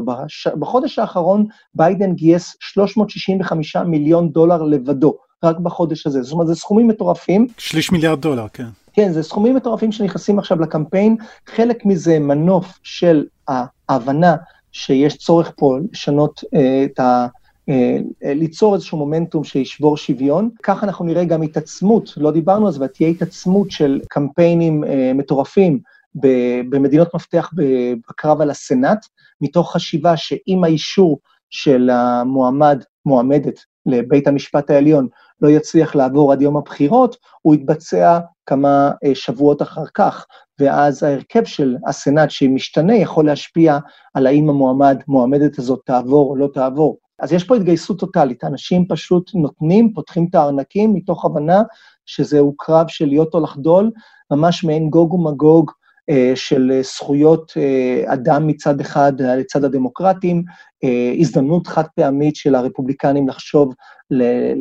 בחודש 0.60 1.00
האחרון 1.00 1.46
ביידן 1.76 2.14
גייס 2.14 2.56
365 2.60 3.76
מיליון 3.76 4.30
דולר 4.30 4.64
לבדו, 4.64 5.18
רק 5.44 5.58
בחודש 5.58 6.08
הזה. 6.08 6.24
זאת 6.24 6.34
אומרת, 6.34 6.48
זה 6.48 6.56
סכומים 6.56 6.88
מטורפים. 6.88 7.48
שליש 7.58 7.92
מיליארד 7.92 8.22
דולר, 8.22 8.48
כן. 8.54 8.68
כן, 8.94 9.12
זה 9.12 9.24
סכומים 9.24 9.56
מטורפים 9.56 9.92
שנכנסים 9.92 10.40
עכשיו 10.40 10.62
לקמפיין. 10.62 11.16
חלק 11.48 11.86
מזה 11.86 12.20
מנוף 12.20 12.80
של 12.84 13.26
ההבנה 13.90 14.36
שיש 14.72 15.18
צורך 15.18 15.52
פה 15.58 15.78
לשנות 15.92 16.42
אה, 16.56 16.86
את 16.86 17.00
ה... 17.00 17.28
אה, 17.70 17.98
אה, 18.24 18.34
ליצור 18.34 18.74
איזשהו 18.74 18.98
מומנטום 18.98 19.44
שישבור 19.44 19.98
שוויון. 19.98 20.50
כך 20.64 20.84
אנחנו 20.84 21.06
נראה 21.06 21.26
גם 21.26 21.42
התעצמות, 21.42 22.14
לא 22.18 22.32
דיברנו 22.32 22.66
על 22.66 22.74
זה, 22.74 22.80
אבל 22.80 22.88
תהיה 22.88 23.10
התעצמות 23.10 23.72
של 23.72 24.02
קמפיינים 24.10 24.84
אה, 24.84 25.12
מטורפים 25.16 25.80
במדינות 26.70 27.16
מפתח 27.16 27.52
בקרב 28.10 28.42
על 28.42 28.50
הסנאט, 28.50 29.06
מתוך 29.42 29.74
חשיבה 29.74 30.18
שאם 30.18 30.64
האישור 30.64 31.20
של 31.50 31.90
המועמד, 31.90 32.84
מועמדת 33.06 33.60
לבית 33.86 34.28
המשפט 34.28 34.70
העליון, 34.70 35.08
לא 35.42 35.50
יצליח 35.50 35.96
לעבור 35.96 36.32
עד 36.32 36.42
יום 36.42 36.58
הבחירות, 36.58 37.16
הוא 37.42 37.56
יתבצע 37.56 38.20
כמה 38.46 38.92
שבועות 39.14 39.62
אחר 39.62 39.86
כך, 39.94 40.26
ואז 40.60 41.04
ההרכב 41.04 41.44
של 41.44 41.78
הסנאט 41.88 42.32
שמשתנה 42.32 42.96
יכול 42.96 43.26
להשפיע 43.26 43.78
על 44.14 44.28
האם 44.28 44.50
המועמד, 44.50 45.02
מועמדת 45.08 45.60
הזאת 45.60 45.82
תעבור 45.86 46.30
או 46.30 46.36
לא 46.36 46.50
תעבור. 46.54 46.98
אז 47.20 47.34
יש 47.34 47.44
פה 47.44 47.56
התגייסות 47.56 48.00
טוטאלית, 48.00 48.44
אנשים 48.44 48.86
פשוט 48.88 49.32
נותנים, 49.36 49.94
פותחים 49.94 50.28
את 50.30 50.36
הארנקים 50.36 50.94
מתוך 50.94 51.26
הבנה 51.26 51.62
שזהו 52.06 52.54
קרב 52.58 52.88
של 52.88 53.06
להיות 53.06 53.34
או 53.34 53.40
לחדול, 53.40 53.92
ממש 54.32 54.64
מעין 54.64 54.90
גוג 54.90 55.14
ומגוג 55.14 55.72
אה, 56.10 56.32
של 56.36 56.82
זכויות 56.84 57.54
אה, 57.58 58.14
אדם 58.14 58.48
מצד 58.48 58.80
אחד 58.80 59.22
לצד 59.22 59.64
הדמוקרטים, 59.64 60.44
אה, 60.84 61.14
הזדמנות 61.20 61.68
חד 61.68 61.84
פעמית 61.96 62.36
של 62.36 62.56
הרפובליקנים 62.56 63.28
לחשוב 63.28 63.74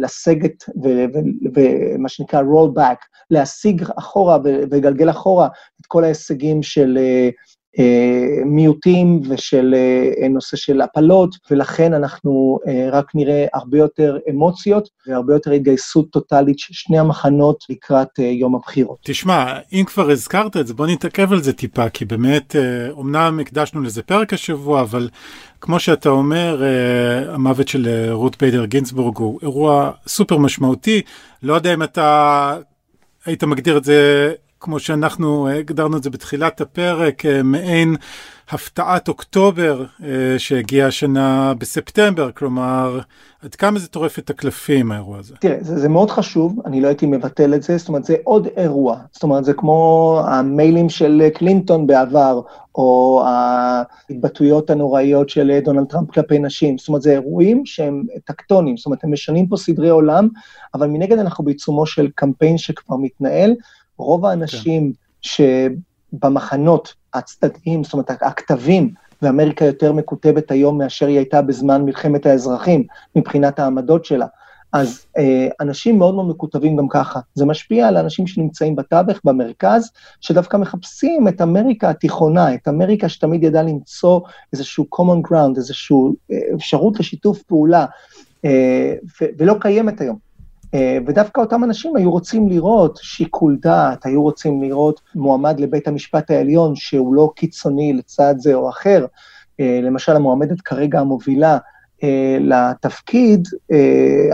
לסגת 0.01 0.65
ומה 1.55 2.09
שנקרא 2.09 2.41
roll 2.41 2.79
back, 2.79 2.97
להשיג 3.31 3.83
אחורה 3.99 4.39
ולגלגל 4.45 5.11
אחורה 5.11 5.49
את 5.81 5.87
כל 5.87 6.05
ההישגים 6.05 6.63
של 6.63 6.99
אה, 6.99 7.03
אה, 7.03 7.31
מיעוטים 8.47 9.21
ושל 9.29 9.75
אה, 10.23 10.29
נושא 10.29 10.57
של 10.57 10.81
הפלות, 10.81 11.37
ולכן 11.51 11.95
אנחנו 11.95 12.59
אה, 12.69 12.89
רק 12.93 13.15
נראה 13.15 13.47
הרבה 13.55 13.79
יותר 13.79 14.19
אמוציות 14.31 14.89
והרבה 15.07 15.35
יותר 15.35 15.51
התגייסות 15.51 16.11
טוטאלית 16.11 16.59
של 16.59 16.75
שני 16.75 16.99
המחנות 16.99 17.65
לקראת 17.71 18.19
יום 18.19 18.55
הבחירות. 18.55 18.99
תשמע, 19.05 19.59
אם 19.73 19.85
כבר 19.87 20.11
הזכרת 20.11 20.57
את 20.57 20.67
זה, 20.67 20.75
בוא 20.75 20.87
נתעכב 20.87 21.33
על 21.33 21.43
זה 21.43 21.53
טיפה, 21.53 21.89
כי 21.89 22.05
באמת, 22.05 22.57
אמנם 23.01 23.39
הקדשנו 23.41 23.81
לזה 23.81 24.03
פרק 24.03 24.33
השבוע, 24.33 24.81
אבל 24.81 25.09
כמו 25.61 25.81
שאתה 25.81 26.09
אומר, 26.09 26.63
המוות 27.29 27.69
של 27.69 28.09
רות 28.11 28.37
ביידר 28.43 28.65
גינסבורג 28.65 29.19
הוא 29.19 29.39
אירוע 29.43 29.91
סופר 30.07 30.39
משמעותי. 30.39 31.03
לא 31.43 31.55
יודע 31.55 31.75
אם 31.75 31.83
אתה 31.83 32.57
היית 33.27 33.45
מגדיר 33.45 33.77
את 33.77 33.85
זה 33.85 34.33
כמו 34.63 34.79
שאנחנו 34.79 35.49
הגדרנו 35.49 35.97
את 35.97 36.03
זה 36.03 36.11
בתחילת 36.11 36.61
הפרק, 36.61 37.27
אה, 37.27 37.43
מעין 37.43 37.97
הפתעת 38.51 39.09
אוקטובר 39.09 39.85
אה, 40.05 40.39
שהגיעה 40.39 40.89
השנה 40.89 41.55
בספטמבר, 41.59 42.33
כלומר, 42.33 43.01
עד 43.43 43.55
כמה 43.55 43.79
זה 43.79 43.89
טורף 43.89 44.19
את 44.19 44.31
הקלפים 44.31 44.93
האירוע 44.93 45.19
הזה? 45.19 45.35
תראה, 45.41 45.57
זה, 45.61 45.79
זה 45.79 45.89
מאוד 45.89 46.11
חשוב, 46.11 46.59
אני 46.67 46.81
לא 46.81 46.89
הייתי 46.89 47.07
מבטל 47.07 47.55
את 47.55 47.63
זה, 47.63 47.77
זאת 47.77 47.89
אומרת, 47.89 48.05
זה 48.05 48.17
עוד 48.25 48.49
אירוע, 48.57 48.97
זאת 49.13 49.23
אומרת, 49.23 49.45
זה 49.45 49.53
כמו 49.53 50.21
המיילים 50.27 50.89
של 50.89 51.29
קלינטון 51.35 51.87
בעבר, 51.87 52.41
או 52.75 53.23
ההתבטאויות 53.27 54.71
הנוראיות 54.71 55.29
של 55.29 55.59
דונלד 55.65 55.87
טראמפ 55.87 56.11
כלפי 56.11 56.39
נשים, 56.39 56.79
זאת 56.79 56.89
אומרת, 56.89 57.03
זה 57.03 57.13
אירועים 57.13 57.67
שהם 57.67 58.05
טקטונים, 58.25 58.77
זאת 58.77 58.87
אומרת, 58.87 59.05
הם 59.05 59.13
משנים 59.13 59.47
פה 59.47 59.57
סדרי 59.57 59.89
עולם, 59.89 60.29
אבל 60.75 60.87
מנגד 60.87 61.19
אנחנו 61.19 61.45
בעיצומו 61.45 61.87
של 61.87 62.09
קמפיין 62.15 62.59
שכבר 62.59 62.97
מתנהל, 62.97 63.55
רוב 63.99 64.27
האנשים 64.27 64.93
כן. 64.93 65.29
שבמחנות 66.13 66.95
הצדדיים, 67.15 67.85
זאת 67.85 67.93
אומרת, 67.93 68.11
הכתבים, 68.11 68.91
ואמריקה 69.23 69.65
יותר 69.65 69.93
מקוטבת 69.93 70.51
היום 70.51 70.79
מאשר 70.79 71.07
היא 71.07 71.17
הייתה 71.17 71.43
בזמן 71.43 71.85
מלחמת 71.85 72.27
האזרחים, 72.27 72.87
מבחינת 73.17 73.59
העמדות 73.59 74.05
שלה. 74.05 74.27
אז 74.73 75.07
אה, 75.19 75.49
אנשים 75.61 75.99
מאוד 75.99 76.15
מאוד 76.15 76.29
מקוטבים 76.29 76.77
גם 76.77 76.89
ככה. 76.89 77.21
זה 77.35 77.45
משפיע 77.45 77.89
על 77.89 77.97
אנשים 77.97 78.27
שנמצאים 78.27 78.77
בתווך, 78.77 79.21
במרכז, 79.25 79.91
שדווקא 80.21 80.57
מחפשים 80.57 81.29
את 81.29 81.41
אמריקה 81.41 81.91
התיכונה, 81.91 82.55
את 82.55 82.69
אמריקה 82.69 83.09
שתמיד 83.09 83.43
ידעה 83.43 83.63
למצוא 83.63 84.21
איזשהו 84.53 84.87
common 84.95 85.31
ground, 85.31 85.57
איזושהי 85.57 85.97
אה, 86.33 86.39
אפשרות 86.55 87.01
לשיתוף 87.01 87.43
פעולה, 87.43 87.87
אה, 88.45 88.95
ולא 89.39 89.55
קיימת 89.61 90.01
היום. 90.01 90.32
אה, 90.75 90.99
ודווקא 91.07 91.41
אותם 91.41 91.65
אנשים 91.65 91.97
היו 91.97 92.11
רוצים 92.11 92.49
לראות 92.49 92.99
שיקול 93.03 93.59
דעת, 93.61 94.07
היו 94.07 94.23
רוצים 94.23 94.63
לראות 94.63 95.01
מועמד 95.15 95.61
לבית 95.61 95.89
המשפט 95.89 96.31
העליון 96.31 96.77
שהוא 96.77 97.15
לא 97.15 97.33
קיצוני 97.37 97.93
לצד 97.93 98.35
זה 98.39 98.55
או 98.55 98.69
אחר, 98.69 99.07
למשל 99.59 100.17
המועמדת 100.17 100.61
כרגע 100.61 101.01
המובילה 101.01 101.59
לתפקיד, 102.41 103.49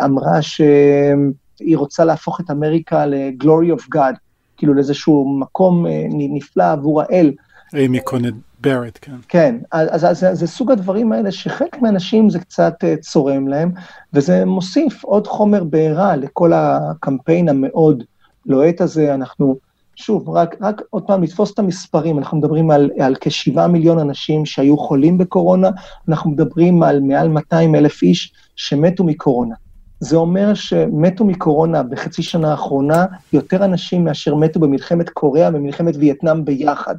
אמרה 0.04 0.42
שהיא 0.42 1.76
רוצה 1.76 2.04
להפוך 2.04 2.40
את 2.40 2.50
אמריקה 2.50 3.06
ל-glory 3.06 3.80
of 3.80 3.96
God, 3.96 4.16
כאילו 4.56 4.74
לאיזשהו 4.74 5.38
מקום 5.38 5.86
נפלא 6.10 6.72
עבור 6.72 7.02
האל. 7.02 7.32
אימי 7.74 8.00
קונד 8.00 8.34
ברט, 8.60 8.98
כן. 9.02 9.16
כן, 9.28 9.56
אז, 9.72 10.04
אז, 10.04 10.24
אז 10.24 10.38
זה 10.38 10.46
סוג 10.46 10.70
הדברים 10.70 11.12
האלה 11.12 11.32
שחלק 11.32 11.82
מהאנשים 11.82 12.30
זה 12.30 12.38
קצת 12.38 12.74
צורם 13.00 13.48
להם, 13.48 13.72
וזה 14.12 14.44
מוסיף 14.44 15.04
עוד 15.04 15.26
חומר 15.26 15.64
בעירה 15.64 16.16
לכל 16.16 16.52
הקמפיין 16.52 17.48
המאוד 17.48 18.02
לוהט 18.46 18.80
הזה. 18.80 19.14
אנחנו, 19.14 19.56
שוב, 19.96 20.28
רק, 20.28 20.56
רק 20.60 20.82
עוד 20.90 21.02
פעם 21.06 21.22
לתפוס 21.22 21.52
את 21.54 21.58
המספרים, 21.58 22.18
אנחנו 22.18 22.38
מדברים 22.38 22.70
על, 22.70 22.90
על 23.00 23.14
כשבעה 23.20 23.68
מיליון 23.68 23.98
אנשים 23.98 24.46
שהיו 24.46 24.78
חולים 24.78 25.18
בקורונה, 25.18 25.70
אנחנו 26.08 26.30
מדברים 26.30 26.82
על 26.82 27.00
מעל 27.00 27.28
200 27.28 27.74
אלף 27.74 28.02
איש 28.02 28.32
שמתו 28.56 29.04
מקורונה. 29.04 29.54
זה 30.00 30.16
אומר 30.16 30.54
שמתו 30.54 31.24
מקורונה 31.24 31.82
בחצי 31.82 32.22
שנה 32.22 32.50
האחרונה 32.50 33.06
יותר 33.32 33.64
אנשים 33.64 34.04
מאשר 34.04 34.34
מתו 34.34 34.60
במלחמת 34.60 35.08
קוריאה 35.10 35.50
ומלחמת 35.54 35.94
וייטנאם 35.96 36.44
ביחד. 36.44 36.94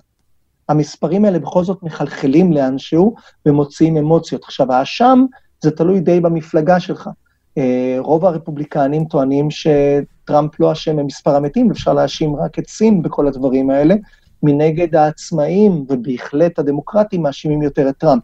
המספרים 0.70 1.26
האלה 1.26 1.40
בכל 1.40 1.64
זאת 1.64 1.84
מחלחלים 1.84 2.54
לאנשהו 2.54 3.16
ומוציאים 3.46 3.98
אמוציות. 3.98 4.44
עכשיו, 4.44 4.74
האשם, 4.74 5.26
זה 5.62 5.72
תלוי 5.72 6.00
די 6.00 6.20
במפלגה 6.20 6.80
שלך. 6.80 7.10
אה, 7.58 7.96
רוב 8.00 8.26
הרפובליקנים 8.26 9.06
טוענים 9.06 9.48
שטראמפ 9.52 10.60
לא 10.60 10.72
אשם 10.72 10.96
במספר 10.96 11.36
המתים, 11.36 11.72
אפשר 11.72 11.94
להאשים 11.94 12.36
רק 12.36 12.60
את 12.60 12.68
סין 12.68 13.02
בכל 13.02 13.28
הדברים 13.28 13.70
האלה. 13.70 13.96
מנגד 14.44 14.96
העצמאים, 14.96 15.86
ובהחלט 15.90 16.60
הדמוקרטים, 16.60 17.24
מאשימים 17.24 17.62
יותר 17.62 17.90
את 17.90 17.98
טראמפ. 17.98 18.24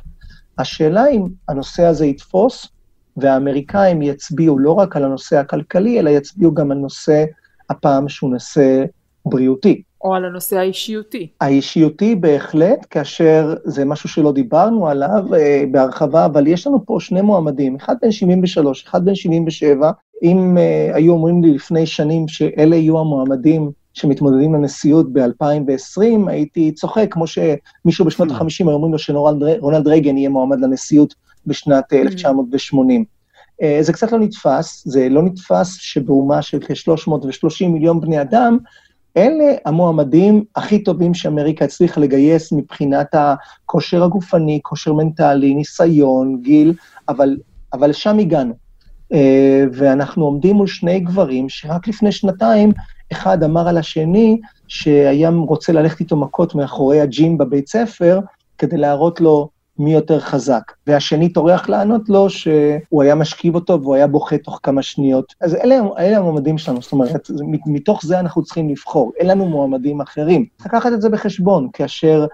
השאלה 0.57 1.09
אם 1.09 1.23
הנושא 1.49 1.83
הזה 1.83 2.05
יתפוס, 2.05 2.67
והאמריקאים 3.17 4.01
יצביעו 4.01 4.59
לא 4.59 4.71
רק 4.71 4.95
על 4.95 5.03
הנושא 5.03 5.37
הכלכלי, 5.37 5.99
אלא 5.99 6.09
יצביעו 6.09 6.53
גם 6.53 6.71
על 6.71 6.77
נושא, 6.77 7.25
הפעם 7.69 8.09
שהוא 8.09 8.29
נושא 8.29 8.85
בריאותי. 9.25 9.81
או 10.05 10.15
על 10.15 10.25
הנושא 10.25 10.57
האישיותי. 10.57 11.27
האישיותי 11.41 12.15
בהחלט, 12.15 12.85
כאשר 12.89 13.55
זה 13.63 13.85
משהו 13.85 14.09
שלא 14.09 14.31
דיברנו 14.31 14.87
עליו 14.87 15.35
אה, 15.35 15.63
בהרחבה, 15.71 16.25
אבל 16.25 16.47
יש 16.47 16.67
לנו 16.67 16.85
פה 16.85 16.97
שני 16.99 17.21
מועמדים, 17.21 17.75
אחד 17.75 17.95
בן 18.01 18.11
73, 18.11 18.85
אחד 18.87 19.05
בן 19.05 19.15
77. 19.15 19.91
אם 20.23 20.57
אה, 20.57 20.91
היו 20.93 21.13
אומרים 21.13 21.43
לי 21.43 21.51
לפני 21.51 21.85
שנים 21.85 22.27
שאלה 22.27 22.75
יהיו 22.75 22.99
המועמדים 22.99 23.71
שמתמודדים 23.93 24.53
לנשיאות 24.53 25.13
ב-2020, 25.13 26.01
הייתי 26.27 26.71
צוחק, 26.71 27.07
כמו 27.11 27.25
שמישהו 27.27 28.05
בשנות 28.05 28.31
ה-50 28.31 28.45
היו 28.59 28.71
אומרים 28.71 28.91
לו 28.91 28.99
שרונלד 28.99 29.87
רייגן 29.87 30.17
יהיה 30.17 30.29
מועמד 30.29 30.59
לנשיאות 30.59 31.15
בשנת 31.47 31.93
1980. 31.93 33.05
אה, 33.61 33.77
זה 33.81 33.93
קצת 33.93 34.11
לא 34.11 34.19
נתפס, 34.19 34.83
זה 34.87 35.09
לא 35.09 35.23
נתפס 35.23 35.73
שבאומה 35.73 36.41
של 36.41 36.59
כ-330 36.59 37.67
מיליון 37.67 38.01
בני 38.01 38.21
אדם, 38.21 38.57
אלה 39.17 39.53
המועמדים 39.65 40.43
הכי 40.55 40.83
טובים 40.83 41.13
שאמריקה 41.13 41.65
הצליחה 41.65 42.01
לגייס 42.01 42.51
מבחינת 42.51 43.07
הכושר 43.13 44.03
הגופני, 44.03 44.59
כושר 44.63 44.93
מנטלי, 44.93 45.53
ניסיון, 45.53 46.41
גיל, 46.41 46.73
אבל, 47.09 47.37
אבל 47.73 47.93
שם 47.93 48.19
הגענו. 48.19 48.53
אה, 49.13 49.63
ואנחנו 49.73 50.25
עומדים 50.25 50.55
מול 50.55 50.67
שני 50.67 50.99
גברים 50.99 51.49
שרק 51.49 51.87
לפני 51.87 52.11
שנתיים, 52.11 52.71
אחד 53.11 53.43
אמר 53.43 53.67
על 53.67 53.77
השני 53.77 54.39
שהיה 54.67 55.29
רוצה 55.29 55.73
ללכת 55.73 55.99
איתו 55.99 56.15
מכות 56.17 56.55
מאחורי 56.55 57.01
הג'ים 57.01 57.37
בבית 57.37 57.67
ספר, 57.67 58.19
כדי 58.57 58.77
להראות 58.77 59.21
לו 59.21 59.49
מי 59.79 59.93
יותר 59.93 60.19
חזק. 60.19 60.71
והשני 60.87 61.29
טורח 61.29 61.69
לענות 61.69 62.09
לו 62.09 62.29
שהוא 62.29 63.03
היה 63.03 63.15
משכיב 63.15 63.55
אותו 63.55 63.81
והוא 63.81 63.95
היה 63.95 64.07
בוכה 64.07 64.37
תוך 64.37 64.59
כמה 64.63 64.81
שניות. 64.81 65.33
אז 65.41 65.55
אלה, 65.55 65.75
אלה 65.97 66.17
המועמדים 66.17 66.57
שלנו, 66.57 66.81
זאת 66.81 66.91
אומרת, 66.91 67.29
מתוך 67.65 68.05
זה 68.05 68.19
אנחנו 68.19 68.43
צריכים 68.43 68.69
לבחור, 68.69 69.11
אין 69.17 69.27
לנו 69.27 69.45
מועמדים 69.45 70.01
אחרים. 70.01 70.45
לקחת 70.65 70.93
את 70.93 71.01
זה 71.01 71.09
בחשבון, 71.09 71.69
כאשר 71.73 72.25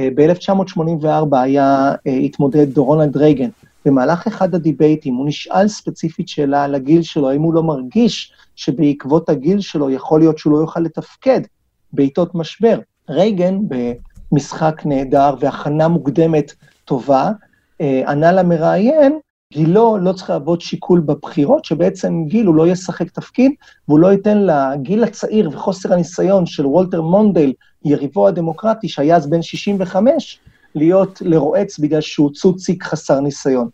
אה, 0.00 0.08
ב-1984 0.14 1.36
היה, 1.36 1.92
אה, 2.06 2.12
התמודד 2.12 2.78
רונלד 2.78 3.16
רייגן. 3.16 3.48
במהלך 3.84 4.26
אחד 4.26 4.54
הדיבייטים 4.54 5.14
הוא 5.14 5.26
נשאל 5.26 5.68
ספציפית 5.68 6.28
שאלה 6.28 6.64
על 6.64 6.74
הגיל 6.74 7.02
שלו, 7.02 7.30
האם 7.30 7.42
הוא 7.42 7.54
לא 7.54 7.62
מרגיש 7.62 8.32
שבעקבות 8.56 9.28
הגיל 9.28 9.60
שלו 9.60 9.90
יכול 9.90 10.20
להיות 10.20 10.38
שהוא 10.38 10.52
לא 10.52 10.58
יוכל 10.58 10.80
לתפקד 10.80 11.40
בעיתות 11.92 12.34
משבר. 12.34 12.78
רייגן, 13.10 13.58
במשחק 14.32 14.82
נהדר 14.84 15.34
והכנה 15.40 15.88
מוקדמת 15.88 16.52
טובה, 16.86 17.30
אה, 17.80 18.02
ענה 18.10 18.32
למראיין, 18.32 19.18
גילו 19.52 19.98
לא 19.98 20.12
צריך 20.12 20.30
להוות 20.30 20.60
שיקול 20.60 21.00
בבחירות, 21.00 21.64
שבעצם 21.64 22.24
גיל 22.26 22.46
הוא 22.46 22.54
לא 22.54 22.66
ישחק 22.66 23.10
תפקיד, 23.10 23.52
והוא 23.88 24.00
לא 24.00 24.12
ייתן 24.12 24.38
לגיל 24.38 25.04
הצעיר 25.04 25.50
וחוסר 25.52 25.92
הניסיון 25.92 26.46
של 26.46 26.66
וולטר 26.66 27.02
מונדל, 27.02 27.52
יריבו 27.84 28.28
הדמוקרטי, 28.28 28.88
שהיה 28.88 29.16
אז 29.16 29.30
בן 29.30 29.42
65, 29.42 30.38
להיות 30.74 31.22
לרועץ 31.24 31.78
בגלל 31.78 32.00
שהוא 32.00 32.30
צוציק 32.30 32.84
חסר 32.84 33.20
ניסיון. 33.20 33.68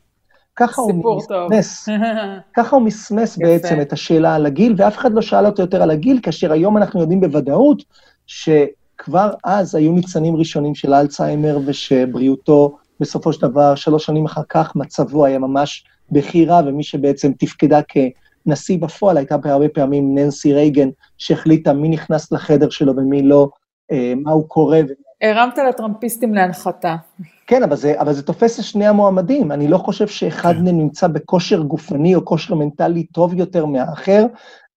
ככה 0.57 0.83
הוא 0.83 1.16
מסמס, 1.16 1.88
ככה 2.57 2.77
הוא 2.77 2.85
מסמס 2.85 3.37
בעצם 3.37 3.81
את 3.81 3.92
השאלה 3.92 4.35
על 4.35 4.46
הגיל, 4.46 4.75
ואף 4.77 4.96
אחד 4.96 5.12
לא 5.12 5.22
שאל 5.22 5.46
אותו 5.46 5.62
יותר 5.62 5.83
על 5.83 5.90
הגיל, 5.90 6.20
כאשר 6.22 6.53
היום 6.53 6.77
אנחנו 6.77 7.01
יודעים 7.01 7.20
בוודאות 7.20 7.83
שכבר 8.27 9.33
אז 9.44 9.75
היו 9.75 9.92
ניצנים 9.92 10.37
ראשונים 10.37 10.75
של 10.75 10.94
אלצהיימר 10.94 11.59
ושבריאותו 11.66 12.79
בסופו 13.03 13.33
של 13.33 13.41
דבר, 13.43 13.75
שלוש 13.75 14.07
שנים 14.07 14.25
אחר 14.25 14.43
כך, 14.49 14.77
מצבו 14.77 15.25
היה 15.25 15.38
ממש 15.38 15.85
בכי 16.11 16.45
רע, 16.45 16.61
ומי 16.67 16.83
שבעצם 16.83 17.33
תפקדה 17.38 17.81
כנשיא 17.83 18.79
בפועל 18.79 19.17
הייתה 19.17 19.37
הרבה 19.45 19.69
פעמים 19.69 20.15
ננסי 20.19 20.53
רייגן, 20.53 20.88
שהחליטה 21.19 21.73
מי 21.73 21.88
נכנס 21.88 22.33
לחדר 22.33 22.71
שלו 22.71 22.97
ומי 22.97 23.23
לא, 23.23 23.49
אה, 23.93 24.12
מה 24.17 24.31
הוא 24.31 24.49
קורא. 24.49 24.79
הרמת 25.23 25.59
לטראמפיסטים 25.69 26.35
להנחתה. 26.35 26.97
כן, 27.47 27.62
אבל 27.62 27.77
זה, 27.77 28.01
אבל 28.01 28.12
זה 28.12 28.23
תופס 28.23 28.59
את 28.59 28.65
שני 28.65 28.87
המועמדים. 28.87 29.53
אני 29.53 29.69
לא 29.69 29.79
חושב 29.79 30.09
שאחד 30.09 30.53
כן. 30.53 30.65
מהם 30.65 30.79
נמצא 30.79 31.07
בכושר 31.07 31.62
גופני 31.62 32.15
או 32.15 32.25
כושר 32.25 32.55
מנטלי 32.55 33.07
טוב 33.07 33.35
יותר 33.35 33.67
מהאחר. 33.67 34.27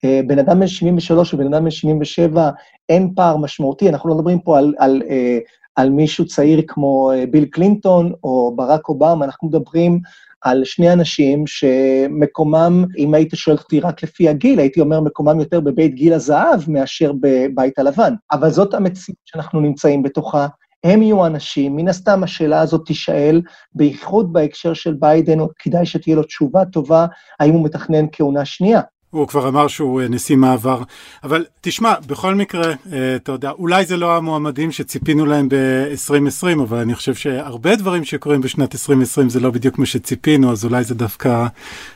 אה, 0.05 0.21
בן 0.27 0.39
אדם 0.39 0.59
בן 0.59 0.67
73 0.67 1.33
ובן 1.33 1.53
אדם 1.53 1.63
בן 1.63 1.71
77, 1.71 2.49
אין 2.89 3.13
פער 3.15 3.37
משמעותי, 3.37 3.89
אנחנו 3.89 4.09
לא 4.09 4.15
מדברים 4.15 4.39
פה 4.39 4.57
על, 4.57 4.73
על, 4.77 5.01
אה, 5.09 5.37
על 5.75 5.89
מישהו 5.89 6.25
צעיר 6.25 6.61
כמו 6.67 7.11
אה, 7.11 7.25
ביל 7.31 7.45
קלינטון 7.45 8.13
או 8.23 8.53
ברק 8.55 8.89
אובמה, 8.89 9.25
אנחנו 9.25 9.47
מדברים 9.47 9.99
על 10.41 10.63
שני 10.65 10.93
אנשים 10.93 11.47
שמקומם, 11.47 12.85
אם 12.97 13.13
היית 13.13 13.31
שואל 13.35 13.57
אותי 13.57 13.79
רק 13.79 14.03
לפי 14.03 14.29
הגיל, 14.29 14.59
הייתי 14.59 14.79
אומר 14.79 15.01
מקומם 15.01 15.39
יותר 15.39 15.59
בבית 15.59 15.95
גיל 15.95 16.13
הזהב 16.13 16.59
מאשר 16.67 17.11
בבית 17.21 17.79
הלבן. 17.79 18.13
אבל 18.31 18.49
זאת 18.49 18.73
המציאות 18.73 19.19
שאנחנו 19.25 19.61
נמצאים 19.61 20.03
בתוכה. 20.03 20.47
הם 20.83 21.01
יהיו 21.01 21.25
אנשים, 21.25 21.75
מן 21.75 21.87
הסתם 21.87 22.23
השאלה 22.23 22.61
הזאת 22.61 22.85
תישאל, 22.85 23.41
בייחוד 23.73 24.33
בהקשר 24.33 24.73
של 24.73 24.93
ביידן, 24.93 25.37
כדאי 25.59 25.85
שתהיה 25.85 26.15
לו 26.15 26.23
תשובה 26.23 26.65
טובה, 26.65 27.05
האם 27.39 27.53
הוא 27.53 27.65
מתכנן 27.65 28.05
כהונה 28.11 28.45
שנייה. 28.45 28.81
הוא 29.17 29.27
כבר 29.27 29.47
אמר 29.47 29.67
שהוא 29.67 30.01
אה, 30.01 30.07
נשיא 30.07 30.35
מעבר. 30.35 30.81
אבל 31.23 31.45
תשמע, 31.61 31.93
בכל 32.07 32.35
מקרה, 32.35 32.73
אה, 32.93 33.15
אתה 33.15 33.31
יודע, 33.31 33.51
אולי 33.51 33.85
זה 33.85 33.97
לא 33.97 34.17
המועמדים 34.17 34.71
שציפינו 34.71 35.25
להם 35.25 35.49
ב-2020, 35.49 36.61
אבל 36.63 36.77
אני 36.77 36.95
חושב 36.95 37.13
שהרבה 37.15 37.75
דברים 37.75 38.03
שקורים 38.03 38.41
בשנת 38.41 38.75
2020 38.75 39.29
זה 39.29 39.39
לא 39.39 39.51
בדיוק 39.51 39.79
מה 39.79 39.85
שציפינו, 39.85 40.51
אז 40.51 40.65
אולי 40.65 40.83
זה 40.83 40.95
דווקא 40.95 41.45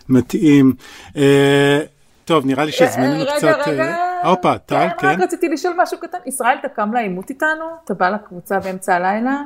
מתאים. 0.10 0.73
אה, 1.17 1.79
טוב, 2.25 2.45
נראה 2.45 2.65
לי 2.65 2.71
שהזמננו 2.71 3.25
קצת... 3.38 3.43
רגע, 3.67 3.84
רגע. 3.84 3.95
הופה, 4.23 4.58
טל, 4.58 4.88
כן. 4.99 5.08
רק 5.08 5.19
רציתי 5.19 5.49
לשאול 5.49 5.73
משהו 5.77 5.97
קטן. 5.97 6.17
ישראל, 6.25 6.58
אתה 6.60 6.69
קם 6.69 6.93
לעימות 6.93 7.29
איתנו? 7.29 7.65
אתה 7.86 7.93
בא 7.93 8.10
לקבוצה 8.10 8.60
באמצע 8.60 8.95
הלילה? 8.95 9.41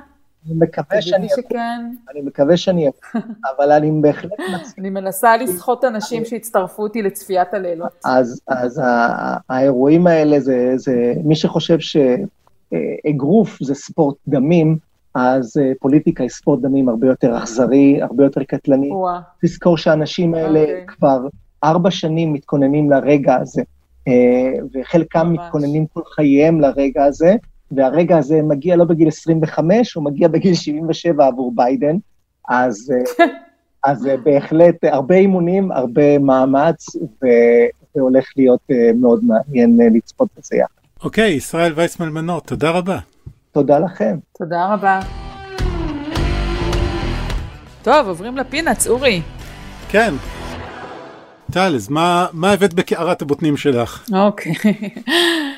אני 0.45 0.55
מקווה 0.55 1.01
שאני 1.01 1.27
אקום, 1.39 1.95
אני 2.11 2.21
מקווה 2.21 2.57
שאני 2.57 2.89
אקום, 2.89 3.21
אבל 3.57 3.71
אני 3.71 4.01
בהחלט 4.01 4.31
מצליח. 4.31 4.73
אני 4.77 4.89
מנסה 4.89 5.37
לסחוט 5.37 5.83
אנשים 5.83 6.25
שיצטרפו 6.25 6.83
אותי 6.83 7.01
לצפיית 7.01 7.53
הלילות. 7.53 8.01
אז 8.05 8.81
האירועים 9.49 10.07
האלה, 10.07 10.39
זה 10.75 11.13
מי 11.23 11.35
שחושב 11.35 11.77
שאגרוף 11.79 13.57
זה 13.61 13.75
ספורט 13.75 14.15
דמים, 14.27 14.77
אז 15.15 15.57
אה, 15.57 15.71
פוליטיקה 15.79 16.23
היא 16.23 16.29
ספורט 16.29 16.61
דמים 16.61 16.89
הרבה 16.89 17.07
יותר 17.07 17.37
אכזרי, 17.37 18.01
הרבה 18.01 18.23
יותר 18.23 18.43
קטלני. 18.43 18.89
תזכור 19.41 19.77
שהאנשים 19.77 20.33
האלה 20.33 20.59
אוקיי. 20.59 20.85
כבר 20.87 21.27
ארבע 21.63 21.91
שנים 21.91 22.33
מתכוננים 22.33 22.91
לרגע 22.91 23.35
הזה, 23.35 23.61
אה, 24.07 24.53
וחלקם 24.73 25.33
מתכוננים 25.33 25.85
כל 25.93 26.01
חייהם 26.15 26.61
לרגע 26.61 27.03
הזה, 27.03 27.35
והרגע 27.75 28.17
הזה 28.17 28.41
מגיע 28.43 28.75
לא 28.75 28.85
בגיל 28.85 29.07
25, 29.07 29.93
הוא 29.93 30.03
מגיע 30.03 30.27
בגיל 30.27 30.53
77 30.53 31.27
עבור 31.27 31.51
ביידן, 31.55 31.95
אז, 32.49 32.93
אה, 33.19 33.25
אז 33.91 34.07
אה, 34.07 34.17
בהחלט 34.17 34.83
הרבה 34.83 35.15
אימונים, 35.15 35.71
הרבה 35.71 36.19
מאמץ, 36.19 36.85
והולך 37.95 38.25
להיות 38.37 38.61
אה, 38.71 38.91
מאוד 38.95 39.21
מעניין 39.23 39.79
לצפות 39.95 40.27
בזה 40.37 40.55
יחד. 40.55 41.03
אוקיי, 41.03 41.31
ישראל 41.31 41.73
וייסמן 41.75 42.09
מנור, 42.09 42.41
תודה 42.41 42.71
רבה. 42.71 42.99
תודה 43.51 43.79
לכם. 43.79 44.17
תודה 44.37 44.73
רבה. 44.73 44.99
טוב, 47.83 48.07
עוברים 48.07 48.37
לפינאץ, 48.37 48.87
אורי. 48.87 49.21
כן. 49.89 50.13
טל, 51.51 51.75
אז 51.75 51.89
מה, 51.89 52.27
מה 52.33 52.51
הבאת 52.51 52.73
בקערת 52.73 53.21
הבוטנים 53.21 53.57
שלך? 53.57 54.09
אוקיי. 54.13 54.53
אה, 55.07 55.52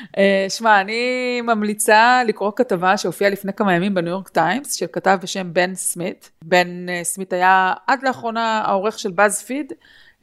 שמע, 0.48 0.80
אני 0.80 1.40
ממליצה 1.40 2.22
לקרוא 2.26 2.50
כתבה 2.56 2.96
שהופיעה 2.96 3.30
לפני 3.30 3.52
כמה 3.52 3.74
ימים 3.74 3.94
בניו 3.94 4.10
יורק 4.10 4.28
טיימס, 4.28 4.72
של 4.72 4.86
כתב 4.92 5.18
בשם 5.22 5.52
בן 5.52 5.74
סמית. 5.74 6.30
בן 6.44 6.88
אה, 6.88 7.00
סמית 7.04 7.32
היה 7.32 7.74
עד 7.86 8.02
לאחרונה 8.02 8.62
העורך 8.66 8.98
של 8.98 9.10
באז 9.10 9.42
פיד, 9.42 9.72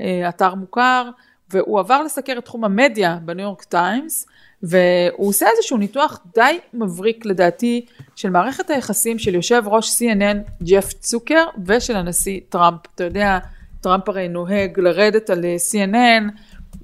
אה, 0.01 0.29
אתר 0.29 0.55
מוכר, 0.55 1.09
והוא 1.49 1.79
עבר 1.79 2.03
לסקר 2.03 2.35
את 2.37 2.45
תחום 2.45 2.63
המדיה 2.63 3.17
בניו 3.25 3.45
יורק 3.45 3.63
טיימס, 3.63 4.27
והוא 4.63 5.29
עושה 5.29 5.45
איזשהו 5.55 5.77
ניתוח 5.77 6.19
די 6.35 6.59
מבריק 6.73 7.25
לדעתי 7.25 7.85
של 8.15 8.29
מערכת 8.29 8.69
היחסים 8.69 9.19
של 9.19 9.35
יושב 9.35 9.63
ראש 9.65 10.01
CNN 10.01 10.63
ג'ף 10.63 10.93
צוקר 10.93 11.45
ושל 11.65 11.95
הנשיא 11.95 12.39
טראמפ. 12.49 12.79
אתה 12.95 13.03
יודע, 13.03 13.39
טראמפ 13.81 14.09
הרי 14.09 14.27
נוהג 14.27 14.79
לרדת 14.79 15.29
על 15.29 15.45
CNN, 15.71 16.23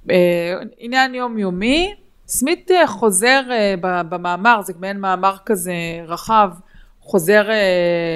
אה, 0.09 0.53
עניין 0.77 1.15
יומיומי. 1.15 1.95
סמית 2.29 2.71
אה, 2.71 2.87
חוזר 2.87 3.41
אה, 3.51 3.75
במאמר, 4.09 4.61
זה 4.61 4.73
מעין 4.79 4.99
מאמר 4.99 5.35
כזה 5.45 5.73
רחב, 6.07 6.49
חוזר 7.01 7.49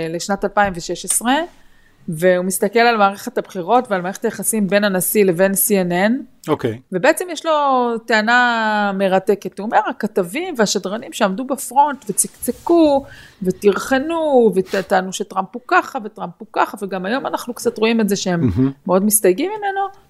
לשנת 0.09 0.45
2016, 0.45 1.33
והוא 2.07 2.45
מסתכל 2.45 2.79
על 2.79 2.97
מערכת 2.97 3.37
הבחירות 3.37 3.91
ועל 3.91 4.01
מערכת 4.01 4.25
היחסים 4.25 4.67
בין 4.67 4.83
הנשיא 4.83 5.25
לבין 5.25 5.51
CNN. 5.51 6.11
אוקיי. 6.47 6.71
Okay. 6.71 6.77
ובעצם 6.91 7.25
יש 7.31 7.45
לו 7.45 7.51
טענה 8.05 8.91
מרתקת. 8.97 9.59
הוא 9.59 9.65
אומר, 9.65 9.79
הכתבים 9.89 10.55
והשדרנים 10.57 11.13
שעמדו 11.13 11.45
בפרונט 11.45 12.05
וצקצקו 12.09 13.05
וטרחנו 13.43 14.51
וטענו 14.55 15.13
שטראמפ 15.13 15.47
הוא 15.53 15.61
ככה 15.67 15.99
וטראמפ 16.03 16.33
הוא 16.37 16.47
ככה, 16.53 16.77
וגם 16.81 17.05
היום 17.05 17.25
אנחנו 17.25 17.53
קצת 17.53 17.77
רואים 17.77 18.01
את 18.01 18.09
זה 18.09 18.15
שהם 18.15 18.49
mm-hmm. 18.49 18.87
מאוד 18.87 19.05
מסתייגים 19.05 19.51
ממנו. 19.57 20.02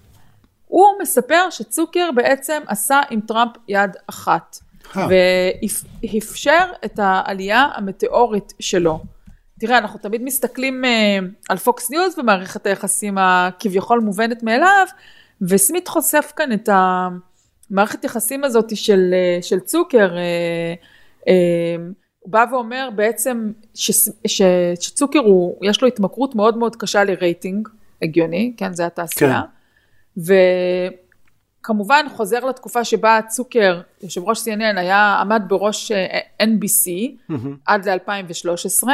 הוא 0.74 0.86
מספר 1.02 1.50
שצוקר 1.50 2.10
בעצם 2.14 2.62
עשה 2.66 3.00
עם 3.10 3.20
טראמפ 3.20 3.52
יד 3.68 3.90
אחת. 4.06 4.58
ואפשר 4.94 6.66
את 6.84 6.98
העלייה 6.98 7.68
המטאורית 7.74 8.52
שלו. 8.60 9.00
תראה, 9.60 9.78
אנחנו 9.78 9.98
תמיד 9.98 10.22
מסתכלים 10.22 10.84
אה, 10.84 10.88
על 11.48 11.56
פוקס 11.56 11.90
ניוז 11.90 12.18
ומערכת 12.18 12.66
היחסים 12.66 13.18
הכביכול 13.18 14.00
מובנת 14.00 14.42
מאליו, 14.42 14.86
וסמית 15.42 15.88
חושף 15.88 16.32
כאן 16.36 16.52
את 16.52 16.68
המערכת 16.72 18.04
יחסים 18.04 18.44
הזאת 18.44 18.76
של, 18.76 19.14
אה, 19.40 19.42
של 19.42 19.60
צוקר. 19.60 20.08
אה, 20.08 21.20
אה, 21.20 21.26
הוא 22.18 22.32
בא 22.32 22.44
ואומר 22.50 22.88
בעצם 22.94 23.52
ש, 23.74 23.90
ש, 24.26 24.42
שצוקר 24.80 25.18
הוא, 25.18 25.56
יש 25.62 25.82
לו 25.82 25.88
התמכרות 25.88 26.34
מאוד 26.34 26.56
מאוד 26.56 26.76
קשה 26.76 27.04
לרייטינג, 27.04 27.68
הגיוני, 28.02 28.54
כן, 28.56 28.72
זה 28.72 28.86
התעשייה. 28.86 29.42
כן. 29.42 29.53
וכמובן 30.16 32.06
חוזר 32.16 32.44
לתקופה 32.44 32.84
שבה 32.84 33.20
צוקר, 33.28 33.80
יושב 34.02 34.24
ראש 34.24 34.48
CNN, 34.48 34.78
היה, 34.78 35.18
עמד 35.20 35.42
בראש 35.48 35.92
NBC 36.42 36.86
mm-hmm. 37.30 37.34
עד 37.66 37.88
ל-2013. 37.88 38.88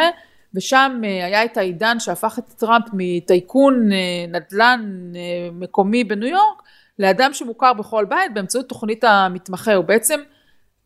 ושם 0.55 1.01
אה, 1.05 1.27
היה 1.27 1.45
את 1.45 1.57
העידן 1.57 2.01
שהפך 2.01 2.39
את 2.39 2.53
טראמפ 2.53 2.85
מטייקון 2.93 3.93
אה, 3.93 3.99
נדל"ן 4.29 5.13
אה, 5.17 5.49
מקומי 5.53 6.05
בניו 6.05 6.29
יורק 6.29 6.63
לאדם 6.99 7.33
שמוכר 7.33 7.73
בכל 7.73 8.05
בית 8.05 8.35
באמצעות 8.35 8.69
תוכנית 8.69 9.05
המתמחה. 9.05 9.75
הוא 9.75 9.85
בעצם, 9.85 10.21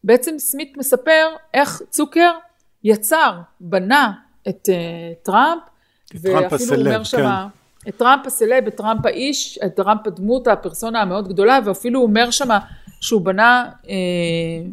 בעצם 0.05 0.39
סמית 0.39 0.77
מספר 0.77 1.29
איך 1.55 1.83
צוקר 1.91 2.31
יצר, 2.85 3.41
בנה 3.61 4.13
את 4.49 4.69
טראמפ, 5.23 5.63
ואפילו 6.15 6.75
הוא 6.75 6.87
אומר 6.87 7.05
שמה, 7.05 7.49
כן. 7.53 7.59
את 7.89 7.97
טראמפ 7.97 8.27
הסלב, 8.27 8.67
את 8.67 8.77
טראמפ 8.77 9.07
האיש, 9.07 9.59
את 9.67 9.77
טראמפ 9.77 10.07
הדמות, 10.07 10.49
הפרסונה 10.49 11.01
המאוד 11.01 11.29
גדולה, 11.29 11.59
ואפילו 11.65 12.01
הוא 12.01 12.07
אומר 12.07 12.31
שמה 12.31 12.59
שהוא 13.01 13.21
בנה 13.21 13.71
אה, 13.89 13.95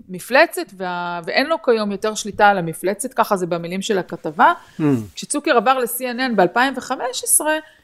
מפלצת 0.10 0.72
וה, 0.78 1.22
ואין 1.26 1.48
לו 1.48 1.62
כיום 1.62 1.92
יותר 1.92 2.16
שליטה 2.16 2.48
על 2.48 2.58
המפלצת, 2.58 3.14
ככה 3.14 3.36
זה 3.36 3.48
במילים 3.48 3.82
של 3.82 3.98
הכתבה. 3.98 4.54
Mm. 4.80 4.84
כשצוקר 5.16 5.58
עבר 5.58 5.80
ל-CNN 5.80 6.36
ב-2015, 6.36 7.42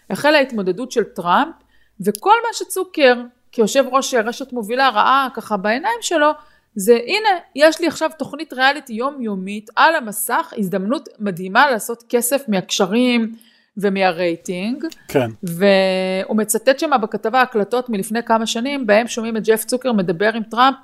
החלה 0.09 0.37
ההתמודדות 0.37 0.91
של 0.91 1.03
טראמפ, 1.03 1.55
וכל 2.01 2.35
מה 2.47 2.53
שצוקר, 2.53 3.13
כיושב 3.51 3.83
ראש 3.91 4.13
רשת 4.13 4.53
מובילה, 4.53 4.89
ראה 4.89 5.27
ככה 5.33 5.57
בעיניים 5.57 5.97
שלו, 6.01 6.31
זה 6.75 6.99
הנה, 7.05 7.29
יש 7.55 7.81
לי 7.81 7.87
עכשיו 7.87 8.09
תוכנית 8.17 8.53
ריאליטי 8.53 8.93
יומיומית 8.93 9.69
על 9.75 9.95
המסך, 9.95 10.53
הזדמנות 10.57 11.09
מדהימה 11.19 11.71
לעשות 11.71 12.03
כסף 12.09 12.41
מהקשרים, 12.47 13.35
ומהרייטינג. 13.77 14.85
כן. 15.07 15.29
והוא 15.43 16.37
מצטט 16.37 16.79
שם 16.79 16.91
בכתבה 17.01 17.41
הקלטות 17.41 17.89
מלפני 17.89 18.23
כמה 18.23 18.45
שנים, 18.45 18.87
בהם 18.87 19.07
שומעים 19.07 19.37
את 19.37 19.43
ג'ף 19.43 19.65
צוקר 19.65 19.91
מדבר 19.91 20.33
עם 20.33 20.43
טראמפ 20.43 20.75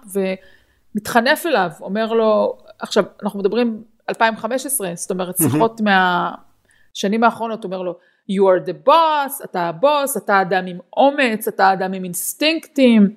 ומתחנף 0.95 1.45
אליו, 1.45 1.69
אומר 1.81 2.13
לו, 2.13 2.57
עכשיו, 2.79 3.03
אנחנו 3.23 3.39
מדברים 3.39 3.83
2015, 4.09 4.91
זאת 4.95 5.11
אומרת, 5.11 5.37
שיחות 5.37 5.81
מהשנים 5.81 7.23
האחרונות, 7.23 7.63
אומר 7.63 7.81
לו, 7.81 7.95
you 8.31 8.43
are 8.43 8.67
the 8.67 8.87
boss, 8.89 9.43
אתה 9.43 9.61
הבוס, 9.61 10.17
אתה 10.17 10.41
אדם 10.41 10.65
עם 10.67 10.77
אומץ, 10.97 11.47
אתה 11.47 11.73
אדם 11.73 11.93
עם 11.93 12.03
אינסטינקטים, 12.03 13.15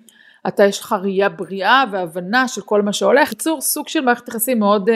אתה 0.49 0.65
יש 0.65 0.81
לך 0.81 0.93
ראייה 1.03 1.29
בריאה 1.29 1.85
והבנה 1.93 2.49
של 2.49 2.61
כל 2.61 2.83
מה 2.83 2.93
שהולך. 2.93 3.29
בקיצור, 3.29 3.61
סוג 3.61 3.89
של 3.89 4.01
מערכת 4.01 4.29
יחסים 4.29 4.59
מאוד... 4.59 4.89
Uh, 4.89 4.93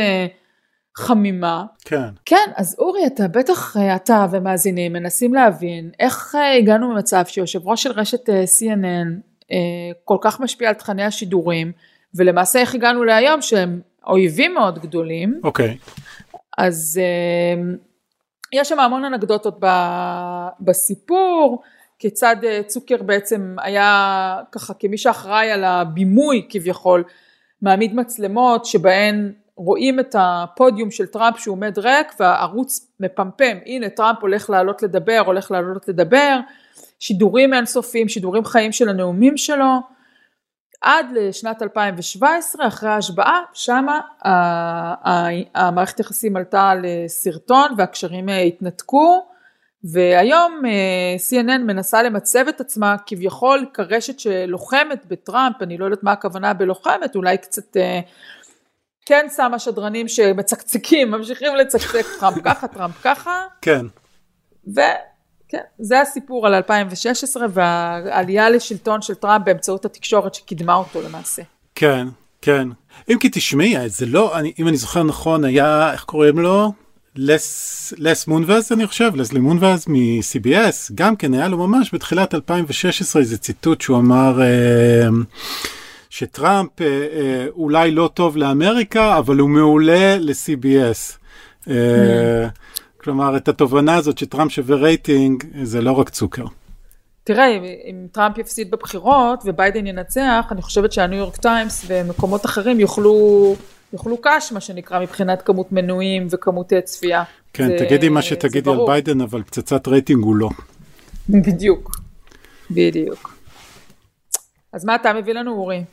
חמימה. 0.97 1.64
כן. 1.84 2.09
כן, 2.24 2.51
אז 2.57 2.76
אורי, 2.78 3.07
אתה 3.07 3.28
בטח, 3.28 3.76
אה, 3.76 3.97
אתה 3.97 4.26
ומאזינים 4.30 4.93
מנסים 4.93 5.34
להבין 5.34 5.91
איך 6.01 6.34
אה, 6.34 6.57
הגענו 6.57 6.88
ממצב 6.88 7.22
שיושב 7.26 7.68
ראש 7.68 7.82
של 7.82 7.93
רשת 7.93 8.28
אה, 8.30 8.45
CNN 8.45 9.30
כל 10.05 10.16
כך 10.20 10.41
משפיע 10.41 10.68
על 10.68 10.74
תכני 10.74 11.05
השידורים, 11.05 11.72
ולמעשה 12.14 12.59
איך 12.59 12.74
הגענו 12.74 13.05
להיום 13.05 13.43
שהם 13.43 13.80
אויבים 14.07 14.55
מאוד 14.55 14.78
גדולים. 14.78 15.41
אוקיי. 15.45 15.78
אז 16.59 17.01
יש 18.53 18.68
שם 18.68 18.80
המון 18.80 19.05
אנקדוטות 19.05 19.61
בסיפור, 20.61 21.62
כיצד 21.99 22.36
צוקר 22.66 23.03
בעצם 23.03 23.57
היה 23.59 24.36
ככה 24.53 24.74
כמי 24.74 24.99
שאחראי 24.99 25.51
על 25.51 25.64
הבימוי 25.64 26.47
כביכול, 26.49 27.05
מעמיד 27.62 27.95
מצלמות 27.95 28.64
שבהן 28.64 29.32
רואים 29.64 30.00
את 30.00 30.16
הפודיום 30.18 30.90
של 30.90 31.06
טראמפ 31.06 31.38
שהוא 31.38 31.52
עומד 31.52 31.78
ריק 31.78 32.12
והערוץ 32.20 32.90
מפמפם, 33.00 33.58
הנה 33.66 33.88
טראמפ 33.88 34.18
הולך 34.20 34.50
לעלות 34.50 34.82
לדבר, 34.82 35.22
הולך 35.26 35.50
לעלות 35.50 35.88
לדבר, 35.88 36.38
שידורים 36.98 37.54
אינסופיים, 37.54 38.08
שידורים 38.08 38.44
חיים 38.44 38.72
של 38.72 38.88
הנאומים 38.88 39.36
שלו, 39.36 39.80
עד 40.80 41.06
לשנת 41.12 41.62
2017 41.62 42.66
אחרי 42.66 42.90
ההשבעה, 42.90 43.40
שמה 43.52 44.00
המערכת 45.54 46.00
יחסים 46.00 46.36
עלתה 46.36 46.72
לסרטון 46.82 47.74
והקשרים 47.76 48.28
התנתקו. 48.28 49.26
והיום 49.84 50.62
אה, 50.66 51.16
CNN 51.18 51.58
מנסה 51.58 52.02
למצב 52.02 52.48
את 52.48 52.61
עצמה 52.61 52.96
כביכול 53.06 53.66
כרשת 53.74 54.20
שלוחמת 54.20 55.06
בטראמפ, 55.06 55.62
אני 55.62 55.78
לא 55.78 55.84
יודעת 55.84 56.02
מה 56.02 56.12
הכוונה 56.12 56.54
בלוחמת, 56.54 57.16
אולי 57.16 57.38
קצת 57.38 57.76
אה, 57.76 58.00
כן 59.11 59.26
שמה 59.36 59.58
שדרנים 59.58 60.08
שמצקצקים, 60.08 61.11
ממשיכים 61.11 61.54
לצקצק 61.54 62.06
טראמפ 62.20 62.36
ככה, 62.44 62.68
טראמפ 62.68 62.94
ככה. 63.02 63.44
כן. 63.62 63.86
וכן, 64.68 65.62
זה 65.78 66.00
הסיפור 66.00 66.46
על 66.46 66.54
2016 66.54 67.46
והעלייה 67.50 68.50
לשלטון 68.50 69.02
של 69.02 69.14
טראמפ 69.14 69.44
באמצעות 69.44 69.84
התקשורת 69.84 70.34
שקידמה 70.34 70.74
אותו 70.74 71.02
למעשה. 71.02 71.42
כן, 71.74 72.06
כן. 72.42 72.68
אם 73.11 73.18
כי 73.18 73.28
תשמעי, 73.32 73.88
זה 73.88 74.06
לא, 74.06 74.38
אני, 74.38 74.52
אם 74.58 74.68
אני 74.68 74.76
זוכר 74.76 75.02
נכון, 75.02 75.44
היה, 75.44 75.92
איך 75.92 76.04
קוראים 76.04 76.38
לו? 76.38 76.72
לס, 77.16 77.92
לס 77.98 78.26
מונבז 78.26 78.72
אני 78.72 78.86
חושב, 78.86 79.16
לסלי 79.16 79.40
מונבז 79.40 79.84
מ-CBS, 79.88 80.92
גם 80.94 81.16
כן 81.16 81.34
היה 81.34 81.48
לו 81.48 81.66
ממש 81.66 81.94
בתחילת 81.94 82.34
2016 82.34 83.22
איזה 83.22 83.38
ציטוט 83.38 83.80
שהוא 83.80 83.98
אמר, 83.98 84.42
אה, 84.42 85.08
שטראמפ 86.11 86.80
אה, 86.80 86.86
אה, 86.86 87.46
אולי 87.56 87.90
לא 87.90 88.11
טוב 88.14 88.36
לאמריקה, 88.36 89.18
אבל 89.18 89.38
הוא 89.38 89.50
מעולה 89.50 90.16
ל-CBS. 90.18 91.18
אה, 91.70 92.48
כלומר, 92.96 93.36
את 93.36 93.48
התובנה 93.48 93.96
הזאת 93.96 94.18
שטראמפ 94.18 94.52
שווה 94.52 94.76
רייטינג, 94.76 95.44
זה 95.62 95.80
לא 95.80 95.92
רק 95.92 96.08
צוקר. 96.08 96.44
תראה, 97.24 97.46
אם, 97.90 98.06
טראמפ 98.12 98.38
יפסיד 98.38 98.70
בבחירות 98.70 99.42
וביידן 99.44 99.86
ינצח, 99.86 100.46
אני 100.50 100.62
חושבת 100.62 100.92
שהניו 100.92 101.18
יורק 101.18 101.36
טיימס 101.36 101.84
ומקומות 101.86 102.46
אחרים 102.46 102.80
יאכלו, 102.80 103.55
יאכלו 103.93 104.16
קש, 104.22 104.52
מה 104.52 104.61
שנקרא, 104.61 105.00
מבחינת 105.00 105.42
כמות 105.42 105.72
מנויים 105.72 106.26
וכמות 106.30 106.72
צפייה. 106.84 107.22
כן, 107.52 107.68
זה, 107.68 107.76
תגידי 107.78 108.08
מה 108.08 108.22
שתגידי 108.22 108.70
על 108.70 108.78
ביידן, 108.86 109.20
אבל 109.20 109.42
פצצת 109.42 109.88
רייטינג 109.88 110.24
הוא 110.24 110.36
לא. 110.36 110.48
בדיוק, 111.28 112.00
בדיוק. 112.70 113.30
אז 114.73 114.85
מה 114.85 114.95
אתה 114.95 115.12
מביא 115.12 115.35
לנו, 115.35 115.53
אורי? 115.53 115.85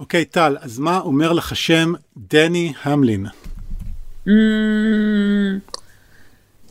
אוקיי, 0.00 0.24
טל, 0.24 0.56
אז 0.60 0.78
מה 0.78 1.00
אומר 1.00 1.32
לך 1.32 1.52
השם 1.52 1.92
דני 2.16 2.72
המלין? 2.82 3.26
Mm, 4.26 4.30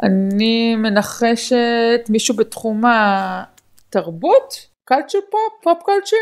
אני 0.03 0.75
מנחשת 0.75 2.09
מישהו 2.09 2.35
בתחום 2.35 2.83
התרבות? 2.85 4.53
culture 4.85 5.19
pop? 5.31 5.63
pop 5.63 5.83
culture? 5.83 6.15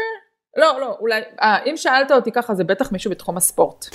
לא, 0.58 0.82
לא, 0.82 0.98
אולי, 1.00 1.22
אה, 1.42 1.58
אם 1.66 1.78
שאלת 1.78 2.12
אותי 2.12 2.32
ככה 2.32 2.56
זה 2.56 2.64
בטח 2.64 2.92
מישהו 2.92 3.12
בתחום 3.12 3.38
הספורט. 3.38 3.86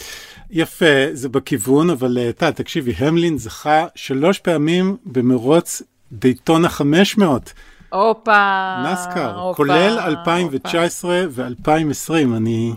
יפה, 0.51 1.07
זה 1.13 1.29
בכיוון, 1.29 1.91
אבל 1.91 2.19
אה, 2.19 2.33
טל, 2.33 2.51
תקשיבי, 2.51 2.93
המלין 2.99 3.39
זכה 3.39 3.87
שלוש 3.95 4.39
פעמים 4.39 4.97
במרוץ 5.05 5.83
דייטונה 6.13 6.69
500. 6.69 7.53
הופה. 7.95 8.77
נסקר, 8.85 9.53
כולל 9.57 9.99
2019 9.99 11.25
ו-2020. 11.31 12.13
אני, 12.37 12.73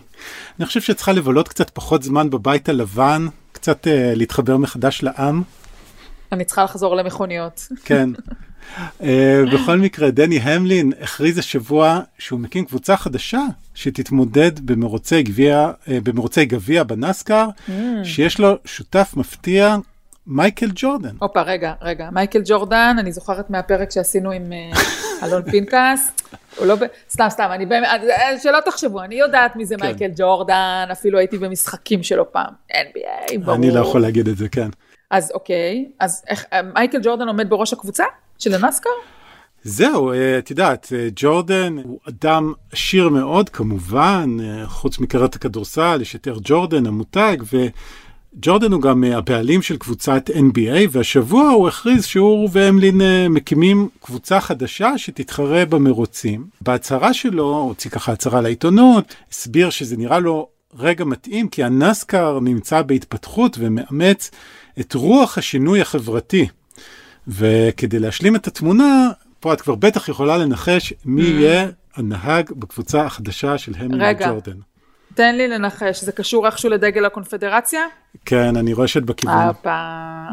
אני 0.60 0.66
חושב 0.66 0.82
שצריכה 0.82 1.12
לבלות 1.12 1.48
קצת 1.48 1.70
פחות 1.70 2.04
זמן 2.04 2.30
בבית 2.30 2.70
הלבן, 2.70 3.28
קצת 3.52 3.88
uh, 3.88 3.90
להתחבר 4.16 4.58
מחדש 4.58 5.04
לעם. 5.04 5.42
אני 6.32 6.46
צריכה 6.46 6.64
לחזור 6.64 6.96
למכוניות. 6.96 7.68
כן. 7.86 8.10
uh, 8.78 9.04
בכל 9.54 9.78
מקרה, 9.78 10.12
דני 10.12 10.40
המלין 10.40 10.92
הכריז 11.02 11.38
השבוע 11.38 12.00
שהוא 12.20 12.40
מקים 12.40 12.66
קבוצה 12.66 12.98
חדשה 12.98 13.42
שתתמודד 13.76 14.60
במרוצי 14.66 15.24
גביע, 15.24 15.72
uh, 15.86 15.90
במרוצי 16.04 16.46
גביע 16.46 16.84
בנסקר, 16.84 17.48
mm. 17.68 17.72
שיש 18.04 18.40
לו 18.40 18.54
שותף 18.66 19.14
מפתיע 19.16 19.78
מייקל 20.28 20.70
ג'ורדן. 20.76 21.16
הופה, 21.20 21.42
רגע, 21.42 21.74
רגע. 21.82 22.10
מייקל 22.12 22.42
ג'ורדן, 22.46 22.96
אני 23.00 23.12
זוכרת 23.12 23.50
מהפרק 23.50 23.92
שעשינו 23.92 24.32
עם 24.32 24.44
אלון 25.24 25.52
פינקס. 25.52 26.12
הוא 26.58 26.66
לא, 26.66 26.76
סתם, 27.10 27.26
סתם, 27.30 27.50
אני 27.52 27.66
באמת, 27.66 27.88
אה, 28.10 28.40
שלא 28.40 28.58
תחשבו, 28.66 29.02
אני 29.02 29.16
יודעת 29.16 29.56
מי 29.56 29.66
זה 29.66 29.76
כן. 29.76 29.86
מייקל 29.86 30.12
ג'ורדן, 30.16 30.88
אפילו 30.92 31.20
הייתי 31.20 31.38
במשחקים 31.38 32.04
שלו 32.04 32.32
פעם. 32.32 32.54
NBA, 32.72 33.38
ברור. 33.40 33.56
אני 33.56 33.72
לא 33.72 33.80
יכול 33.80 34.02
להגיד 34.02 34.28
את 34.28 34.38
זה, 34.38 34.50
כן. 34.50 34.70
אז 35.12 35.32
אוקיי, 35.32 35.86
אז 36.00 36.24
איך, 36.28 36.46
אה, 36.54 36.62
מייקל 36.62 37.00
ג'ורדן 37.04 37.28
עומד 37.28 37.50
בראש 37.50 37.74
הקבוצה 37.74 38.04
של 38.38 38.54
הנסקר? 38.54 38.90
זהו, 39.64 40.14
את 40.38 40.50
יודעת, 40.50 40.92
ג'ורדן 41.16 41.78
הוא 41.84 42.00
אדם 42.10 42.54
עשיר 42.72 43.10
מאוד 43.10 43.50
כמובן, 43.50 44.38
חוץ 44.66 45.00
מקראת 45.00 45.36
הכדורסל, 45.36 46.00
יש 46.02 46.16
את 46.16 46.28
אר 46.28 46.38
ג'ורדן 46.44 46.86
המותג, 46.86 47.38
ו... 47.54 47.58
ג'ורדן 48.42 48.72
הוא 48.72 48.82
גם 48.82 49.04
אה, 49.04 49.18
הבעלים 49.18 49.62
של 49.62 49.78
קבוצת 49.78 50.30
NBA, 50.30 50.88
והשבוע 50.92 51.50
הוא 51.50 51.68
הכריז 51.68 52.06
שהוא 52.06 52.50
והמלין 52.52 53.02
אה, 53.02 53.30
מקימים 53.30 53.90
קבוצה 54.00 54.42
חדשה 54.42 54.98
שתתחרה 54.98 55.66
במרוצים. 55.66 56.48
בהצהרה 56.62 57.14
שלו, 57.14 57.44
הוא 57.44 57.68
הוציא 57.68 57.92
ככה 57.92 58.12
הצהרה 58.12 58.42
לעיתונות, 58.42 59.16
הסביר 59.32 59.70
שזה 59.70 59.98
נראה 59.98 60.20
לו 60.20 60.48
רגע 60.78 61.06
מתאים, 61.06 61.48
כי 61.50 61.64
הנסקר 61.64 62.40
נמצא 62.40 62.82
בהתפתחות 62.82 63.58
ומאמץ 63.60 64.32
את 64.80 64.94
רוח 64.94 65.38
השינוי 65.38 65.82
החברתי. 65.82 66.48
וכדי 67.28 68.00
להשלים 68.00 68.36
את 68.36 68.48
התמונה, 68.48 69.10
פה 69.40 69.54
את 69.54 69.62
כבר 69.62 69.76
בטח 69.76 70.10
יכולה 70.10 70.38
לנחש 70.38 70.94
מי 71.06 71.22
mm. 71.22 71.26
יהיה 71.26 71.68
הנהג 71.96 72.52
בקבוצה 72.52 73.06
החדשה 73.06 73.58
של 73.58 73.74
המלין 73.78 74.16
וג'ורדן. 74.16 74.58
תן 75.14 75.36
לי 75.36 75.48
לנחש, 75.48 76.04
זה 76.04 76.12
קשור 76.12 76.46
איכשהו 76.46 76.70
לדגל 76.70 77.06
הקונפדרציה? 77.06 77.82
כן, 78.26 78.58
אני 78.58 78.74
רואה 78.74 78.88
שאת 78.88 79.06
בכיוון. 79.06 79.48
הופה, 79.48 79.80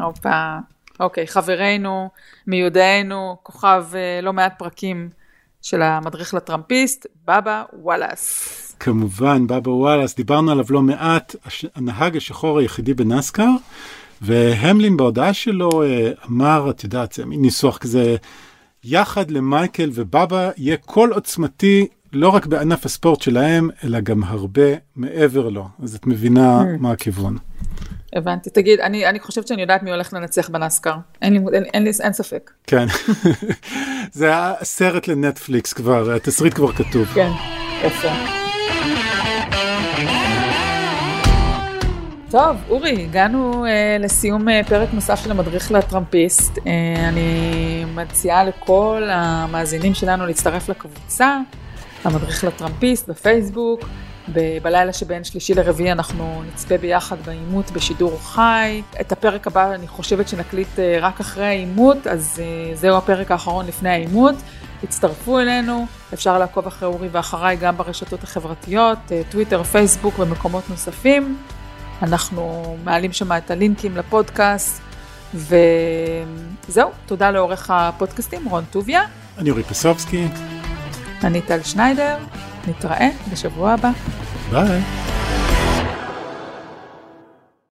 הופה. 0.03 0.57
אוקיי, 0.99 1.27
חברנו, 1.27 2.09
מיודענו, 2.47 3.37
כוכב 3.43 3.85
אה, 3.95 4.21
לא 4.21 4.33
מעט 4.33 4.53
פרקים 4.57 5.09
של 5.61 5.81
המדריך 5.81 6.33
לטראמפיסט, 6.33 7.07
בבא 7.27 7.63
וואלאס. 7.73 8.75
כמובן, 8.79 9.47
בבא 9.47 9.69
וואלאס, 9.69 10.15
דיברנו 10.15 10.51
עליו 10.51 10.65
לא 10.69 10.81
מעט, 10.81 11.35
הנהג 11.75 12.17
השחור 12.17 12.59
היחידי 12.59 12.93
בנסקר, 12.93 13.49
והמלין 14.21 14.97
בהודעה 14.97 15.33
שלו 15.33 15.83
אה, 15.83 16.11
אמר, 16.29 16.69
את 16.69 16.83
יודעת, 16.83 17.11
זה 17.11 17.25
מין 17.25 17.41
ניסוח 17.41 17.77
כזה, 17.77 18.15
יחד 18.83 19.31
למייקל 19.31 19.89
ובבא 19.93 20.49
יהיה 20.57 20.77
קול 20.77 21.13
עוצמתי 21.13 21.87
לא 22.13 22.29
רק 22.29 22.45
בענף 22.45 22.85
הספורט 22.85 23.21
שלהם, 23.21 23.69
אלא 23.83 23.99
גם 23.99 24.23
הרבה 24.23 24.61
מעבר 24.95 25.49
לו. 25.49 25.67
אז 25.83 25.95
את 25.95 26.07
מבינה 26.07 26.61
mm. 26.61 26.81
מה 26.81 26.91
הכיוון. 26.91 27.37
הבנתי. 28.15 28.49
תגיד, 28.49 28.79
אני, 28.79 29.09
אני 29.09 29.19
חושבת 29.19 29.47
שאני 29.47 29.61
יודעת 29.61 29.83
מי 29.83 29.91
הולך 29.91 30.13
לנצח 30.13 30.49
בנסקר. 30.49 30.95
אין 31.21 31.33
לי, 31.33 31.39
אין, 31.53 31.63
אין, 31.73 31.87
אין 32.03 32.13
ספק. 32.13 32.51
כן. 32.67 32.85
זה 34.11 34.25
היה 34.25 34.53
סרט 34.63 35.07
לנטפליקס 35.07 35.73
כבר, 35.73 36.11
התסריט 36.11 36.53
כבר 36.53 36.71
כתוב. 36.71 37.05
כן, 37.05 37.29
יפה. 37.83 38.09
טוב, 42.29 42.57
אורי, 42.69 43.03
הגענו 43.03 43.65
uh, 43.65 43.67
לסיום 44.03 44.47
uh, 44.47 44.67
פרק 44.67 44.89
נוסף 44.93 45.23
של 45.23 45.31
המדריך 45.31 45.71
לטראמפיסט. 45.71 46.57
Uh, 46.57 46.61
אני 47.09 47.85
מציעה 47.95 48.43
לכל 48.43 49.03
המאזינים 49.11 49.93
שלנו 49.93 50.25
להצטרף 50.25 50.69
לקבוצה. 50.69 51.37
המדריך 52.05 52.43
לטראמפיסט 52.43 53.09
בפייסבוק. 53.09 53.79
ב- 54.33 54.57
בלילה 54.61 54.93
שבין 54.93 55.23
שלישי 55.23 55.53
לרביעי 55.53 55.91
אנחנו 55.91 56.43
נצפה 56.47 56.77
ביחד 56.77 57.17
בעימות 57.25 57.71
בשידור 57.71 58.19
חי. 58.21 58.81
את 59.01 59.11
הפרק 59.11 59.47
הבא 59.47 59.73
אני 59.73 59.87
חושבת 59.87 60.27
שנקליט 60.27 60.79
אה, 60.79 60.97
רק 61.01 61.19
אחרי 61.19 61.45
העימות, 61.45 62.07
אז 62.07 62.41
אה, 62.43 62.75
זהו 62.75 62.97
הפרק 62.97 63.31
האחרון 63.31 63.65
לפני 63.65 63.89
העימות. 63.89 64.35
הצטרפו 64.83 65.39
אלינו, 65.39 65.85
אפשר 66.13 66.37
לעקוב 66.37 66.67
אחרי 66.67 66.87
אורי 66.87 67.07
ואחריי 67.11 67.57
גם 67.57 67.77
ברשתות 67.77 68.23
החברתיות, 68.23 68.97
אה, 69.11 69.21
טוויטר, 69.29 69.63
פייסבוק 69.63 70.19
ומקומות 70.19 70.69
נוספים. 70.69 71.37
אנחנו 72.01 72.75
מעלים 72.83 73.13
שם 73.13 73.31
את 73.31 73.51
הלינקים 73.51 73.97
לפודקאסט, 73.97 74.81
וזהו, 75.33 76.89
תודה 77.05 77.31
לעורך 77.31 77.69
הפודקאסטים, 77.69 78.49
רון 78.49 78.63
טוביה. 78.71 79.01
אני 79.37 79.49
אורי 79.49 79.63
פסובסקי. 79.63 80.27
אני 81.25 81.41
טל 81.41 81.63
שניידר, 81.63 82.17
נתראה 82.67 83.09
בשבוע 83.31 83.71
הבא. 83.73 83.91
ביי. 84.51 85.14